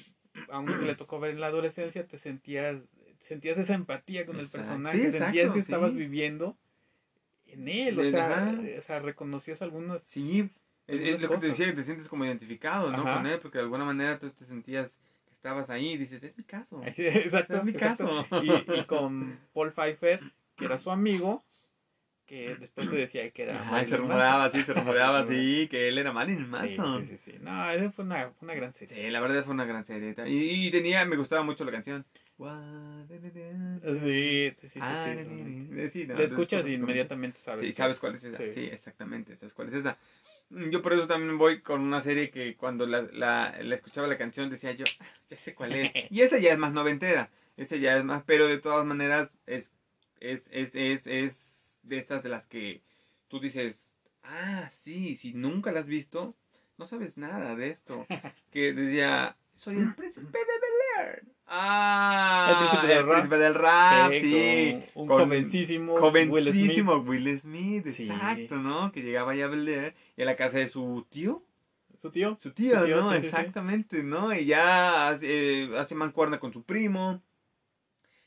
a 0.50 0.60
uno 0.60 0.78
que 0.80 0.86
le 0.86 0.96
tocó 0.96 1.20
ver 1.20 1.32
en 1.32 1.40
la 1.40 1.48
adolescencia, 1.48 2.06
te 2.06 2.18
sentías, 2.20 2.78
sentías 3.20 3.58
esa 3.58 3.74
empatía 3.74 4.26
con 4.26 4.36
Exacto. 4.40 4.58
el 4.58 4.64
personaje, 4.64 4.98
Sí, 4.98 5.04
sentías 5.04 5.34
exacto, 5.36 5.54
que 5.54 5.60
estabas 5.60 5.92
sí. 5.92 5.98
viviendo 5.98 6.58
en 7.48 7.68
él, 7.68 8.00
o 8.00 8.04
sea, 8.04 8.60
o 8.78 8.82
sea, 8.82 9.00
reconocías 9.00 9.62
algunos 9.62 10.02
Sí, 10.04 10.50
es, 10.88 11.00
lo 11.00 11.06
que 11.18 11.18
te 11.18 11.28
cosas. 11.28 11.42
decía, 11.42 11.66
que 11.68 11.74
te 11.74 11.84
sientes 11.84 12.08
como 12.08 12.26
identificado, 12.26 12.92
¿no? 12.92 13.04
Ajá. 13.04 13.16
Con 13.18 13.28
él, 13.28 13.40
porque 13.40 13.58
de 13.60 13.64
alguna 13.64 13.86
manera 13.86 14.20
tú 14.20 14.30
te 14.32 14.46
sentías 14.46 14.90
que 15.26 15.32
estabas 15.34 15.70
ahí 15.70 15.94
y 15.94 15.98
dices, 15.98 16.22
es 16.24 16.38
mi 16.38 16.44
caso. 16.44 16.82
Exacto, 16.86 17.58
Es 17.58 17.64
mi 17.64 17.72
exacto. 17.72 18.26
caso. 18.30 18.44
Y, 18.44 18.80
y 18.80 18.84
con 18.86 19.40
Paul 19.54 19.72
Pfeiffer, 19.72 20.20
que 20.58 20.66
era 20.66 20.78
su 20.80 20.92
amigo, 20.92 21.44
que 22.26 22.56
después 22.56 22.90
se 22.90 22.96
decía 22.96 23.30
que 23.30 23.44
era. 23.44 23.54
Ajá, 23.56 23.66
y 23.66 23.72
Marilyn 23.72 23.90
se 23.90 23.98
rumoreaba, 23.98 24.38
Manson. 24.40 24.60
sí, 24.60 24.66
se 24.66 24.74
rumoreaba, 24.74 25.26
Se 25.28 25.34
sí, 25.36 25.68
que 25.70 25.88
él 25.88 25.98
era 26.00 26.12
Marilyn 26.12 26.46
Sí, 26.46 26.50
Manson. 26.50 27.08
sí, 27.08 27.18
sí, 27.18 27.32
sí. 27.32 27.38
No, 27.40 27.70
esa 27.72 27.92
fue 27.92 28.04
una, 28.06 28.30
fue 28.32 28.46
una 28.48 28.56
gran 28.56 28.74
serie. 28.74 28.96
Sí, 28.96 29.10
la 29.12 29.20
verdad 29.20 29.44
fue 29.46 29.54
una 29.54 29.66
gran 29.66 29.86
serie. 29.86 30.16
Y, 30.28 30.68
y 30.68 30.72
tenía, 30.72 31.06
me 31.06 31.16
gustaba 31.18 31.44
mucho 31.44 31.64
la 31.64 31.72
canción. 31.72 32.04
Sí, 33.82 34.52
sí, 34.62 34.68
sí. 34.68 34.68
sí, 34.68 34.80
Ah, 34.82 35.02
sí, 35.04 35.14
realmente. 35.14 35.90
sí, 35.90 36.06
no, 36.06 36.16
La 36.16 36.24
escuchas 36.24 36.66
y 36.68 36.74
inmediatamente 36.74 37.40
sabes. 37.40 37.62
Sí, 37.62 37.72
sabes 37.72 38.00
cuál 38.00 38.16
es 38.16 38.24
esa. 38.24 38.38
Sí. 38.38 38.52
Sí. 38.52 38.66
exactamente, 38.72 39.36
sabes 39.38 39.54
cuál 39.54 39.70
es 39.70 39.76
esa. 39.76 39.98
Mm, 40.50 40.70
Yo 40.70 40.82
por 40.82 40.94
eso 40.94 41.08
también 41.08 41.38
voy 41.38 41.62
con 41.62 41.82
una 41.82 42.02
serie 42.02 42.30
que 42.32 42.56
cuando 42.56 42.86
la, 42.86 43.04
la, 43.04 43.56
la 43.62 43.76
escuchaba 43.76 44.08
la 44.08 44.18
canción 44.18 44.50
decía 44.50 44.72
yo, 44.74 44.86
"Ah, 45.00 45.06
ya 45.30 45.38
sé 45.38 45.54
cuál 45.56 45.76
es. 45.76 45.92
Y 46.12 46.22
esa 46.22 46.38
ya 46.38 46.52
es 46.52 46.58
más 46.58 46.74
noventera, 46.74 47.30
esa 47.58 47.78
ya 47.78 47.98
es 47.98 48.04
más, 48.04 48.24
pero 48.26 48.48
de 48.48 48.60
todas 48.60 48.86
maneras 48.86 49.30
es, 49.46 49.72
es, 50.20 50.44
es, 50.52 50.72
es, 50.76 51.08
es 51.08 51.80
de 51.84 51.98
estas 51.98 52.22
de 52.24 52.30
las 52.30 52.48
que 52.48 52.82
tú 53.28 53.40
dices, 53.40 53.96
ah, 54.24 54.70
sí, 54.72 55.16
si 55.16 55.34
nunca 55.34 55.72
la 55.72 55.80
has 55.82 55.88
visto, 55.88 56.36
no 56.78 56.86
sabes 56.88 57.18
nada 57.18 57.56
de 57.56 57.70
esto. 57.70 58.06
Que 58.52 58.72
decía, 58.72 59.36
soy 59.58 59.78
el 59.80 59.94
príncipe 59.96 60.38
de 60.38 60.46
Bel 60.46 61.08
Air. 61.08 61.35
Ah, 61.48 62.48
El 62.50 62.58
príncipe 62.58 62.88
del 62.88 62.98
el 62.98 63.06
rap. 63.06 63.14
príncipe 63.14 63.38
del 63.38 63.54
rap, 63.54 64.12
Sí, 64.14 64.20
sí. 64.20 64.84
con 64.94 65.02
un 65.04 65.08
con- 65.08 65.20
jovencísimo. 65.26 65.94
Will 65.96 66.02
Smith. 66.24 66.30
Jovencísimo 66.30 66.96
Will 66.98 67.40
Smith, 67.40 67.88
Sí. 67.90 68.04
exacto, 68.10 68.56
¿no? 68.58 68.92
Que 68.92 69.02
llegaba 69.02 69.36
ya 69.36 69.46
a 69.46 69.48
Bel 69.50 69.94
y 70.18 70.22
a 70.22 70.26
la 70.26 70.36
casa 70.36 70.58
de 70.58 70.68
su 70.68 71.06
tío. 71.10 71.44
Su 72.02 72.12
tío. 72.12 72.36
Su 72.40 72.52
tío, 72.52 72.80
Su 72.80 72.86
tío, 72.86 72.98
¿no? 72.98 73.12
sí. 73.12 73.18
Exactamente, 73.18 74.04
¿no? 74.04 74.34
Y 74.34 74.46
ya 74.46 75.10
hace, 75.10 75.64
eh, 75.64 75.78
hace 75.78 75.96
mancuerna 75.96 76.40
con 76.40 76.52
su 76.52 76.64
primo. 76.64 77.22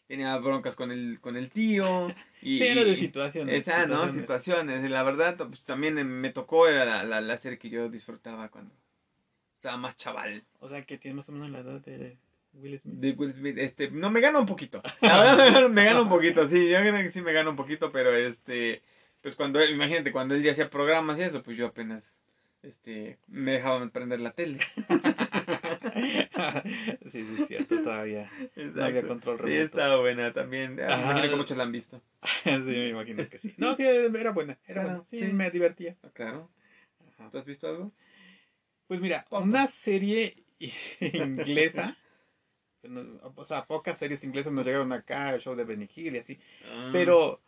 Tenía 0.06 0.36
broncas 0.38 0.74
con 0.74 0.90
el, 0.90 1.18
con 1.20 1.36
el 1.36 1.50
tío. 1.50 2.08
Y, 2.40 2.58
Sí, 2.58 2.66
era 2.66 2.82
de 2.84 2.96
situaciones. 2.96 3.54
Esa, 3.68 3.84
¿no? 3.86 4.10
situaciones. 4.12 4.88
La 4.90 5.02
verdad, 5.02 5.36
pues 5.36 5.64
también 5.64 5.94
me 6.20 6.30
tocó, 6.30 6.66
era 6.66 6.84
la, 6.84 7.02
la, 7.04 7.20
la 7.20 7.36
serie 7.36 7.58
que 7.58 7.68
yo 7.68 7.88
disfrutaba 7.90 8.48
cuando 8.48 8.72
estaba 9.56 9.76
más 9.76 9.96
chaval. 9.96 10.44
O 10.60 10.68
sea, 10.68 10.84
que 10.86 10.96
tiene 10.98 11.16
más 11.16 11.28
o 11.28 11.32
menos 11.32 11.50
la 11.50 11.58
edad 11.58 11.80
de 11.80 12.16
Will 12.52 12.78
Smith. 12.80 12.94
De 12.94 13.12
Will 13.12 13.32
Smith, 13.34 13.58
este, 13.58 13.90
no, 13.90 14.10
me 14.10 14.20
gana 14.20 14.38
un 14.40 14.46
poquito. 14.46 14.82
La 15.00 15.22
verdad, 15.36 15.68
me 15.68 15.84
gana- 15.84 16.02
un 16.02 16.08
poquito, 16.08 16.46
sí, 16.48 16.68
yo 16.68 16.78
creo 16.78 16.94
que 16.96 17.10
sí 17.10 17.20
me 17.22 17.32
gana 17.32 17.50
un 17.50 17.56
poquito, 17.56 17.92
pero 17.92 18.14
este, 18.14 18.82
pues 19.20 19.34
cuando 19.36 19.60
él, 19.60 19.70
imagínate, 19.72 20.12
cuando 20.12 20.34
él 20.34 20.42
ya 20.42 20.52
hacía 20.52 20.70
programas 20.70 21.18
y 21.18 21.22
eso, 21.22 21.42
pues 21.42 21.56
yo 21.56 21.66
apenas, 21.68 22.20
este, 22.62 23.18
me 23.28 23.52
dejaba 23.52 23.86
prender 23.90 24.20
la 24.20 24.32
tele. 24.32 24.58
sí, 27.12 27.24
sí, 27.24 27.36
es 27.40 27.48
cierto, 27.48 27.82
todavía. 27.82 28.30
No 28.56 28.84
había 28.84 29.00
Exacto. 29.00 29.08
control 29.08 29.36
Sí, 29.38 29.42
remoto. 29.44 29.64
estaba 29.64 29.96
buena 30.00 30.32
también. 30.32 30.78
Ah, 30.80 30.96
Me 30.96 31.02
imagino 31.04 31.30
que 31.30 31.36
muchos 31.36 31.56
la 31.56 31.62
han 31.64 31.72
visto. 31.72 32.02
sí, 32.44 32.50
me 32.64 32.88
imagino 32.88 33.28
que 33.28 33.38
sí. 33.38 33.54
No, 33.56 33.76
sí, 33.76 33.84
era 33.84 34.30
buena. 34.32 34.58
Era 34.66 34.82
Claro, 34.82 34.88
buena. 34.88 35.04
Sí, 35.10 35.18
sí. 35.20 35.32
me 35.32 35.50
divertía. 35.50 35.96
Ah, 36.02 36.08
Claro. 36.12 36.50
Ajá. 37.16 37.30
¿Tú 37.30 37.38
has 37.38 37.44
visto 37.44 37.68
algo? 37.68 37.92
Pues 38.86 39.00
mira, 39.00 39.24
Poco. 39.28 39.42
una 39.44 39.66
serie 39.68 40.34
inglesa. 41.00 41.96
O 43.36 43.44
sea, 43.44 43.64
pocas 43.66 43.98
series 43.98 44.22
inglesas 44.24 44.52
nos 44.52 44.64
llegaron 44.64 44.92
acá, 44.92 45.34
el 45.34 45.40
show 45.40 45.54
de 45.56 45.64
Benny 45.64 45.88
Hill 45.94 46.14
y 46.16 46.18
así. 46.18 46.38
Ah. 46.70 46.88
Pero 46.92 47.40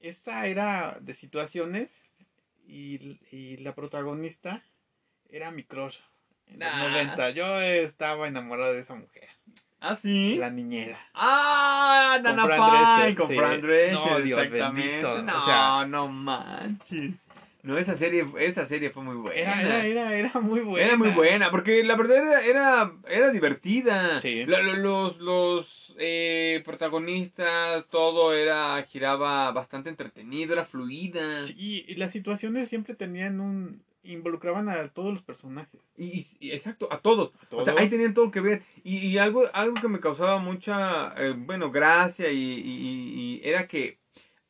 esta 0.00 0.46
era 0.46 0.96
de 1.00 1.14
situaciones 1.14 1.90
y, 2.66 3.18
y 3.30 3.56
la 3.58 3.74
protagonista 3.74 4.62
era 5.30 5.50
mi 5.50 5.64
crush. 5.64 5.96
En 6.46 6.60
los 6.60 6.68
Ah. 6.72 6.88
90. 6.88 7.30
Yo 7.30 7.60
estaba 7.60 8.26
enamorado 8.28 8.72
de 8.72 8.80
esa 8.80 8.94
mujer. 8.94 9.28
¿Ah, 9.80 9.94
sí? 9.94 10.36
La 10.36 10.50
niñera. 10.50 10.98
Ah, 11.14 12.14
Con 12.16 12.22
Nana 12.24 12.46
Fran 12.46 13.02
Fine, 13.02 13.14
con 13.16 13.28
sí. 13.28 13.36
Fran 13.36 13.60
Drescher, 13.60 14.10
No, 14.10 14.20
Dios 14.20 14.50
bendito, 14.50 15.22
No, 15.22 15.38
o 15.42 15.44
sea- 15.44 15.86
no 15.86 16.08
manches. 16.08 17.14
No, 17.62 17.76
esa 17.76 17.96
serie, 17.96 18.24
esa 18.38 18.66
serie 18.66 18.90
fue 18.90 19.02
muy 19.02 19.16
buena. 19.16 19.60
Era, 19.60 19.84
era, 19.84 20.14
era, 20.16 20.40
muy 20.40 20.60
buena. 20.60 20.86
Era 20.86 20.96
muy 20.96 21.10
buena, 21.10 21.50
porque 21.50 21.82
la 21.82 21.96
verdad 21.96 22.18
era, 22.18 22.40
era, 22.44 22.92
era 23.08 23.30
divertida. 23.30 24.20
Sí. 24.20 24.44
La- 24.46 24.62
los 24.62 25.18
los 25.18 25.94
eh, 25.98 26.62
protagonistas, 26.64 27.84
todo 27.90 28.32
era, 28.34 28.82
giraba 28.84 29.50
bastante 29.52 29.88
entretenido, 29.90 30.52
era 30.52 30.64
fluida. 30.64 31.42
Sí, 31.42 31.84
y 31.88 31.94
las 31.96 32.12
situaciones 32.12 32.68
siempre 32.68 32.94
tenían 32.94 33.40
un... 33.40 33.82
involucraban 34.04 34.68
a 34.68 34.88
todos 34.88 35.12
los 35.12 35.22
personajes. 35.22 35.80
Y, 35.96 36.26
y- 36.40 36.52
exacto, 36.52 36.88
a 36.92 36.98
todos. 37.00 37.32
O 37.50 37.64
sea, 37.64 37.74
ahí 37.76 37.88
tenían 37.88 38.14
todo 38.14 38.30
que 38.30 38.40
ver. 38.40 38.62
Y, 38.84 38.98
y 38.98 39.18
algo, 39.18 39.44
algo 39.52 39.74
que 39.80 39.88
me 39.88 40.00
causaba 40.00 40.38
mucha, 40.38 41.12
eh, 41.18 41.34
bueno, 41.36 41.70
gracia 41.70 42.30
y, 42.30 42.36
y- 42.38 42.60
y- 42.60 43.40
y 43.44 43.48
era 43.48 43.66
que 43.66 43.98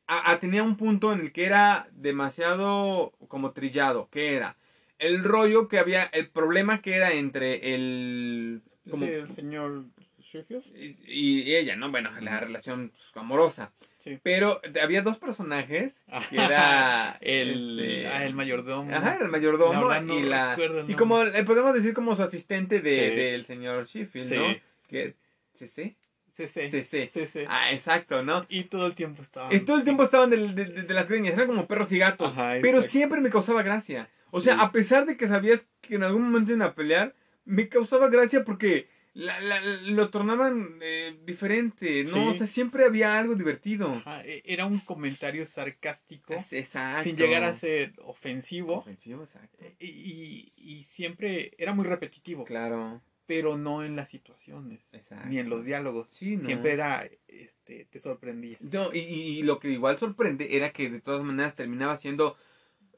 a- 0.09 0.30
a- 0.32 0.38
tenía 0.40 0.62
un 0.64 0.76
punto 0.76 1.12
en 1.12 1.20
el 1.20 1.32
que 1.32 1.44
era 1.44 1.86
demasiado 1.92 3.12
como 3.28 3.52
trillado. 3.52 4.09
que 4.11 4.34
era? 4.34 4.56
El 4.98 5.22
rollo 5.22 5.68
que 5.68 5.78
había, 5.78 6.04
el 6.04 6.28
problema 6.28 6.82
que 6.82 6.94
era 6.96 7.12
entre 7.12 7.74
el... 7.74 8.62
Como, 8.90 9.06
Sí, 9.06 9.12
el 9.12 9.28
señor 9.36 9.84
Sheffield. 10.20 10.64
y, 10.76 10.96
y 11.06 11.54
ella, 11.54 11.76
¿no? 11.76 11.90
Bueno, 11.90 12.11
la 12.20 12.40
relación 12.40 12.90
pues, 12.90 13.02
amorosa. 13.16 13.70
Sí. 13.98 14.18
Pero 14.22 14.61
había 14.82 15.02
dos 15.02 15.18
personajes 15.18 16.02
que 16.30 16.36
era... 16.56 17.16
el, 17.20 17.78
este, 17.80 18.09
ah, 18.09 18.24
el 18.26 18.34
mayordomo. 18.34 18.92
Ajá, 18.94 19.18
el 19.20 19.28
mayordomo 19.28 20.00
no 20.00 20.18
y 20.18 20.22
la... 20.22 20.56
Y 20.88 20.94
como 20.94 21.18
podemos 21.46 21.74
decir 21.74 21.94
como 21.94 22.16
su 22.16 22.22
asistente 22.22 22.80
de, 22.80 23.11
Sí. 23.11 23.16
del 23.16 23.46
señor 23.46 23.86
Sheffield, 23.86 24.28
Sí. 24.28 24.36
¿no? 24.36 24.46
Que 24.88 25.14
CC. 25.54 25.94
CC. 26.47 26.68
CC. 26.84 27.09
CC. 27.09 27.47
Ah, 27.49 27.72
exacto, 27.72 28.22
¿no? 28.22 28.47
Y 28.49 28.64
todo 28.64 28.86
el 28.86 28.95
tiempo 28.95 29.22
estaba. 29.22 29.49
Es, 29.51 29.64
todo 29.64 29.76
el 29.78 29.84
tiempo 29.84 30.03
estaban 30.05 30.30
de, 30.30 30.36
de- 30.53 30.64
de- 30.66 30.82
de 30.82 30.95
las 30.95 31.09
greñas, 31.09 31.34
eran 31.34 31.49
como 31.49 31.66
perros 31.66 31.91
y 31.91 31.99
gatos. 31.99 32.30
Ajá, 32.32 32.55
pero 32.62 32.82
siempre 32.82 33.20
me 33.20 33.30
causaba 33.30 33.62
gracia. 33.62 34.09
O 34.30 34.41
sea, 34.41 34.55
Sí. 34.55 34.61
a 34.62 34.70
pesar 34.72 35.07
de 35.07 35.16
que 35.16 35.26
sabías 35.26 35.66
que 35.80 35.95
en 35.97 36.03
algún 36.05 36.22
momento 36.24 36.53
iban 36.53 36.62
a 36.68 36.74
pelear, 36.74 37.14
me 37.45 37.68
causaba 37.68 38.09
gracia 38.09 38.45
porque 38.45 38.89
la- 39.14 39.41
la- 39.41 39.61
lo 39.62 40.11
tornaban 40.11 40.78
eh, 40.82 41.18
diferente, 41.24 42.05
¿no? 42.05 42.12
Sí. 42.12 42.28
O 42.28 42.34
sea, 42.34 42.47
siempre 42.47 42.84
había 42.84 43.18
algo 43.18 43.34
divertido. 43.34 43.95
Ajá, 43.95 44.22
e- 44.24 44.43
Era 44.45 44.66
un 44.66 44.78
comentario 44.80 45.45
sarcástico. 45.47 46.34
Exacto. 46.53 47.03
Sin 47.05 47.16
llegar 47.16 47.43
a 47.43 47.55
ser 47.55 47.95
ofensivo. 48.05 48.74
ofensivo, 48.76 49.24
exacto. 49.24 49.64
Y, 49.80 49.86
y- 49.86 50.53
y 50.57 50.84
siempre 50.84 51.53
era 51.59 51.72
muy 51.72 51.84
repetitivo. 51.86 52.45
Claro, 52.45 53.01
Pero 53.29 53.57
no 53.57 53.85
en 53.85 53.95
las 53.95 54.09
situaciones. 54.09 54.81
exacto. 54.93 55.29
Ni 55.29 55.39
en 55.39 55.49
los 55.51 55.64
diálogos. 55.64 56.09
Sí, 56.11 56.37
no. 56.37 56.47
Siempre 56.47 56.72
era. 56.72 57.09
Este, 57.29 57.85
te 57.85 58.01
sorprendía. 58.01 58.57
No, 58.61 58.93
y, 58.93 58.99
y- 58.99 59.43
lo 59.43 59.61
que 59.61 59.68
igual 59.70 59.99
sorprende 59.99 60.57
era 60.57 60.72
que 60.72 60.91
de 60.91 61.01
todas 61.01 61.22
maneras 61.22 61.55
terminaba 61.55 61.97
siendo 61.99 62.37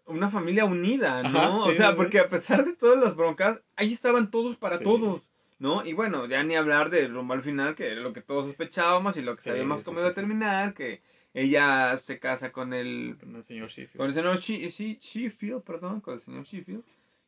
una 0.06 0.30
familia 0.30 0.64
unida, 0.64 1.22
¿no? 1.24 1.28
Ajá, 1.38 1.50
o 1.56 1.72
sea, 1.72 1.90
sí, 1.90 1.96
porque 1.96 2.18
a 2.20 2.28
pesar 2.28 2.64
de 2.64 2.74
todas 2.74 2.98
las 2.98 3.14
broncas, 3.14 3.60
ahí 3.76 3.92
estaban 3.92 4.30
todos 4.30 4.56
para 4.56 4.78
todos, 4.80 5.28
¿no? 5.58 5.84
Y 5.84 5.92
bueno, 5.92 6.26
ya 6.26 6.42
ni 6.42 6.54
hablar 6.56 6.90
de 6.90 7.06
rumbo 7.08 7.34
al 7.34 7.42
final, 7.42 7.74
que 7.74 7.88
era 7.88 8.00
lo 8.00 8.12
que 8.12 8.20
todos 8.22 8.46
sospechábamos 8.46 9.16
y 9.16 9.22
lo 9.22 9.36
que 9.36 9.42
Sí, 9.42 9.50
sabíamos 9.50 9.82
cómo 9.82 10.00
iba 10.00 10.08
a 10.08 10.14
terminar, 10.14 10.74
que 10.74 11.02
ella 11.34 11.98
se 11.98 12.18
casa 12.18 12.50
con 12.50 12.72
el, 12.72 13.16
Con 13.20 13.36
el 13.36 13.44
señor 13.44 13.68
Sheffield. 13.68 13.96
con 13.98 14.08
el 14.08 14.14
señor 14.14 14.38
She- 14.38 14.68
She- 14.70 14.98
Sheffield, 15.00 15.62
perdón, 15.62 16.00
con 16.00 16.14
el 16.14 16.20
señor 16.20 16.44
Sheffield. 16.44 16.82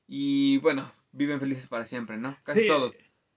Y 0.09 0.59
bueno, 0.59 0.91
viven 1.13 1.39
felices 1.41 1.67
para 1.69 1.85
siempre, 1.87 2.17
¿no? 2.17 2.37
Casi 2.43 2.61
Sí, 2.63 2.67
todos. 2.69 2.95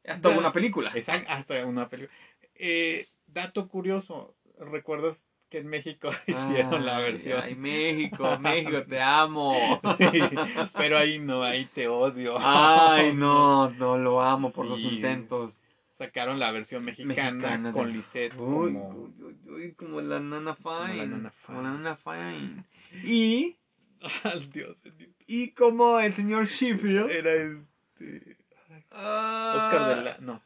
Hasta 0.07 0.30
da- 0.30 0.38
una 0.38 0.51
película. 0.51 0.91
Exacto, 0.95 1.32
hasta 1.32 1.65
una 1.65 1.88
película. 1.89 2.15
Eh, 2.55 3.07
dato 3.28 3.67
curioso, 3.67 4.36
¿recuerdas 4.59 5.23
que 5.49 5.59
en 5.59 5.67
México 5.67 6.09
hicieron 6.28 6.86
la 6.86 6.99
versión? 6.99 7.41
Ay, 7.43 7.55
México, 7.55 8.38
México, 8.39 8.84
te 8.88 9.01
amo. 9.01 9.82
Sí, 9.99 10.19
pero 10.76 10.97
ahí 10.97 11.19
no, 11.19 11.43
ahí 11.43 11.65
te 11.73 11.88
odio. 11.88 12.36
Ay, 12.39 13.13
no, 13.13 13.69
no 13.78 13.97
lo 13.97 14.21
amo 14.21 14.51
por 14.51 14.67
Sí. 14.78 14.88
intentos. 14.95 15.61
Sacaron 15.93 16.39
la 16.39 16.51
versión 16.51 16.84
mexicana, 16.84 17.32
Mexicana 17.32 17.71
con 17.71 17.88
de- 17.88 17.93
Lisette 17.99 18.34
Uy, 18.34 18.73
como... 18.73 18.89
uy, 18.89 19.38
uy, 19.47 19.73
como 19.76 20.01
la 20.01 20.19
nana 20.19 20.53
Fine. 20.53 20.97
la 20.97 21.05
Nana 21.05 21.34
Como 21.45 21.61
la 21.61 21.69
nana 21.71 21.95
Fine. 21.95 22.65
Y, 23.01 23.55
Ay, 24.24 24.49
Dios 24.53 24.78
bendito. 24.84 25.14
y 25.28 25.51
como 25.51 25.99
el 25.99 26.14
señor 26.14 26.45
Sheffield. 26.45 27.10
Era 27.12 27.34
este... 27.34 28.38
ah, 28.91 29.53
Oscar 29.58 29.95
de 29.97 30.01
la... 30.03 30.18
No. 30.20 30.41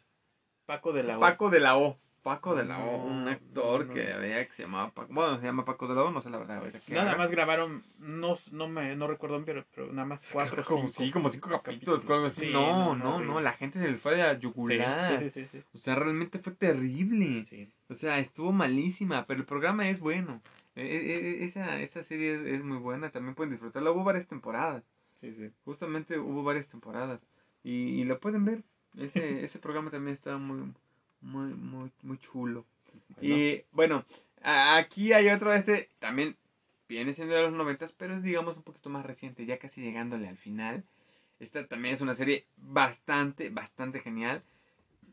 Paco 0.66 0.94
de 0.94 1.04
la 1.04 1.18
O. 1.18 1.20
Paco 1.20 1.50
de 1.50 1.60
la 1.60 1.78
O. 1.78 1.98
Paco 2.22 2.54
de 2.54 2.66
la 2.66 2.78
O, 2.80 2.98
No, 2.98 3.06
un 3.06 3.28
actor 3.30 3.82
no, 3.82 3.86
no, 3.88 3.94
que 3.94 4.12
había 4.12 4.46
que 4.46 4.54
se 4.54 4.64
llamaba 4.64 4.92
Paco. 4.92 5.14
Bueno, 5.14 5.40
se 5.40 5.46
llama 5.46 5.64
Paco 5.64 5.88
de 5.88 5.96
la 5.96 6.04
O, 6.04 6.12
no 6.12 6.22
sé 6.22 6.30
la 6.30 6.38
verdad. 6.38 6.62
Nada 6.90 7.12
haga. 7.12 7.18
más 7.18 7.32
grabaron, 7.32 7.82
no, 7.98 8.36
no 8.52 8.68
me 8.68 8.94
no 8.98 9.08
recuerdo, 9.08 9.42
pero, 9.46 9.66
pero 9.74 9.88
nada 9.94 10.06
más 10.06 10.20
cuatro 10.32 10.62
Como, 10.66 10.82
cinco. 10.90 10.94
sí, 10.94 11.12
como 11.12 11.30
cinco 11.30 11.50
capítulos, 11.50 12.04
algo 12.04 12.26
así. 12.26 12.48
Sí, 12.48 12.52
no, 12.54 12.94
no, 12.94 13.22
no, 13.22 13.40
la 13.40 13.54
gente 13.54 13.80
se 13.80 13.90
le 13.90 13.98
fue 13.98 14.22
a 14.22 14.34
la 14.34 14.36
Sí, 14.36 14.42
yugular. 14.42 15.20
sí, 15.24 15.30
sí, 15.30 15.46
sí, 15.50 15.64
O 15.74 15.78
sea, 15.78 15.96
realmente 15.96 16.40
fue 16.40 16.54
terrible. 16.54 17.46
sí. 17.46 17.72
O 17.90 17.96
sea, 17.96 18.20
estuvo 18.20 18.52
malísima, 18.52 19.26
pero 19.26 19.40
el 19.40 19.46
programa 19.46 19.90
es 19.90 20.00
bueno. 20.02 20.42
E- 20.82 20.98
e- 20.98 21.42
e- 21.42 21.46
esa, 21.46 21.80
esa 21.82 22.04
serie 22.04 22.36
es, 22.36 22.42
es 22.60 22.64
muy 22.64 22.78
buena, 22.78 23.10
también 23.12 23.36
pueden 23.36 23.52
disfrutarla. 23.52 23.92
Hubo 23.92 24.04
varias 24.04 24.28
temporadas, 24.28 24.84
Sí, 25.20 25.34
sí. 25.34 25.52
justamente 25.66 26.18
hubo 26.20 26.44
varias 26.44 26.68
temporadas. 26.68 27.20
Y, 27.64 28.02
y 28.02 28.04
lo 28.06 28.20
pueden 28.20 28.46
ver. 28.46 28.64
Ese, 28.98 29.44
ese 29.44 29.60
programa 29.60 29.92
también 29.92 30.14
está 30.14 30.38
muy, 30.38 30.74
muy, 31.22 31.54
muy, 31.54 31.92
muy 32.04 32.18
chulo. 32.18 32.66
Bueno, 33.18 33.36
Y 33.36 33.64
bueno, 33.72 34.06
aquí 34.42 35.14
hay 35.14 35.30
otro, 35.30 35.54
este 35.54 35.90
también 36.00 36.36
viene 36.88 37.14
siendo 37.14 37.36
de 37.36 37.44
los 37.44 37.54
noventas, 37.54 37.92
pero 37.92 38.16
es 38.16 38.24
digamos 38.24 38.58
un 38.58 38.64
poquito 38.64 38.90
más 38.90 39.06
reciente, 39.06 39.46
ya 39.46 39.58
casi 39.60 39.82
llegándole 39.82 40.28
al 40.28 40.38
final. 40.38 40.84
Esta 41.40 41.66
también 41.68 41.94
es 41.94 42.02
una 42.02 42.16
serie 42.16 42.46
bastante, 42.58 43.50
bastante 43.50 44.00
genial. 44.00 44.42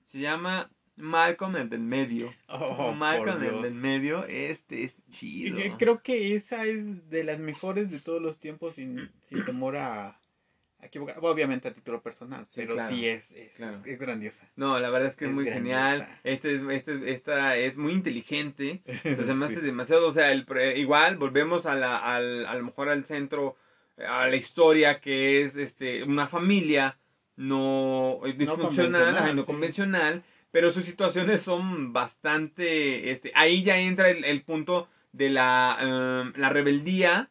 Se 0.05 0.21
llama 0.21 0.71
Malcolm 0.97 1.57
el 1.57 1.69
del 1.69 1.81
medio. 1.81 2.33
oh, 2.49 2.93
Malcolm 2.93 3.43
el 3.43 3.63
del 3.63 3.75
medio, 3.75 4.25
este 4.27 4.85
es 4.85 4.97
chido. 5.11 5.59
Creo 5.79 6.03
que 6.03 6.35
esa 6.35 6.65
es 6.65 7.09
de 7.11 7.25
las 7.25 7.39
mejores 7.39 7.91
de 7.91 7.99
todos 8.01 8.21
los 8.23 8.39
tiempos 8.39 8.75
sin, 8.75 9.11
sin 9.25 9.45
temor 9.45 9.77
a, 9.77 10.09
a 10.09 10.87
equivocar. 10.87 11.17
Bueno, 11.21 11.33
obviamente 11.35 11.69
a 11.69 11.75
título 11.75 12.01
personal, 12.03 12.47
Sí, 12.47 12.53
pero 12.57 12.75
claro. 12.75 12.95
sí 12.95 13.07
es, 13.09 13.31
es, 13.33 13.53
Claro. 13.57 13.79
es 13.85 13.99
grandiosa. 13.99 14.49
No, 14.57 14.79
la 14.81 14.89
verdad 14.91 15.11
es 15.11 15.17
que 15.17 15.27
es, 15.27 15.31
muy 15.33 15.45
genial. 15.45 16.09
Este 16.25 16.55
es, 16.57 16.63
este, 16.71 16.95
es- 16.95 17.03
esta 17.03 17.57
es 17.57 17.77
muy 17.77 17.93
inteligente. 17.93 18.83
O 18.87 18.93
sea, 19.03 19.25
se 19.27 19.35
me 19.35 19.47
Sí. 19.49 19.53
hace 19.55 19.61
demasiado, 19.63 20.09
o 20.09 20.15
sea, 20.15 20.33
el, 20.33 20.47
igual 20.77 21.17
volvemos 21.19 21.67
a 21.67 21.75
la, 21.75 21.99
al, 21.99 22.47
a 22.47 22.55
lo 22.55 22.65
mejor 22.65 22.89
al 22.89 23.05
centro, 23.05 23.57
a 23.99 24.27
la 24.29 24.37
historia 24.37 25.01
que 25.01 25.43
es 25.43 25.57
este 25.57 26.03
una 26.05 26.27
familia 26.29 26.97
no 27.37 28.21
eh, 28.25 28.33
disfuncional, 28.33 29.03
convencional, 29.03 29.37
no 29.37 29.43
sí. 29.43 29.47
convencional, 29.47 30.23
pero 30.51 30.71
sus 30.73 30.85
situaciones 30.85 31.43
son 31.43 31.93
bastante, 31.93 33.11
este, 33.11 33.33
ahí 33.35 33.63
ya 33.63 33.79
entra 33.79 34.09
el, 34.11 34.25
el 34.25 34.43
punto 34.43 34.89
de 35.13 35.31
la, 35.31 35.77
em, 35.81 36.33
la 36.37 36.49
rebeldía 36.51 37.31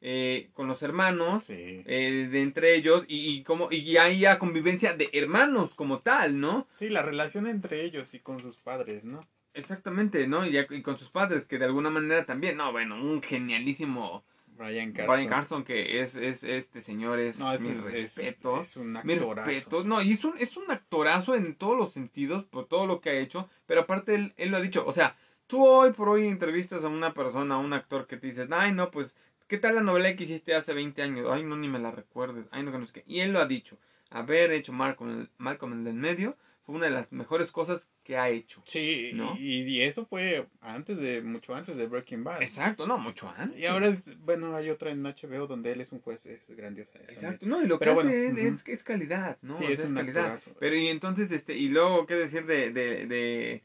eh, 0.00 0.50
con 0.52 0.68
los 0.68 0.82
hermanos, 0.82 1.44
Sí. 1.44 1.82
eh, 1.86 2.28
de 2.30 2.42
entre 2.42 2.74
ellos, 2.76 3.04
y, 3.08 3.30
y 3.38 3.42
como, 3.42 3.72
y 3.72 3.96
ahí 3.96 4.20
ya 4.20 4.38
convivencia 4.38 4.92
de 4.92 5.08
hermanos 5.12 5.74
como 5.74 6.00
tal, 6.00 6.38
¿no? 6.38 6.66
Sí, 6.70 6.88
la 6.90 7.02
relación 7.02 7.46
entre 7.46 7.82
ellos 7.84 8.12
y 8.14 8.20
con 8.20 8.40
sus 8.42 8.56
padres, 8.58 9.04
¿no? 9.04 9.26
Exactamente, 9.54 10.26
¿no? 10.28 10.44
Y, 10.46 10.52
ya- 10.52 10.66
y 10.68 10.82
con 10.82 10.98
sus 10.98 11.08
padres, 11.08 11.46
que 11.46 11.58
de 11.58 11.64
alguna 11.64 11.88
manera 11.90 12.26
también, 12.26 12.58
no, 12.58 12.70
bueno, 12.72 12.96
un 13.02 13.22
genialísimo 13.22 14.22
Brian 14.56 14.92
Carson. 14.92 15.14
Brian 15.14 15.28
Carson, 15.28 15.64
que 15.64 16.00
es, 16.00 16.14
es 16.16 16.42
este 16.44 16.80
señor, 16.82 17.18
es 17.18 17.38
No, 17.38 17.52
es, 17.52 17.60
mis 17.60 17.72
es- 17.72 17.82
respetos. 17.84 18.68
es 18.70 18.76
un 18.76 18.92
mis 19.04 19.18
actorazo. 19.18 19.48
respetos. 19.50 19.86
No, 19.86 20.02
y 20.02 20.12
es 20.12 20.24
un, 20.24 20.34
es 20.38 20.56
un 20.56 20.70
actorazo 20.70 21.34
en 21.34 21.54
todos 21.54 21.76
los 21.76 21.92
sentidos, 21.92 22.44
por 22.44 22.66
todo 22.66 22.86
lo 22.86 23.00
que 23.00 23.10
ha 23.10 23.14
hecho, 23.14 23.48
pero 23.66 23.82
aparte 23.82 24.14
él, 24.14 24.34
él 24.36 24.50
lo 24.50 24.56
ha 24.56 24.60
dicho, 24.60 24.84
o 24.86 24.92
sea, 24.92 25.16
tú 25.46 25.64
hoy 25.66 25.92
por 25.92 26.08
hoy 26.08 26.26
entrevistas 26.26 26.82
a 26.84 26.88
una 26.88 27.12
persona, 27.14 27.54
a 27.56 27.58
un 27.58 27.72
actor 27.72 28.06
que 28.06 28.16
te 28.16 28.28
dice, 28.28 28.46
ay, 28.50 28.72
no, 28.72 28.90
pues, 28.90 29.14
¿qué 29.48 29.58
tal 29.58 29.74
la 29.76 29.82
novela 29.82 30.14
que 30.16 30.24
hiciste 30.24 30.54
hace 30.54 30.72
20 30.74 31.02
años? 31.02 31.28
Ay, 31.30 31.42
no, 31.44 31.56
ni 31.56 31.68
me 31.68 31.78
la 31.78 31.90
recuerdes, 31.90 32.46
ay, 32.50 32.62
no, 32.62 32.72
que 32.72 32.78
no 32.78 32.86
sé 32.86 32.92
qué. 32.92 33.04
Y 33.06 33.20
él 33.20 33.32
lo 33.32 33.40
ha 33.40 33.46
dicho, 33.46 33.78
haber 34.10 34.52
hecho 34.52 34.72
Malcolm, 34.72 35.28
Malcolm 35.38 35.72
en 35.74 35.86
el 35.86 35.94
medio 35.94 36.36
fue 36.66 36.74
una 36.74 36.86
de 36.86 36.90
las 36.92 37.10
mejores 37.12 37.50
cosas 37.52 37.86
que 38.02 38.16
ha 38.18 38.28
hecho. 38.28 38.60
Sí, 38.66 39.12
¿No? 39.14 39.34
y, 39.38 39.62
y 39.62 39.82
eso 39.82 40.04
fue 40.06 40.46
antes 40.60 40.98
de, 40.98 41.22
mucho 41.22 41.54
antes 41.54 41.76
de 41.76 41.86
Breaking 41.86 42.22
Bad. 42.24 42.42
Exacto, 42.42 42.86
no, 42.86 42.98
mucho 42.98 43.32
antes. 43.36 43.58
Y 43.58 43.66
ahora 43.66 43.88
es, 43.88 44.18
bueno, 44.20 44.54
hay 44.54 44.70
otra 44.70 44.90
en 44.90 45.02
HBO 45.02 45.46
donde 45.46 45.72
él 45.72 45.80
es 45.80 45.90
un 45.92 46.00
juez, 46.00 46.24
es 46.26 46.48
grandiosa. 46.56 46.92
también. 46.92 47.10
Exacto, 47.16 47.46
no, 47.46 47.62
y 47.62 47.66
lo 47.66 47.78
Pero 47.78 47.92
que 47.92 47.94
bueno, 47.94 48.10
hace 48.10 48.32
ujú. 48.32 48.54
es, 48.56 48.68
es 48.68 48.82
calidad, 48.84 49.38
¿no? 49.42 49.56
Sí, 49.58 49.64
O 49.64 49.66
sea, 49.66 49.74
es 49.74 49.90
un 49.90 49.94
calidad. 49.96 50.24
actorazo. 50.26 50.56
Pero 50.60 50.76
y 50.76 50.88
entonces, 50.88 51.32
este, 51.32 51.56
y 51.56 51.68
luego, 51.68 52.06
¿qué 52.06 52.14
decir 52.14 52.46
de, 52.46 52.70
de, 52.72 53.06
de, 53.06 53.62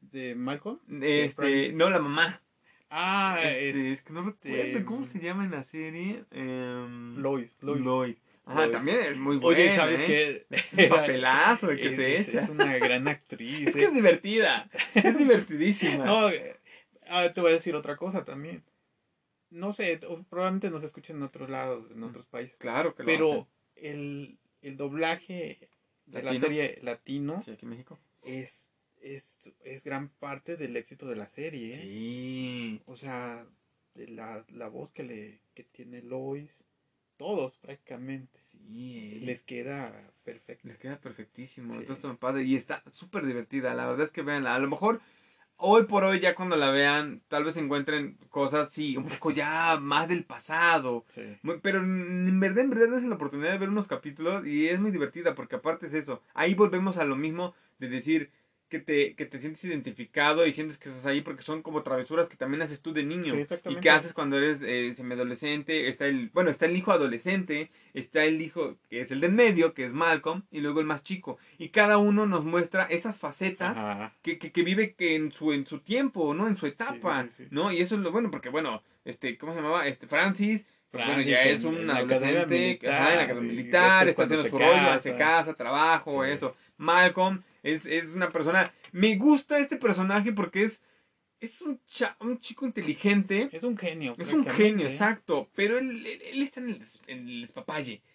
¿De 0.00 0.34
Malcolm? 0.34 0.78
de 0.86 1.24
este, 1.24 1.34
Frank- 1.68 1.74
no, 1.76 1.90
la 1.90 1.98
mamá? 1.98 2.42
Ah, 2.90 3.38
Este, 3.44 3.70
es 3.92 3.98
es 3.98 4.02
que 4.02 4.12
no 4.12 4.22
recuerdo 4.24 4.84
cómo 4.84 5.04
se 5.04 5.20
llama 5.20 5.44
en 5.44 5.52
la 5.52 5.62
serie. 5.62 6.24
em, 6.32 7.16
Lois. 7.18 7.56
Lois. 7.62 7.80
Lois. 7.82 8.16
Ajá, 8.50 8.66
Lois. 8.66 8.72
también 8.72 9.00
es 9.00 9.16
muy 9.16 9.36
buena, 9.38 9.64
Oye, 9.64 9.76
¿sabes 9.76 10.00
¿eh? 10.00 10.04
qué? 10.06 10.46
Es 10.50 10.72
un 10.74 10.88
papelazo 10.88 11.70
el 11.70 11.80
que 11.80 11.88
es, 11.88 11.94
se 11.96 12.18
echa. 12.20 12.42
es 12.42 12.48
una 12.48 12.76
gran 12.78 13.08
actriz. 13.08 13.68
Es 13.68 13.76
que 13.76 13.84
es 13.84 13.90
eh. 13.92 13.94
divertida, 13.94 14.70
es 14.94 15.18
divertidísima. 15.18 16.04
No, 16.04 16.28
ah, 17.08 17.32
te 17.32 17.40
voy 17.40 17.50
a 17.50 17.54
decir 17.54 17.74
otra 17.76 17.96
cosa 17.96 18.24
también. 18.24 18.64
No 19.50 19.72
sé, 19.72 19.98
probablemente 20.28 20.70
nos 20.70 20.84
escuchen 20.84 21.16
en 21.16 21.22
otros 21.24 21.50
lados, 21.50 21.90
en 21.90 22.02
otros 22.04 22.26
países. 22.26 22.56
Claro 22.58 22.94
que 22.94 23.02
lo 23.02 23.06
Pero 23.06 23.32
hacen. 23.32 23.46
el, 23.76 24.38
el 24.62 24.76
doblaje 24.76 25.68
de 26.06 26.22
la 26.22 26.38
serie 26.38 26.78
latino 26.82 27.42
Sí, 27.44 27.52
aquí 27.52 27.66
en 27.66 27.70
México. 27.70 27.98
es, 28.22 28.68
es, 29.00 29.38
es 29.64 29.82
gran 29.84 30.08
parte 30.08 30.56
del 30.56 30.76
éxito 30.76 31.06
de 31.08 31.16
la 31.16 31.26
serie. 31.28 31.74
¿eh? 31.74 31.80
Sí. 31.82 32.80
O 32.86 32.96
sea, 32.96 33.44
de 33.94 34.06
la, 34.08 34.44
la 34.50 34.68
voz 34.68 34.92
que 34.92 35.02
le 35.02 35.40
que 35.54 35.64
tiene 35.64 36.00
Lois, 36.02 36.62
todos 37.20 37.58
prácticamente, 37.58 38.40
Sí, 38.46 39.20
les 39.22 39.42
queda 39.42 39.92
perfecto. 40.24 40.66
Les 40.66 40.78
queda 40.78 40.96
perfectísimo. 40.98 41.74
Sí. 41.74 41.80
Entonces, 41.80 42.16
padre. 42.18 42.44
Y 42.44 42.56
está 42.56 42.82
súper 42.90 43.26
divertida. 43.26 43.74
La 43.74 43.86
verdad 43.86 44.06
es 44.06 44.12
que 44.12 44.22
véanla. 44.22 44.54
A 44.54 44.58
lo 44.58 44.68
mejor 44.68 45.00
hoy 45.56 45.84
por 45.84 46.04
hoy, 46.04 46.20
ya 46.20 46.34
cuando 46.34 46.56
la 46.56 46.70
vean, 46.70 47.20
tal 47.28 47.44
vez 47.44 47.56
encuentren 47.58 48.16
cosas, 48.30 48.72
sí, 48.72 48.96
un 48.96 49.04
poco 49.04 49.32
ya 49.32 49.76
más 49.78 50.08
del 50.08 50.24
pasado. 50.24 51.04
Sí. 51.08 51.36
Pero 51.62 51.80
en 51.80 52.40
verdad, 52.40 52.64
en 52.64 52.70
verdad, 52.70 52.96
es 52.96 53.04
la 53.04 53.16
oportunidad 53.16 53.52
de 53.52 53.58
ver 53.58 53.68
unos 53.68 53.86
capítulos 53.86 54.46
y 54.46 54.68
es 54.68 54.80
muy 54.80 54.90
divertida 54.90 55.34
porque 55.34 55.56
aparte 55.56 55.86
es 55.86 55.94
eso. 55.94 56.22
Ahí 56.32 56.54
volvemos 56.54 56.96
a 56.96 57.04
lo 57.04 57.16
mismo 57.16 57.54
de 57.78 57.88
decir 57.88 58.30
que 58.70 58.78
te, 58.78 59.14
que 59.16 59.26
te 59.26 59.40
sientes 59.40 59.62
identificado 59.64 60.46
y 60.46 60.52
sientes 60.52 60.78
que 60.78 60.88
estás 60.88 61.04
ahí 61.04 61.20
porque 61.20 61.42
son 61.42 61.60
como 61.60 61.82
travesuras 61.82 62.28
que 62.28 62.36
también 62.36 62.62
haces 62.62 62.80
tú 62.80 62.92
de 62.92 63.02
niño. 63.02 63.34
Sí, 63.34 63.54
y 63.68 63.76
que 63.76 63.90
haces 63.90 64.14
cuando 64.14 64.38
eres 64.38 64.60
eh, 64.62 64.94
semiadolescente. 64.94 65.88
Está 65.88 66.06
el, 66.06 66.30
bueno, 66.32 66.50
está 66.50 66.66
el 66.66 66.76
hijo 66.76 66.92
adolescente, 66.92 67.70
está 67.94 68.24
el 68.24 68.40
hijo 68.40 68.76
que 68.88 69.00
es 69.02 69.10
el 69.10 69.20
del 69.20 69.32
medio, 69.32 69.74
que 69.74 69.84
es 69.84 69.92
Malcolm, 69.92 70.44
y 70.52 70.60
luego 70.60 70.78
el 70.80 70.86
más 70.86 71.02
chico. 71.02 71.38
Y 71.58 71.70
cada 71.70 71.98
uno 71.98 72.26
nos 72.26 72.44
muestra 72.44 72.84
esas 72.84 73.18
facetas 73.18 73.76
Ajá. 73.76 74.12
que, 74.22 74.38
que, 74.38 74.52
que 74.52 74.62
vive 74.62 74.94
que 74.94 75.16
en 75.16 75.32
su 75.32 75.52
en 75.52 75.66
su 75.66 75.80
tiempo, 75.80 76.32
¿no? 76.32 76.46
En 76.46 76.56
su 76.56 76.66
etapa, 76.66 77.24
sí, 77.24 77.30
sí. 77.38 77.46
¿no? 77.50 77.72
Y 77.72 77.82
eso 77.82 77.96
es 77.96 78.00
lo 78.00 78.12
bueno 78.12 78.30
porque 78.30 78.50
bueno, 78.50 78.82
este 79.04 79.36
¿cómo 79.36 79.52
se 79.52 79.60
llamaba? 79.60 79.88
Este 79.88 80.06
Francis, 80.06 80.64
pues, 80.92 81.04
bueno, 81.04 81.22
Francis 81.22 81.32
ya 81.32 81.42
es 81.42 81.64
un 81.64 81.76
en 81.76 81.90
adolescente, 81.90 82.54
militar, 82.54 82.94
ajá, 82.94 83.22
en 83.24 83.28
la 83.28 83.34
militar, 83.34 84.08
está 84.08 84.22
haciendo 84.22 84.44
se 84.44 84.50
su 84.50 84.58
rollo, 84.58 84.90
hace 84.90 85.16
casa, 85.16 85.54
trabajo, 85.54 86.24
eso. 86.24 86.54
Malcolm 86.76 87.42
es, 87.62 87.86
es 87.86 88.14
una 88.14 88.28
persona, 88.28 88.72
me 88.92 89.16
gusta 89.16 89.58
este 89.58 89.76
personaje 89.76 90.32
porque 90.32 90.64
es 90.64 90.82
es 91.40 91.62
un 91.62 91.80
cha- 91.86 92.16
un 92.20 92.38
chico 92.38 92.66
inteligente, 92.66 93.48
Es 93.52 93.64
un 93.64 93.74
genio. 93.78 94.14
es 94.18 94.30
un 94.30 94.44
genio, 94.46 94.86
exacto, 94.86 95.48
pero 95.54 95.78
él, 95.78 96.06
él, 96.06 96.20
él 96.34 96.42
está 96.42 96.60
en 96.60 96.68
el, 96.68 96.82
en 97.06 97.28
el. 97.28 97.50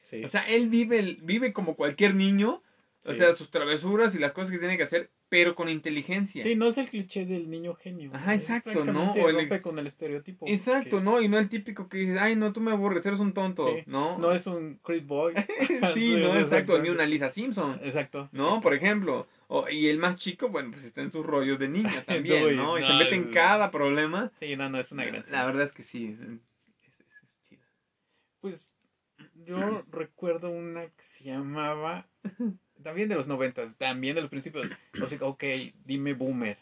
Sí. 0.04 0.24
O 0.24 0.28
sea, 0.28 0.48
él 0.48 0.70
vive, 0.70 1.18
vive 1.24 1.52
como 1.52 1.76
cualquier 1.76 2.14
niño, 2.14 2.62
o 3.04 3.14
sea, 3.16 3.34
sus 3.34 3.50
travesuras 3.50 4.14
y 4.16 4.20
las 4.20 4.32
cosas 4.32 4.52
que 4.52 4.60
tiene 4.60 4.78
que 4.78 4.84
hacer, 4.84 5.10
pero 5.28 5.56
con 5.56 5.70
inteligencia. 5.70 6.44
Sí, 6.44 6.56
no 6.56 6.68
es 6.68 6.78
el 6.78 6.88
cliché 6.88 7.26
del 7.26 7.50
niño 7.50 7.74
genio. 7.74 8.12
Ajá, 8.14 8.36
exacto, 8.36 8.86
¿no? 8.86 9.14
O 9.14 9.28
el- 9.30 9.36
rompe 9.38 9.60
con 9.62 9.80
el 9.80 9.88
estereotipo. 9.88 10.46
Exacto, 10.48 10.98
que 11.00 11.04
¿no? 11.04 11.20
Y 11.20 11.28
no 11.28 11.40
el 11.40 11.50
típico 11.50 11.90
que 11.90 11.98
dice, 11.98 12.20
ay, 12.20 12.36
no, 12.36 12.54
tú 12.54 12.62
me 12.62 12.70
aburres, 12.72 13.04
eres 13.08 13.20
un 13.20 13.34
tonto, 13.34 13.68
Sí. 13.76 13.84
¿no? 13.88 14.20
No 14.20 14.34
es 14.34 14.46
un 14.46 14.80
creep 14.84 15.08
boy. 15.08 15.34
sí, 15.96 16.12
no, 16.22 16.38
exacto. 16.40 16.80
ni 16.80 16.90
una 16.90 17.08
Lisa 17.08 17.32
Simpson, 17.32 17.80
Exacto. 17.84 18.30
¿no? 18.32 18.62
Por 18.62 18.76
ejemplo. 18.76 19.28
O- 19.48 19.70
y 19.70 19.88
el 19.90 19.98
más 20.00 20.16
chico, 20.16 20.50
bueno, 20.50 20.72
pues 20.72 20.84
está 20.84 21.02
en 21.02 21.12
sus 21.12 21.26
rollos 21.26 21.60
de 21.60 21.68
niño 21.68 22.04
también, 22.08 22.46
Uy, 22.46 22.56
¿no? 22.56 22.78
Y 22.80 22.84
se 22.84 22.94
mete 22.94 23.16
en 23.16 23.32
cada 23.32 23.72
problema. 23.72 24.32
Sí, 24.40 24.56
no, 24.56 24.70
no, 24.70 24.80
es 24.80 24.92
una 24.92 25.06
gran 25.06 25.24
La 25.30 25.46
verdad 25.46 25.64
es 25.64 25.72
que 25.72 25.84
sí, 25.84 26.08
es, 26.08 26.20
es- 26.20 26.30
es 27.20 27.40
chida. 27.50 27.66
Pues 28.42 28.72
yo 29.46 29.84
recuerdo 29.92 30.50
una 30.50 30.88
que 30.88 31.04
se 31.04 31.24
llamaba, 31.26 32.08
también 32.84 33.10
de 33.10 33.16
los 33.16 33.28
noventas, 33.28 33.76
también 33.78 34.16
de 34.16 34.22
los 34.22 34.30
principios. 34.30 34.68
O 35.02 35.08
sea, 35.08 35.20
ok, 35.22 35.44
dime 35.86 36.14
boomer. 36.14 36.58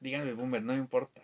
Díganme 0.00 0.32
boomer, 0.32 0.62
no 0.62 0.72
me 0.74 0.78
importa. 0.78 1.22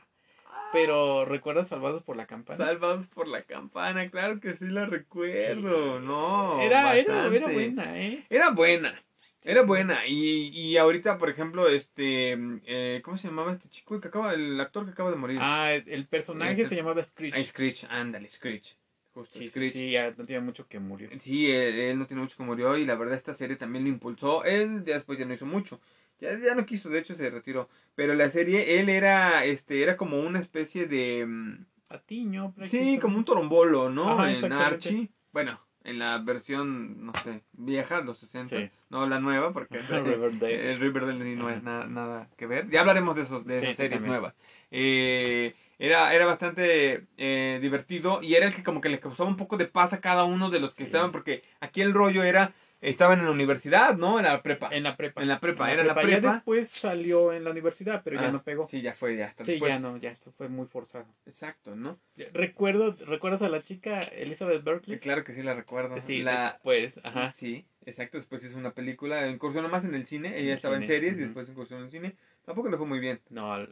Pero 0.73 1.25
¿recuerdas 1.25 1.69
Salvados 1.69 2.03
por 2.03 2.17
la 2.17 2.27
Campana? 2.27 2.57
Salvados 2.67 3.07
por 3.07 3.29
la 3.29 3.43
campana, 3.43 4.11
claro 4.11 4.41
que 4.41 4.57
sí 4.57 4.67
la 4.67 4.87
recuerdo, 4.87 6.01
no. 6.01 6.61
era, 6.61 6.97
era, 6.97 7.29
era 7.33 7.47
buena, 7.47 8.01
¿eh? 8.01 8.27
Era 8.29 8.51
buena. 8.51 9.01
Era 9.45 9.63
buena. 9.63 10.07
Y, 10.07 10.49
y 10.49 10.77
ahorita, 10.79 11.19
por 11.19 11.29
ejemplo, 11.31 11.69
este. 11.69 12.37
eh, 12.67 13.01
¿Cómo 13.05 13.19
se 13.19 13.29
llamaba 13.29 13.53
este 13.53 13.69
chico 13.69 14.01
que 14.01 14.09
acaba, 14.09 14.33
el 14.35 14.59
actor 14.61 14.85
que 14.87 14.93
acaba 14.93 15.11
de 15.11 15.17
morir? 15.17 15.39
Ah, 15.41 15.73
el 15.75 16.07
personaje 16.07 16.53
Este- 16.53 16.69
se 16.69 16.77
llamaba 16.77 17.03
Screech. 17.03 17.35
Ah, 17.35 17.45
Screech, 17.45 17.85
ándale, 17.91 18.29
Screech. 18.31 18.77
Justo, 19.13 19.39
Sí, 19.39 19.49
Screech. 19.49 19.73
sí, 19.75 19.91
ya 19.93 20.11
no 20.17 20.25
tiene 20.25 20.41
mucho 20.43 20.67
que 20.67 20.81
murió. 20.81 21.09
Sí, 21.21 21.49
él, 21.51 21.79
él 21.79 21.99
no 21.99 22.07
tiene 22.07 22.23
mucho 22.23 22.37
que 22.37 22.43
murió 22.43 22.77
y 22.77 22.85
la 22.85 22.97
verdad 22.97 23.17
esta 23.17 23.33
serie 23.35 23.57
también 23.57 23.85
lo 23.85 23.91
impulsó. 23.91 24.45
Él 24.45 24.83
después 24.85 25.19
ya 25.19 25.25
no 25.25 25.35
hizo 25.35 25.47
mucho. 25.47 25.81
Ya, 26.21 26.37
ya 26.39 26.55
no 26.55 26.65
quiso, 26.67 26.89
de 26.89 26.99
hecho 27.01 27.15
se 27.15 27.31
retiró. 27.31 27.69
Pero 27.95 28.15
la 28.15 28.31
serie, 28.31 28.81
él 28.81 28.89
era, 28.89 29.45
este, 29.45 29.83
era 29.83 29.97
como 29.97 30.19
una 30.21 30.41
especie 30.41 30.87
de... 30.87 31.27
mm, 31.27 31.65
Patiño, 31.87 32.55
Sí, 32.67 32.99
como 33.01 33.19
un 33.19 33.25
torombolo, 33.25 33.89
¿no? 33.91 34.19
Ajá, 34.19 34.33
en. 34.33 34.53
Archie. 34.53 35.11
Bueno, 35.33 35.61
en 35.85 35.99
la 35.99 36.19
versión, 36.19 37.05
no 37.07 37.13
sé, 37.23 37.43
vieja, 37.53 38.01
los 38.01 38.19
60. 38.19 38.57
Sí. 38.57 38.71
No 38.91 39.07
la 39.07 39.21
nueva, 39.21 39.53
porque 39.53 39.79
Riverdale. 39.83 40.73
el 40.73 40.81
Riverdale 40.81 41.37
no 41.37 41.51
es 41.51 41.63
nada, 41.63 41.87
nada 41.87 42.29
que 42.37 42.47
ver. 42.47 42.69
Ya 42.71 42.81
hablaremos 42.81 43.15
de, 43.17 43.23
esos, 43.23 43.45
de 43.47 43.59
Sí, 43.59 43.65
esas 43.67 43.77
sí, 43.77 43.83
series 43.83 43.93
también. 44.01 44.11
nuevas. 44.13 44.35
Eh, 44.71 45.55
era, 45.79 46.15
era 46.15 46.25
bastante 46.27 47.07
eh, 47.19 47.59
divertido 47.61 48.23
y 48.23 48.35
era 48.35 48.47
el 48.47 48.55
que 48.55 48.63
como 48.63 48.81
que 48.81 48.89
les 48.89 49.01
causaba 49.01 49.29
un 49.29 49.37
poco 49.37 49.57
de 49.57 49.67
paz 49.67 49.93
a 49.93 50.01
cada 50.01 50.25
uno 50.25 50.51
de 50.51 50.61
los 50.61 50.75
que 50.75 50.85
Sí. 50.85 50.87
estaban, 50.87 51.13
porque 51.13 51.43
aquí 51.61 51.81
el 51.81 51.93
rollo 51.93 52.23
era, 52.23 52.53
estaban 52.89 53.19
en 53.21 53.25
la 53.27 53.31
universidad, 53.31 53.97
¿no? 53.97 54.19
En 54.19 54.25
la 54.25 54.43
prepa. 54.43 54.69
En 54.73 54.83
la 54.83 54.97
prepa. 54.97 55.23
En 55.23 55.29
la 55.29 55.41
prepa, 55.41 55.67
En 55.69 55.75
era 55.75 55.85
la 55.85 55.95
Ya 55.95 56.01
prepa. 56.03 56.35
después 56.35 56.71
salió 56.71 57.33
en 57.33 57.45
la 57.45 57.51
universidad, 57.51 58.03
pero 58.05 58.19
Ah, 58.19 58.23
ya 58.23 58.33
no 58.33 58.43
pegó. 58.43 58.67
Sí, 58.69 58.81
ya 58.83 58.95
fue, 58.95 59.17
ya 59.17 59.27
hasta 59.27 59.45
Sí, 59.45 59.53
después. 59.53 59.73
ya 59.73 59.79
no, 59.79 59.97
ya 59.97 60.11
esto 60.11 60.33
fue 60.33 60.49
muy 60.49 60.67
forzado. 60.67 61.07
Exacto, 61.27 61.75
¿no? 61.77 61.99
Recuerdo, 62.33 62.97
¿recuerdas 63.07 63.43
a 63.43 63.49
la 63.49 63.63
chica 63.63 64.01
Elizabeth 64.01 64.63
Berkley? 64.63 64.97
Eh, 64.97 65.01
Claro 65.01 65.25
que 65.25 65.33
sí 65.35 65.43
la 65.43 65.55
recuerdo. 65.55 66.01
Sí, 66.07 66.23
la, 66.23 66.53
después, 66.53 66.95
ajá. 67.03 67.33
Sí, 67.33 67.67
exacto. 67.87 68.17
Después 68.19 68.45
hizo 68.45 68.59
una 68.59 68.73
película, 68.73 69.29
incursionó 69.29 69.69
más 69.69 69.85
en 69.85 69.95
el 69.95 70.07
cine. 70.07 70.39
Ella 70.39 70.51
el 70.53 70.57
estaba 70.57 70.77
en 70.77 70.87
series 70.87 71.15
y 71.15 71.21
después 71.23 71.49
incursionó 71.49 71.85
en 71.85 71.91
cine. 71.91 72.17
Tampoco 72.45 72.69
le 72.69 72.77
fue 72.77 72.87
muy 72.87 72.99
bien. 73.01 73.21
No, 73.31 73.67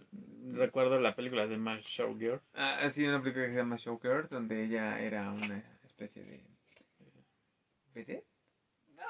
recuerdo 0.54 0.98
la 0.98 1.14
película 1.14 1.46
de 1.46 1.58
Mash 1.58 1.84
Showgirl. 1.84 2.40
Ah, 2.54 2.78
Ha 2.82 2.90
sido 2.90 3.10
una 3.10 3.20
película 3.22 3.44
que 3.46 3.52
se 3.52 3.58
llama 3.58 3.76
Showgirl, 3.76 4.28
donde 4.30 4.64
ella 4.64 4.98
era 5.00 5.30
una 5.30 5.62
especie 5.84 6.22
de. 6.24 6.40
¿Vedette? 7.94 8.24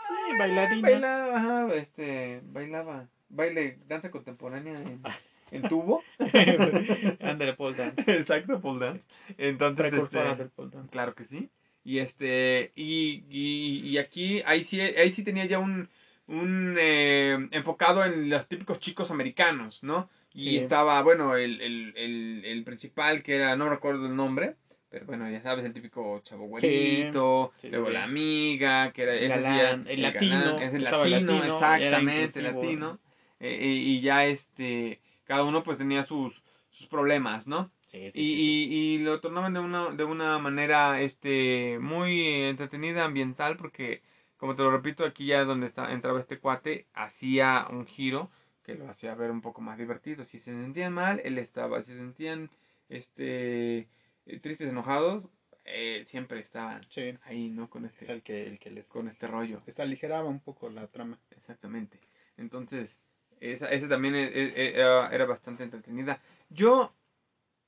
Sí, 0.08 0.36
bailarina. 0.38 0.88
Bailaba, 0.88 1.36
ajá, 1.36 1.74
este, 1.74 2.40
bailaba. 2.44 3.08
Baile, 3.28 3.78
danza 3.88 4.10
contemporánea 4.10 4.80
en, 4.80 5.02
en 5.50 5.62
tubo. 5.68 6.02
Ándale, 7.20 7.54
Paul 7.54 7.76
Dance. 7.76 8.02
exacto, 8.06 8.60
pole 8.60 8.84
dance. 8.86 9.08
Entonces, 9.38 9.90
Precursora 9.90 10.32
este, 10.32 10.44
del 10.44 10.70
Dance. 10.70 10.90
Claro 10.90 11.14
que 11.14 11.24
sí. 11.24 11.48
Y 11.84 11.98
este, 11.98 12.72
y, 12.76 13.24
y, 13.30 13.80
y 13.88 13.98
aquí, 13.98 14.42
ahí 14.46 14.62
sí, 14.64 14.80
ahí 14.80 15.10
sí 15.12 15.24
tenía 15.24 15.46
ya 15.46 15.58
un, 15.58 15.88
un 16.26 16.76
eh, 16.78 17.48
enfocado 17.50 18.04
en 18.04 18.28
los 18.30 18.46
típicos 18.48 18.78
chicos 18.78 19.10
americanos, 19.10 19.82
¿no? 19.82 20.08
Y 20.34 20.50
Sí. 20.50 20.56
estaba, 20.58 21.02
bueno, 21.02 21.36
el, 21.36 21.60
el, 21.60 21.92
el, 21.96 22.42
el 22.44 22.64
principal 22.64 23.22
que 23.22 23.34
era, 23.36 23.56
no 23.56 23.68
recuerdo 23.68 24.06
el 24.06 24.14
nombre, 24.16 24.54
pero 24.92 25.06
bueno, 25.06 25.28
ya 25.30 25.40
sabes, 25.40 25.64
el 25.64 25.72
típico 25.72 26.20
chavo 26.22 26.44
güerito, 26.46 27.52
Sí, 27.62 27.68
luego 27.70 27.86
sí. 27.86 27.92
la 27.94 28.04
amiga, 28.04 28.92
que 28.92 29.02
era 29.04 29.14
Galán, 29.36 29.84
sí, 29.86 29.92
el 29.94 30.02
latino, 30.02 30.58
es 30.58 30.74
el 30.74 30.84
el 30.86 31.10
latino, 31.10 31.44
exactamente, 31.44 32.38
el 32.38 32.44
latino. 32.44 32.98
Eh, 33.40 33.58
y, 33.60 33.96
y 33.96 34.00
ya 34.02 34.26
este, 34.26 35.00
cada 35.24 35.44
uno 35.44 35.64
pues 35.64 35.78
tenía 35.78 36.04
sus, 36.04 36.44
sus 36.70 36.86
problemas, 36.86 37.46
¿no? 37.46 37.70
Sí, 37.86 38.10
sí, 38.12 38.20
y, 38.20 38.34
sí, 38.36 38.68
y, 38.70 38.94
y 38.94 38.98
lo 38.98 39.20
tornaban 39.20 39.54
de 39.54 39.60
una, 39.60 39.90
de 39.90 40.04
una 40.04 40.38
manera 40.38 41.00
este 41.00 41.78
muy 41.80 42.26
entretenida, 42.44 43.04
ambiental, 43.04 43.56
porque, 43.56 44.02
como 44.36 44.54
te 44.54 44.62
lo 44.62 44.70
repito, 44.70 45.04
aquí 45.04 45.26
ya 45.26 45.44
donde 45.44 45.68
está, 45.68 45.90
entraba 45.90 46.20
este 46.20 46.38
cuate, 46.38 46.86
hacía 46.94 47.66
un 47.70 47.86
giro 47.86 48.30
que 48.62 48.74
lo 48.74 48.88
hacía 48.88 49.14
ver 49.14 49.30
un 49.30 49.40
poco 49.40 49.60
más 49.62 49.76
divertido. 49.78 50.24
Si 50.24 50.38
se 50.38 50.52
sentían 50.52 50.92
mal, 50.92 51.20
él 51.24 51.38
estaba. 51.38 51.82
Si 51.82 51.92
se 51.92 51.98
sentían 51.98 52.50
este 52.88 53.88
eh, 54.26 54.38
tristes, 54.40 54.68
enojados, 54.68 55.24
eh, 55.64 56.04
siempre 56.06 56.40
estaban 56.40 56.82
sí. 56.90 57.16
ahí, 57.24 57.48
¿no? 57.50 57.68
Con 57.70 57.84
este, 57.84 58.10
el 58.10 58.22
que, 58.22 58.46
el 58.46 58.58
que 58.58 58.70
les, 58.70 58.88
con 58.88 59.08
este 59.08 59.26
rollo. 59.26 59.62
les 59.66 59.78
aligeraba 59.80 60.28
un 60.28 60.40
poco 60.40 60.70
la 60.70 60.86
trama. 60.88 61.18
Exactamente. 61.30 61.98
Entonces, 62.36 62.98
esa, 63.40 63.70
esa 63.70 63.88
también 63.88 64.14
e- 64.14 64.24
e- 64.32 64.74
era, 64.74 65.08
era 65.08 65.24
bastante 65.26 65.62
entretenida. 65.62 66.20
Yo, 66.48 66.94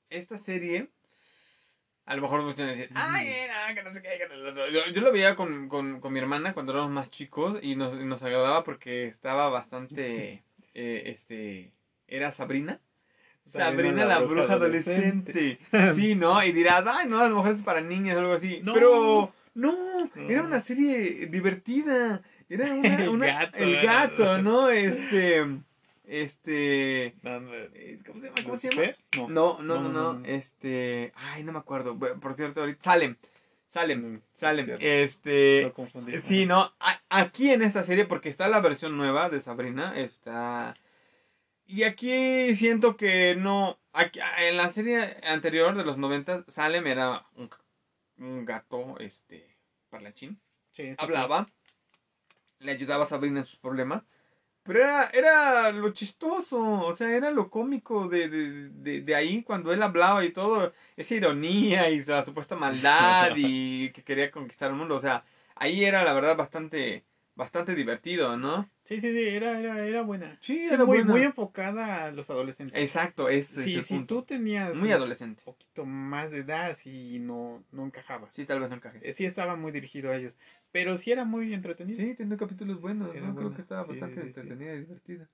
esta 0.09 0.37
serie, 0.37 0.89
a 2.05 2.15
lo 2.15 2.21
mejor 2.21 2.41
muchos 2.43 2.59
van 2.59 2.69
a 2.69 2.71
decir, 2.73 2.89
ay, 2.93 3.75
que 3.75 3.83
no 3.83 3.91
sé 3.91 4.01
qué, 4.01 4.17
que 4.17 4.27
no 4.27 4.35
sé 4.35 4.41
lo 4.41 4.49
otro". 4.51 4.69
Yo, 4.69 4.85
yo 4.87 5.01
lo 5.01 5.11
veía 5.11 5.35
con, 5.35 5.67
con, 5.69 5.99
con 5.99 6.13
mi 6.13 6.19
hermana 6.19 6.53
cuando 6.53 6.71
éramos 6.71 6.91
más 6.91 7.09
chicos 7.09 7.59
y 7.61 7.75
nos, 7.75 7.93
nos 7.95 8.21
agradaba 8.21 8.63
porque 8.63 9.07
estaba 9.07 9.49
bastante, 9.49 10.43
eh, 10.73 11.03
este, 11.05 11.73
era 12.07 12.31
Sabrina. 12.31 12.79
Sabrina, 13.45 14.05
la, 14.05 14.19
bruja, 14.19 14.53
adolescente. 14.53 15.59
Sí, 15.95 16.15
¿no? 16.15 16.43
Y 16.43 16.51
dirás, 16.51 16.83
ay, 16.87 17.07
no, 17.07 17.19
a 17.19 17.27
lo 17.29 17.37
mejor 17.37 17.51
es 17.53 17.61
para 17.61 17.81
niñas 17.81 18.17
o 18.17 18.19
algo 18.21 18.33
así. 18.33 18.59
No. 18.63 18.73
Pero, 18.73 19.33
no, 19.53 19.75
No. 20.15 20.29
era 20.29 20.41
una 20.43 20.59
serie 20.59 21.27
divertida. 21.27 22.21
Era 22.49 22.73
una, 22.73 22.95
El 23.03 23.09
una- 23.09 23.27
gato, 23.27 23.57
el 23.57 23.81
gato, 23.81 24.37
¿no? 24.41 24.69
Este, 24.69 25.45
este, 26.07 27.05
eh, 27.07 27.99
¿cómo 28.05 28.19
se 28.19 28.25
llama? 28.27 28.35
¿Cómo 28.43 28.57
se 28.57 28.69
llama? 28.69 28.91
No. 29.17 29.27
No, 29.61 29.79
no, 29.81 29.89
no, 29.89 30.25
este, 30.25 31.11
ay, 31.15 31.43
no 31.43 31.51
me 31.51 31.59
acuerdo. 31.59 31.97
Por 31.97 32.35
cierto, 32.35 32.59
ahorita, 32.61 32.83
Salem, 32.83 33.15
Salem, 33.69 34.13
Mm, 34.15 34.21
Salem, 34.35 34.65
cierto. 34.65 34.85
este, 34.85 35.61
Lo 35.63 35.73
confundí. 35.73 36.19
Sí, 36.21 36.45
no, 36.45 36.71
aquí 37.09 37.51
en 37.51 37.61
esta 37.61 37.83
serie, 37.83 38.05
porque 38.05 38.29
está 38.29 38.47
la 38.47 38.59
versión 38.59 38.95
nueva 38.97 39.29
de 39.29 39.41
Sabrina, 39.41 39.97
está... 39.97 40.75
Y 41.65 41.83
aquí 41.83 42.55
siento 42.55 42.95
que 42.95 43.35
no... 43.35 43.79
Aquí, 43.93 44.19
en 44.39 44.57
la 44.57 44.69
serie 44.69 45.17
anterior 45.23 45.75
de 45.75 45.85
los 45.85 45.97
90, 45.97 46.45
Salem 46.47 46.85
era 46.85 47.25
un, 47.35 47.49
un 48.17 48.45
gato, 48.45 48.97
este, 48.99 49.55
parlanchín. 49.89 50.39
Sí, 50.71 50.83
sí, 50.83 50.89
sí. 50.89 50.95
Hablaba, 50.97 51.47
le 52.59 52.71
ayudaba 52.71 53.05
a 53.05 53.07
Sabrina 53.07 53.39
en 53.39 53.45
sus 53.45 53.59
problemas. 53.59 54.03
Pero 54.63 54.79
era, 54.79 55.09
era 55.13 55.71
lo 55.71 55.91
chistoso, 55.91 56.59
o 56.59 56.95
sea, 56.95 57.15
era 57.15 57.29
lo 57.29 57.51
cómico 57.51 58.07
de, 58.07 58.27
de, 58.29 58.69
de, 58.69 59.01
de 59.01 59.15
ahí 59.15 59.43
cuando 59.43 59.71
él 59.71 59.83
hablaba 59.83 60.25
y 60.25 60.33
todo, 60.33 60.73
esa 60.97 61.13
ironía 61.13 61.89
y 61.91 62.03
la 62.03 62.25
supuesta 62.25 62.55
maldad 62.55 63.33
y 63.35 63.91
que 63.91 64.03
quería 64.03 64.31
conquistar 64.31 64.71
el 64.71 64.75
mundo, 64.75 64.95
o 64.95 65.01
sea, 65.01 65.23
ahí 65.53 65.85
era 65.85 66.03
la 66.03 66.13
verdad 66.13 66.35
bastante, 66.35 67.05
bastante 67.35 67.75
divertido, 67.75 68.37
¿no? 68.37 68.69
Sí, 68.85 69.01
sí, 69.01 69.11
sí, 69.11 69.27
era, 69.29 69.59
era, 69.59 69.85
era 69.85 70.01
buena. 70.03 70.37
Sí, 70.41 70.53
Sí, 70.57 70.61
era 70.65 70.85
muy, 70.85 70.97
buena. 70.97 71.13
muy 71.13 71.21
enfocada 71.23 72.05
a 72.05 72.11
los 72.11 72.29
adolescentes. 72.29 72.79
Exacto, 72.79 73.27
Sí, 73.27 73.35
es 73.35 73.57
el 73.57 73.83
si 73.83 73.83
punto. 73.83 74.15
tú 74.15 74.21
tenías 74.23 74.75
Muy 74.75 74.89
un 74.89 74.93
adolescente. 74.93 75.43
poquito 75.43 75.85
más 75.85 76.29
de 76.31 76.39
edad, 76.39 76.75
sí, 76.75 77.17
no, 77.19 77.63
no 77.71 77.85
encajaba. 77.85 78.29
Sí, 78.31 78.45
tal 78.45 78.59
vez 78.59 78.69
no 78.69 78.75
encaje. 78.75 78.99
Eh, 79.01 79.13
Sí 79.13 79.25
estaba 79.25 79.55
muy 79.55 79.71
dirigido 79.71 80.11
a 80.11 80.17
ellos, 80.17 80.33
pero 80.71 80.97
sí 80.97 81.11
era 81.11 81.25
muy 81.25 81.53
entretenido. 81.53 81.99
Sí, 81.99 82.13
tiene 82.15 82.37
capítulos 82.37 82.79
buenos, 82.79 83.15
Era 83.15 83.27
¿no? 83.27 83.35
Creo 83.35 83.53
que 83.55 83.61
estaba 83.61 83.83
Sí, 83.83 83.89
bastante 83.89 84.21
sí, 84.21 84.21
sí. 84.21 84.27
entretenida 84.27 84.73
y 84.75 84.79
divertida. 84.81 85.29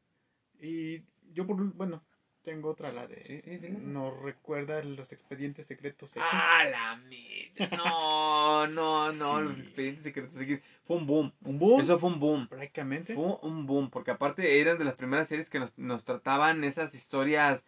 Y 0.61 1.03
yo, 1.33 1.45
por, 1.45 1.57
bueno, 1.73 2.03
tengo 2.43 2.69
otra, 2.71 2.91
la 2.91 3.07
de... 3.07 3.23
Sí, 3.25 3.41
sí, 3.43 3.57
dígame. 3.57 3.79
¿No 3.85 4.11
recuerda 4.21 4.83
los 4.83 5.11
expedientes 5.11 5.67
secretos 5.67 6.11
X? 6.11 6.23
¡Ah, 6.31 6.63
la 6.69 6.95
mecha! 6.95 7.69
No, 7.77 8.67
no, 8.67 9.11
no, 9.13 9.41
los 9.41 9.57
expedientes 9.59 10.03
secretos 10.03 10.37
X. 10.37 10.59
Fue 10.85 10.97
un 10.97 11.05
boom. 11.07 11.31
Un 11.43 11.59
boom, 11.59 11.81
Eso 11.81 11.99
fue 11.99 12.09
un 12.09 12.19
boom. 12.19 12.47
prácticamente. 12.47 13.13
Fue 13.13 13.37
un 13.43 13.65
boom, 13.67 13.89
porque 13.89 14.11
aparte 14.11 14.59
eran 14.59 14.77
de 14.77 14.85
las 14.85 14.95
primeras 14.95 15.27
series 15.29 15.49
que 15.49 15.59
nos, 15.59 15.77
nos 15.77 16.03
trataban 16.03 16.63
esas 16.63 16.93
historias 16.95 17.63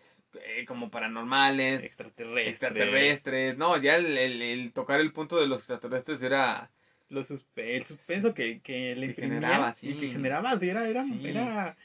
eh, 0.45 0.65
como 0.65 0.89
paranormales, 0.89 1.84
Extraterrestre. 1.84 2.49
extraterrestres. 2.49 3.57
No, 3.57 3.78
ya 3.78 3.97
el, 3.97 4.17
el- 4.17 4.41
el 4.41 4.74
tocar 4.74 4.99
el 4.99 5.11
punto 5.11 5.38
de 5.39 5.47
los 5.47 5.59
extraterrestres 5.59 6.21
era... 6.24 6.71
Los 7.09 7.30
suspe- 7.30 7.76
el 7.76 7.86
suspenso 7.86 8.34
que, 8.34 8.59
que 8.61 8.95
le 8.95 9.01
Que 9.01 9.11
imprimía 9.11 9.36
generaba, 9.36 9.74
sí. 9.76 9.89
y 9.89 9.99
que 9.99 10.09
generaba, 10.09 10.57
sí, 10.57 10.67
era, 10.69 10.88
era, 10.89 11.03
Sí. 11.03 11.21
era 11.28 11.78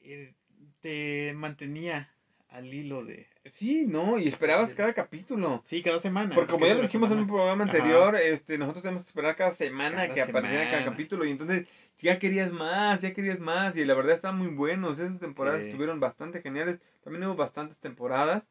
eh, 0.00 0.32
te 0.80 1.32
mantenía 1.34 2.10
al 2.48 2.72
hilo 2.72 3.04
de 3.04 3.26
Sí, 3.50 3.84
no, 3.86 4.18
y 4.18 4.28
esperabas 4.28 4.74
cada 4.74 4.92
capítulo. 4.92 5.62
sí 5.64 5.82
cada 5.82 6.00
semana 6.00 6.34
Porque 6.34 6.52
como 6.52 6.66
ya 6.66 6.74
lo 6.74 6.82
dijimos 6.82 7.10
en 7.10 7.18
un 7.18 7.26
programa 7.26 7.64
Ajá. 7.64 7.72
anterior, 7.72 8.16
este, 8.16 8.58
nosotros 8.58 8.82
tenemos 8.82 9.04
que 9.04 9.08
esperar 9.08 9.36
cada 9.36 9.52
semana 9.52 9.96
Cada 10.02 10.14
que 10.14 10.22
apareciera 10.22 10.70
cada 10.70 10.84
capítulo 10.84 11.24
y 11.24 11.30
entonces 11.30 11.66
ya 11.98 12.18
querías 12.18 12.52
más, 12.52 13.00
ya 13.00 13.12
querías 13.12 13.38
más 13.40 13.74
y 13.76 13.84
la 13.84 13.94
verdad 13.94 14.16
están 14.16 14.36
muy 14.38 14.48
buenos, 14.48 14.98
esas 14.98 15.18
temporadas 15.18 15.60
Sí. 15.60 15.66
estuvieron 15.68 15.98
bastante 16.00 16.40
geniales, 16.42 16.78
también 17.02 17.24
hubo 17.24 17.36
bastantes 17.36 17.78
temporadas. 17.78 18.44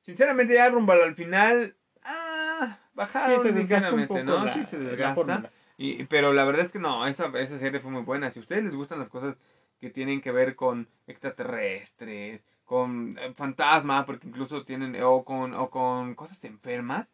Sinceramente 0.00 0.54
ya 0.54 0.68
rumbo 0.68 0.92
al 0.92 1.14
final, 1.14 1.76
ah, 2.02 2.78
bajaron 2.94 3.42
sí 3.42 3.48
se 3.48 3.54
desgasta 3.54 3.92
un 3.94 4.06
poco 4.08 4.22
¿no? 4.22 4.44
la, 4.44 4.52
sí 4.52 4.64
se 4.68 4.78
desgasta. 4.78 5.50
Y, 5.78 6.04
pero 6.04 6.32
la 6.32 6.44
verdad 6.44 6.66
es 6.66 6.72
que 6.72 6.78
no, 6.78 7.06
esa, 7.06 7.26
esa 7.38 7.58
serie 7.58 7.80
fue 7.80 7.90
muy 7.90 8.02
buena. 8.02 8.30
Si 8.30 8.38
a 8.38 8.42
ustedes 8.42 8.64
les 8.64 8.74
gustan 8.74 8.98
las 8.98 9.08
cosas 9.08 9.36
que 9.82 9.90
tienen 9.90 10.22
que 10.22 10.32
ver 10.32 10.56
con 10.56 10.88
extraterrestres, 11.08 12.42
con 12.66 13.18
eh, 13.18 13.34
fantasmas, 13.34 14.06
porque 14.06 14.28
incluso 14.28 14.64
tienen, 14.64 14.96
o 15.02 15.24
con, 15.26 15.54
o 15.54 15.70
con 15.70 16.16
cosas 16.16 16.42
enfermas, 16.44 17.08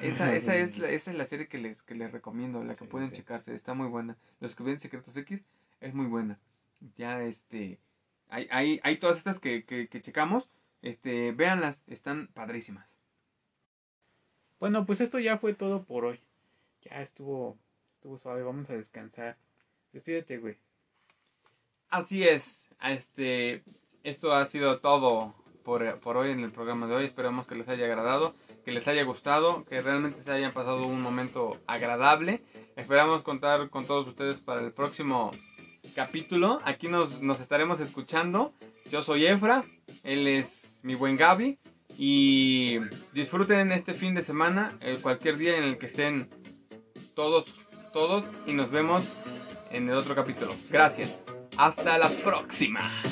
esa, 0.00 0.34
esa, 0.34 0.56
es 0.56 0.78
la, 0.78 0.90
esa 0.90 1.12
es 1.12 1.18
la 1.18 1.26
serie 1.26 1.48
que 1.48 1.58
les, 1.58 1.82
que 1.82 1.94
les 1.96 2.12
recomiendo, 2.12 2.64
la 2.64 2.76
que 2.76 2.86
Sí, 2.86 2.88
pueden 2.88 3.10
sí. 3.10 3.16
checarse, 3.16 3.54
está 3.54 3.74
muy 3.74 3.88
buena. 3.88 4.18
Los 4.40 4.56
que 4.56 4.64
ven 4.64 4.80
Secretos 4.80 5.16
X 5.16 5.42
es 5.80 5.94
muy 5.94 6.06
buena. 6.06 6.38
Ya 6.96 7.22
este, 7.22 7.80
hay, 8.30 8.48
hay, 8.50 8.80
hay 8.84 8.98
todas 8.98 9.18
estas 9.18 9.40
que, 9.40 9.64
que, 9.64 9.88
que 9.88 10.02
checamos, 10.02 10.48
este, 10.82 11.32
véanlas, 11.32 11.82
están 11.88 12.28
padrísimas. 12.28 12.86
bueno 14.60 14.86
pues 14.86 15.00
esto 15.00 15.18
ya 15.18 15.38
fue 15.38 15.54
todo 15.54 15.84
por 15.84 16.04
hoy 16.04 16.20
ya 16.82 17.02
estuvo 17.02 17.58
estuvo 17.96 18.18
suave 18.18 18.42
vamos 18.42 18.70
a 18.70 18.74
descansar 18.76 19.36
despídete 19.92 20.38
güey 20.38 20.58
Así 21.90 22.22
es. 22.22 22.64
este, 22.82 23.62
esto 24.04 24.32
ha 24.32 24.44
sido 24.44 24.78
todo 24.78 25.34
por, 25.64 25.98
por 26.00 26.16
hoy 26.16 26.30
en 26.30 26.40
el 26.44 26.52
programa 26.52 26.86
de 26.86 26.94
hoy. 26.94 27.04
Esperamos 27.04 27.46
que 27.46 27.54
les 27.54 27.68
haya 27.68 27.84
agradado, 27.84 28.34
que 28.64 28.72
les 28.72 28.86
haya 28.88 29.02
gustado, 29.02 29.64
que 29.64 29.82
realmente 29.82 30.22
se 30.22 30.32
hayan 30.32 30.52
pasado 30.52 30.86
un 30.86 31.02
momento 31.02 31.58
agradable. 31.66 32.40
Esperamos 32.76 33.22
contar 33.22 33.68
con 33.70 33.86
todos 33.86 34.08
ustedes 34.08 34.36
para 34.36 34.60
el 34.60 34.72
próximo 34.72 35.32
capítulo. 35.94 36.60
Aquí 36.64 36.88
nos, 36.88 37.20
nos 37.22 37.40
estaremos 37.40 37.80
escuchando. 37.80 38.52
Yo 38.90 39.02
soy 39.02 39.26
Efra, 39.26 39.64
él 40.02 40.26
es 40.26 40.78
mi 40.82 40.94
buen 40.94 41.16
Gaby. 41.16 41.58
Y 41.98 42.78
disfruten 43.12 43.72
este 43.72 43.94
fin 43.94 44.14
de 44.14 44.22
semana, 44.22 44.78
eh, 44.80 44.98
cualquier 45.02 45.36
día 45.36 45.58
en 45.58 45.64
el 45.64 45.76
que 45.76 45.86
estén 45.86 46.30
todos, 47.14 47.54
todos. 47.92 48.24
Y 48.46 48.52
nos 48.52 48.70
vemos 48.70 49.04
en 49.70 49.88
el 49.88 49.96
otro 49.96 50.14
capítulo. 50.14 50.54
Gracias. 50.70 51.20
Hasta 51.60 51.98
la 51.98 52.08
próxima. 52.08 53.02